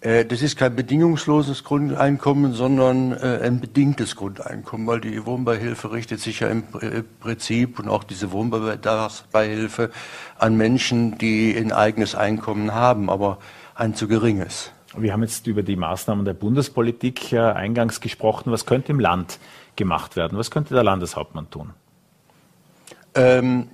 Äh, 0.00 0.24
das 0.24 0.42
ist 0.42 0.56
kein 0.56 0.76
bedingungsloses 0.76 1.64
Grundeinkommen, 1.64 2.52
sondern 2.52 3.12
äh, 3.12 3.40
ein 3.42 3.60
bedingtes 3.60 4.16
Grundeinkommen, 4.16 4.86
weil 4.86 5.00
die 5.00 5.24
Wohnbeihilfe 5.24 5.92
richtet 5.92 6.20
sich 6.20 6.40
ja 6.40 6.48
im 6.48 6.64
äh, 6.80 7.02
Prinzip 7.20 7.78
und 7.78 7.88
auch 7.88 8.04
diese 8.04 8.30
Wohnbedarfsbeihilfe 8.32 9.90
an 10.38 10.56
Menschen, 10.56 11.18
die 11.18 11.56
ein 11.56 11.72
eigenes 11.72 12.14
Einkommen 12.14 12.74
haben, 12.74 13.10
aber 13.10 13.38
ein 13.74 13.94
zu 13.94 14.06
geringes. 14.06 14.70
Wir 14.98 15.12
haben 15.12 15.22
jetzt 15.22 15.46
über 15.46 15.62
die 15.62 15.76
Maßnahmen 15.76 16.24
der 16.24 16.32
Bundespolitik 16.32 17.34
eingangs 17.34 18.00
gesprochen. 18.00 18.50
Was 18.50 18.64
könnte 18.64 18.92
im 18.92 19.00
Land 19.00 19.38
gemacht 19.76 20.16
werden? 20.16 20.38
Was 20.38 20.50
könnte 20.50 20.72
der 20.74 20.84
Landeshauptmann 20.84 21.50
tun? 21.50 21.70
Ähm, 23.14 23.68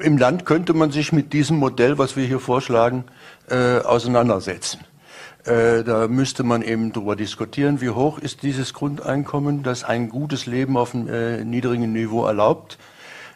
Im 0.00 0.16
Land 0.16 0.44
könnte 0.44 0.74
man 0.74 0.90
sich 0.90 1.12
mit 1.12 1.32
diesem 1.32 1.58
Modell, 1.58 1.98
was 1.98 2.16
wir 2.16 2.24
hier 2.24 2.40
vorschlagen, 2.40 3.04
äh, 3.48 3.78
auseinandersetzen. 3.78 4.80
Äh, 5.44 5.84
da 5.84 6.08
müsste 6.08 6.42
man 6.42 6.62
eben 6.62 6.92
darüber 6.92 7.16
diskutieren, 7.16 7.80
wie 7.80 7.90
hoch 7.90 8.18
ist 8.18 8.42
dieses 8.42 8.74
Grundeinkommen, 8.74 9.62
das 9.62 9.84
ein 9.84 10.08
gutes 10.08 10.46
Leben 10.46 10.76
auf 10.76 10.94
einem 10.94 11.08
äh, 11.08 11.44
niedrigen 11.44 11.92
Niveau 11.92 12.26
erlaubt. 12.26 12.78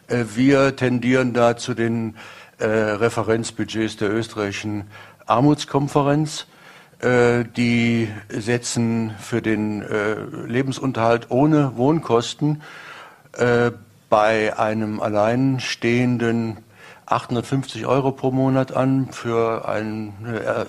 Äh, 0.07 0.25
wir 0.35 0.75
tendieren 0.75 1.33
da 1.33 1.55
zu 1.55 1.73
den 1.73 2.15
äh, 2.57 2.65
Referenzbudgets 2.65 3.97
der 3.97 4.11
österreichischen 4.13 4.85
Armutskonferenz. 5.25 6.47
Äh, 7.01 7.45
die 7.57 8.07
setzen 8.29 9.11
für 9.19 9.41
den 9.41 9.83
Lebensunterhalt 10.47 11.27
ohne 11.29 11.75
Wohnkosten 11.75 12.61
bei 14.09 14.59
einem 14.59 14.99
alleinstehenden 14.99 16.57
850 17.11 17.85
Euro 17.85 18.11
pro 18.11 18.31
Monat 18.31 18.71
an, 18.71 19.09
für 19.11 19.67
eine 19.67 20.11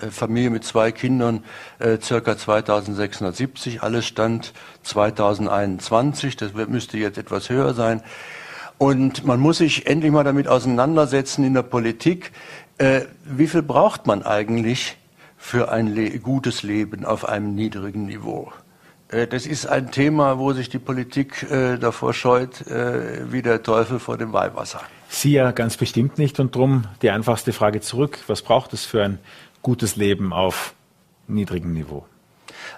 äh, 0.01 0.11
Familie 0.11 0.49
mit 0.49 0.65
zwei 0.65 0.91
Kindern 0.91 1.43
äh, 1.79 1.97
circa 2.01 2.37
2670, 2.37 3.81
alles 3.81 4.05
Stand 4.05 4.53
2021, 4.83 6.35
das 6.35 6.53
müsste 6.53 6.97
jetzt 6.97 7.17
etwas 7.17 7.49
höher 7.49 7.73
sein. 7.73 8.03
Und 8.77 9.25
man 9.25 9.39
muss 9.39 9.59
sich 9.59 9.87
endlich 9.87 10.11
mal 10.11 10.25
damit 10.25 10.49
auseinandersetzen 10.49 11.45
in 11.45 11.53
der 11.53 11.63
Politik, 11.63 12.33
äh, 12.77 13.01
wie 13.23 13.47
viel 13.47 13.61
braucht 13.61 14.05
man 14.05 14.23
eigentlich 14.23 14.97
für 15.43 15.69
ein 15.69 15.93
le 15.93 16.19
gutes 16.19 16.63
Leben 16.63 17.03
auf 17.03 17.27
einem 17.27 17.53
niedrigen 17.53 18.05
Niveau? 18.05 18.53
Äh, 19.09 19.27
das 19.27 19.45
ist 19.45 19.67
ein 19.67 19.91
Thema, 19.91 20.39
wo 20.39 20.53
sich 20.53 20.69
die 20.69 20.79
Politik 20.79 21.45
äh, 21.51 21.77
davor 21.77 22.13
scheut, 22.13 22.65
äh, 22.67 23.29
wie 23.29 23.41
der 23.41 23.61
Teufel 23.61 23.99
vor 23.99 24.17
dem 24.17 24.31
Weihwasser. 24.31 24.79
Sie 25.09 25.33
ja 25.33 25.51
ganz 25.51 25.75
bestimmt 25.75 26.17
nicht 26.17 26.39
und 26.39 26.55
darum 26.55 26.85
die 27.01 27.09
einfachste 27.09 27.51
Frage 27.51 27.81
zurück. 27.81 28.19
Was 28.27 28.41
braucht 28.41 28.71
es 28.71 28.85
für 28.85 29.03
ein 29.03 29.19
gutes 29.61 29.97
Leben 29.97 30.31
auf 30.31 30.73
niedrigem 31.27 31.73
Niveau? 31.73 32.05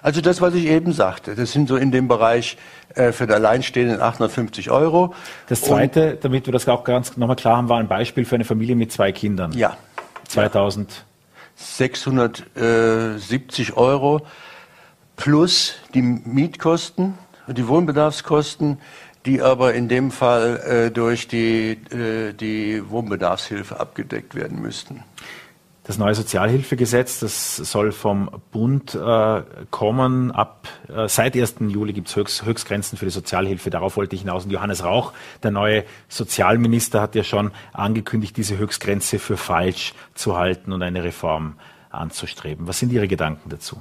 Also 0.02 0.20
das, 0.20 0.40
was 0.40 0.54
ich 0.54 0.66
eben 0.66 0.92
sagte, 0.92 1.36
das 1.36 1.52
sind 1.52 1.68
so 1.68 1.76
in 1.76 1.92
dem 1.92 2.08
Bereich 2.08 2.58
äh, 2.96 3.12
für 3.12 3.28
den 3.28 3.36
Alleinstehenden 3.36 4.00
850 4.00 4.72
Euro. 4.72 5.14
Das 5.48 5.62
Zweite, 5.62 6.14
und, 6.14 6.24
damit 6.24 6.46
wir 6.46 6.52
das 6.52 6.66
auch 6.66 6.82
ganz 6.82 7.16
nochmal 7.16 7.36
klar 7.36 7.58
haben, 7.58 7.68
war 7.68 7.78
ein 7.78 7.88
Beispiel 7.88 8.24
für 8.24 8.34
eine 8.34 8.44
Familie 8.44 8.74
mit 8.74 8.90
zwei 8.90 9.12
Kindern. 9.12 9.52
Ja. 9.52 9.76
2000. 10.26 11.04
670 11.56 13.76
Euro 13.76 14.24
plus 15.16 15.74
die 15.94 16.02
Mietkosten, 16.02 17.18
die 17.48 17.66
Wohnbedarfskosten, 17.66 18.78
die 19.24 19.42
aber 19.42 19.74
in 19.74 19.88
dem 19.88 20.12
Fall 20.12 20.58
äh, 20.58 20.90
durch 20.90 21.26
die, 21.26 21.72
äh, 21.90 22.32
die 22.32 22.88
Wohnbedarfshilfe 22.88 23.80
abgedeckt 23.80 24.34
werden 24.34 24.62
müssten. 24.62 25.02
Das 25.86 25.98
neue 25.98 26.16
Sozialhilfegesetz, 26.16 27.20
das 27.20 27.56
soll 27.56 27.92
vom 27.92 28.28
Bund 28.50 28.96
äh, 28.96 29.42
kommen. 29.70 30.32
Ab 30.32 30.66
äh, 30.88 31.08
seit 31.08 31.36
1. 31.36 31.56
Juli 31.60 31.92
gibt 31.92 32.08
es 32.08 32.16
Höchst, 32.16 32.44
Höchstgrenzen 32.44 32.98
für 32.98 33.04
die 33.04 33.12
Sozialhilfe. 33.12 33.70
Darauf 33.70 33.96
wollte 33.96 34.16
ich 34.16 34.22
hinaus. 34.22 34.44
Und 34.44 34.50
Johannes 34.50 34.82
Rauch, 34.82 35.12
der 35.44 35.52
neue 35.52 35.84
Sozialminister, 36.08 37.00
hat 37.00 37.14
ja 37.14 37.22
schon 37.22 37.52
angekündigt, 37.72 38.36
diese 38.36 38.58
Höchstgrenze 38.58 39.20
für 39.20 39.36
falsch 39.36 39.94
zu 40.14 40.36
halten 40.36 40.72
und 40.72 40.82
eine 40.82 41.04
Reform 41.04 41.54
anzustreben. 41.90 42.66
Was 42.66 42.80
sind 42.80 42.92
Ihre 42.92 43.06
Gedanken 43.06 43.48
dazu? 43.48 43.80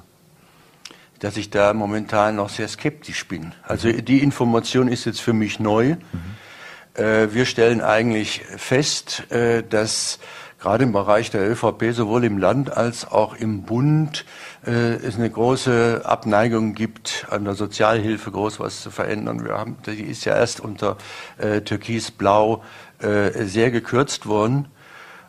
dass 1.19 1.37
ich 1.37 1.49
da 1.49 1.73
momentan 1.73 2.35
noch 2.35 2.49
sehr 2.49 2.67
skeptisch 2.67 3.25
bin. 3.27 3.53
Also 3.63 3.91
die 3.91 4.21
Information 4.21 4.89
ist 4.89 5.05
jetzt 5.05 5.21
für 5.21 5.33
mich 5.33 5.59
neu. 5.59 5.95
Mhm. 5.95 7.01
Äh, 7.01 7.33
wir 7.33 7.45
stellen 7.45 7.81
eigentlich 7.81 8.41
fest, 8.57 9.31
äh, 9.31 9.63
dass 9.63 10.19
gerade 10.65 10.83
im 10.83 10.93
Bereich 10.93 11.29
der 11.29 11.47
ÖVP 11.47 11.91
sowohl 11.91 12.23
im 12.23 12.39
Land 12.39 12.75
als 12.75 13.11
auch 13.11 13.35
im 13.35 13.61
Bund 13.61 14.25
äh, 14.65 14.95
es 14.95 15.15
eine 15.15 15.29
große 15.29 16.01
Abneigung 16.03 16.73
gibt, 16.73 17.27
an 17.29 17.45
der 17.45 17.53
Sozialhilfe 17.53 18.31
groß 18.31 18.59
was 18.59 18.81
zu 18.81 18.89
verändern. 18.89 19.45
Wir 19.45 19.59
haben, 19.59 19.77
die 19.85 20.01
ist 20.01 20.25
ja 20.25 20.35
erst 20.35 20.59
unter 20.59 20.97
äh, 21.37 21.61
Türkis-Blau 21.61 22.63
äh, 22.97 23.43
sehr 23.43 23.69
gekürzt 23.69 24.25
worden. 24.25 24.67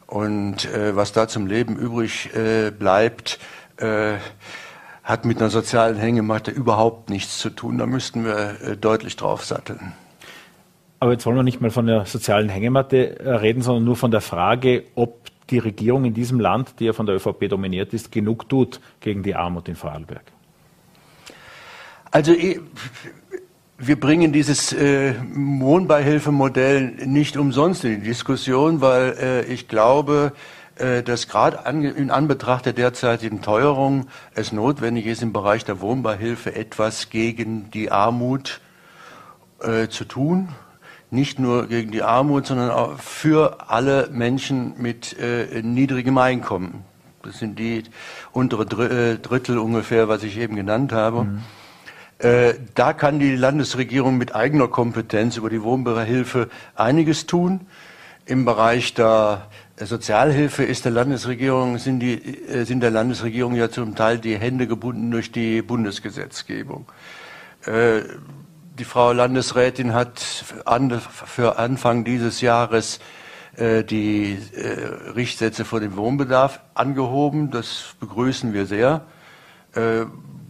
Und 0.07 0.73
äh, 0.73 0.97
was 0.97 1.13
da 1.13 1.29
zum 1.29 1.47
Leben 1.47 1.77
übrig 1.77 2.35
äh, 2.35 2.71
bleibt, 2.71 3.39
äh, 3.77 4.15
hat 5.05 5.27
mit 5.27 5.37
einer 5.37 5.51
sozialen 5.51 5.99
Hängematte 5.99 6.51
überhaupt 6.51 7.11
nichts 7.11 7.37
zu 7.37 7.51
tun. 7.51 7.77
Da 7.77 7.85
müssten 7.85 8.25
wir 8.25 8.57
äh, 8.63 8.77
deutlich 8.79 9.17
drauf 9.17 9.45
satteln. 9.45 9.93
Aber 10.99 11.13
jetzt 11.13 11.27
wollen 11.27 11.37
wir 11.37 11.43
nicht 11.43 11.61
mal 11.61 11.71
von 11.71 11.87
der 11.87 12.07
sozialen 12.07 12.49
Hängematte 12.49 13.21
äh, 13.21 13.31
reden, 13.35 13.61
sondern 13.61 13.85
nur 13.85 13.97
von 13.97 14.11
der 14.11 14.23
Frage, 14.23 14.85
ob 14.95 15.26
die 15.51 15.59
Regierung 15.59 16.05
in 16.05 16.15
diesem 16.15 16.41
Land, 16.41 16.81
die 16.81 16.87
ja 16.87 16.93
von 16.93 17.07
der 17.07 17.17
ÖVP 17.17 17.49
dominiert 17.49 17.95
ist, 17.95 18.11
genug 18.11 18.49
tut 18.49 18.81
gegen 19.01 19.23
die 19.23 19.35
Armut 19.35 19.69
in 19.69 19.77
Vorarlberg. 19.77 20.25
Also 22.11 22.35
wir 23.79 24.01
bringen 24.01 24.33
dieses 24.33 24.73
äh, 24.73 25.15
Wohnbeihilfemodell 25.35 26.93
nicht 27.05 27.37
umsonst 27.37 27.85
in 27.85 28.01
die 28.01 28.09
Diskussion, 28.09 28.81
weil 28.81 29.17
äh, 29.21 29.45
ich 29.53 29.69
glaube, 29.69 30.33
äh, 30.77 31.03
dass 31.03 31.29
gerade 31.29 31.59
in 31.71 32.11
Anbetracht 32.11 32.65
der 32.65 32.73
derzeitigen 32.73 33.43
Teuerung 33.43 34.07
es 34.35 34.51
notwendig 34.51 35.07
ist, 35.07 35.23
im 35.23 35.33
Bereich 35.33 35.65
der 35.65 35.81
Wohnbeihilfe 35.81 36.55
etwas 36.55 37.11
gegen 37.11 37.71
die 37.71 37.91
Armut 37.91 38.61
zu 39.89 40.05
tun. 40.05 40.51
Nicht 41.11 41.39
nur 41.39 41.69
gegen 41.69 41.93
die 41.93 42.03
Armut, 42.03 42.47
sondern 42.47 42.71
auch 42.71 42.99
für 42.99 43.71
alle 43.71 44.09
Menschen 44.13 44.75
mit 44.79 45.17
äh, 45.19 45.63
niedrigem 45.63 46.19
Einkommen. 46.19 46.85
Das 47.23 47.39
sind 47.39 47.59
die 47.59 47.85
untere 48.33 49.13
äh, 49.13 49.19
Drittel 49.19 49.59
ungefähr, 49.59 50.09
was 50.09 50.23
ich 50.23 50.39
eben 50.39 50.57
genannt 50.57 50.93
habe. 50.93 51.25
Mhm. 51.25 51.43
Äh, 52.19 52.55
da 52.75 52.93
kann 52.93 53.19
die 53.19 53.37
Landesregierung 53.37 54.17
mit 54.17 54.35
eigener 54.35 54.69
Kompetenz 54.69 55.37
über 55.37 55.51
die 55.51 55.63
Wohnbeihilfe 55.63 56.49
einiges 56.75 57.27
tun. 57.27 57.67
Im 58.25 58.45
Bereich 58.45 58.95
der 58.95 59.49
Sozialhilfe 59.79 60.65
ist 60.65 60.87
der 60.87 60.93
Landesregierung, 60.93 61.79
sind, 61.79 62.01
die, 62.01 62.15
äh, 62.15 62.65
sind 62.65 62.81
der 62.81 62.91
Landesregierung 62.91 63.55
ja 63.55 63.71
zum 63.71 63.95
Teil 63.95 64.19
die 64.19 64.37
Hände 64.37 64.67
gebunden 64.67 65.11
durch 65.11 65.31
die 65.31 65.61
Bundesgesetzgebung. 65.63 66.87
Äh, 67.67 68.01
die 68.79 68.85
Frau 68.85 69.13
Landesrätin 69.13 69.95
hat 69.95 70.21
für 70.21 71.59
Anfang 71.59 72.05
dieses 72.05 72.41
Jahres 72.41 73.01
die 73.59 74.39
Richtsätze 75.15 75.65
vor 75.65 75.81
dem 75.81 75.97
Wohnbedarf 75.97 76.61
angehoben. 76.75 77.51
Das 77.51 77.95
begrüßen 78.01 78.53
wir 78.53 78.67
sehr 78.67 79.07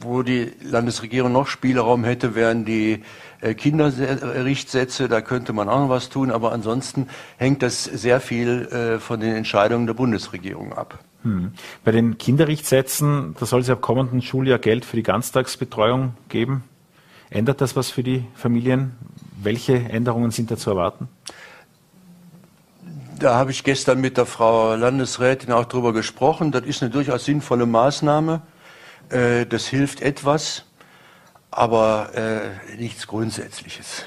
wo 0.00 0.22
die 0.22 0.52
Landesregierung 0.62 1.32
noch 1.32 1.46
Spielraum 1.46 2.04
hätte, 2.04 2.34
wären 2.34 2.64
die 2.64 3.02
äh, 3.40 3.54
Kinderrichtsätze. 3.54 5.08
Da 5.08 5.20
könnte 5.20 5.52
man 5.52 5.68
auch 5.68 5.80
noch 5.80 5.88
was 5.88 6.08
tun. 6.08 6.30
Aber 6.30 6.52
ansonsten 6.52 7.08
hängt 7.36 7.62
das 7.62 7.84
sehr 7.84 8.20
viel 8.20 8.66
äh, 8.66 8.98
von 8.98 9.20
den 9.20 9.34
Entscheidungen 9.34 9.86
der 9.86 9.94
Bundesregierung 9.94 10.72
ab. 10.72 10.98
Hm. 11.22 11.52
Bei 11.84 11.92
den 11.92 12.18
Kinderrichtsätzen, 12.18 13.34
da 13.38 13.46
soll 13.46 13.60
es 13.60 13.70
ab 13.70 13.80
kommenden 13.80 14.22
Schuljahr 14.22 14.58
Geld 14.58 14.84
für 14.84 14.96
die 14.96 15.02
Ganztagsbetreuung 15.02 16.14
geben. 16.28 16.64
Ändert 17.30 17.60
das 17.60 17.76
was 17.76 17.90
für 17.90 18.02
die 18.02 18.24
Familien? 18.34 18.96
Welche 19.42 19.74
Änderungen 19.74 20.30
sind 20.30 20.50
da 20.50 20.56
zu 20.56 20.70
erwarten? 20.70 21.08
Da 23.18 23.36
habe 23.36 23.50
ich 23.50 23.64
gestern 23.64 24.00
mit 24.00 24.16
der 24.16 24.26
Frau 24.26 24.74
Landesrätin 24.74 25.52
auch 25.52 25.64
drüber 25.64 25.92
gesprochen. 25.92 26.52
Das 26.52 26.64
ist 26.64 26.82
eine 26.82 26.90
durchaus 26.90 27.24
sinnvolle 27.24 27.66
Maßnahme. 27.66 28.42
Äh, 29.08 29.46
das 29.46 29.66
hilft 29.66 30.02
etwas, 30.02 30.64
aber 31.50 32.10
äh, 32.14 32.76
nichts 32.76 33.06
Grundsätzliches. 33.06 34.04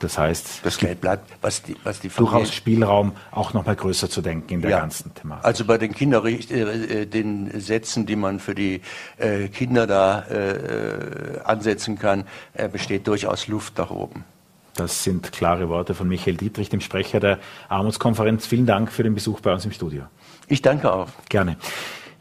Das 0.00 0.16
heißt, 0.16 0.60
das 0.64 0.78
Geld 0.78 1.02
bleibt, 1.02 1.30
was 1.42 1.62
die, 1.62 1.76
was 1.84 2.00
die 2.00 2.08
Familie 2.08 2.32
durchaus 2.32 2.54
Spielraum, 2.54 3.12
auch 3.30 3.52
noch 3.52 3.66
mal 3.66 3.76
größer 3.76 4.08
zu 4.08 4.22
denken 4.22 4.54
in 4.54 4.62
der 4.62 4.70
ja, 4.70 4.80
ganzen 4.80 5.14
Thematik. 5.14 5.44
Also 5.44 5.66
bei 5.66 5.76
den 5.76 5.94
Kinder, 5.94 6.24
äh, 6.24 7.06
den 7.06 7.60
Sätzen, 7.60 8.06
die 8.06 8.16
man 8.16 8.40
für 8.40 8.54
die 8.54 8.80
äh, 9.18 9.48
Kinder 9.48 9.86
da 9.86 10.26
äh, 10.26 11.40
ansetzen 11.44 11.98
kann, 11.98 12.24
äh, 12.54 12.68
besteht 12.68 13.06
durchaus 13.06 13.46
Luft 13.46 13.76
nach 13.76 13.90
oben. 13.90 14.24
Das 14.74 15.04
sind 15.04 15.32
klare 15.32 15.68
Worte 15.68 15.94
von 15.94 16.08
Michael 16.08 16.38
Dietrich, 16.38 16.70
dem 16.70 16.80
Sprecher 16.80 17.20
der 17.20 17.38
Armutskonferenz. 17.68 18.46
Vielen 18.46 18.66
Dank 18.66 18.90
für 18.90 19.02
den 19.02 19.14
Besuch 19.14 19.40
bei 19.40 19.52
uns 19.52 19.66
im 19.66 19.72
Studio. 19.72 20.04
Ich 20.48 20.62
danke 20.62 20.90
auch. 20.90 21.08
Gerne. 21.28 21.56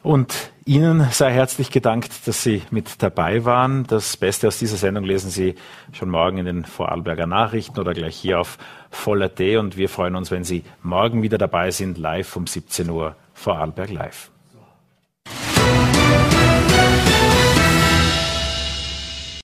Und 0.02 0.52
Ihnen 0.66 1.08
sei 1.12 1.32
herzlich 1.34 1.72
gedankt, 1.72 2.28
dass 2.28 2.44
Sie 2.44 2.62
mit 2.70 3.02
dabei 3.02 3.44
waren. 3.44 3.86
Das 3.88 4.18
Beste 4.18 4.48
aus 4.48 4.60
dieser 4.60 4.78
Sendung 4.78 5.04
lesen 5.04 5.30
Sie 5.30 5.56
schon 5.94 6.10
morgen 6.10 6.38
in 6.38 6.46
den 6.46 6.66
Vorarlberger 6.66 7.26
Nachrichten 7.26 7.80
oder 7.80 7.94
gleich 7.94 8.16
hier 8.16 8.40
auf 8.40 8.58
Voller.t. 8.92 9.58
Und 9.58 9.78
wir 9.78 9.90
freuen 9.90 10.16
uns, 10.16 10.32
wenn 10.32 10.44
Sie 10.44 10.64
morgen 10.84 11.22
wieder 11.22 11.38
dabei 11.38 11.72
sind, 11.72 11.98
live 11.98 12.36
um 12.36 12.48
17 12.48 12.90
Uhr 12.90 13.16
Vorarlberg 13.34 13.90
Live. 13.90 14.32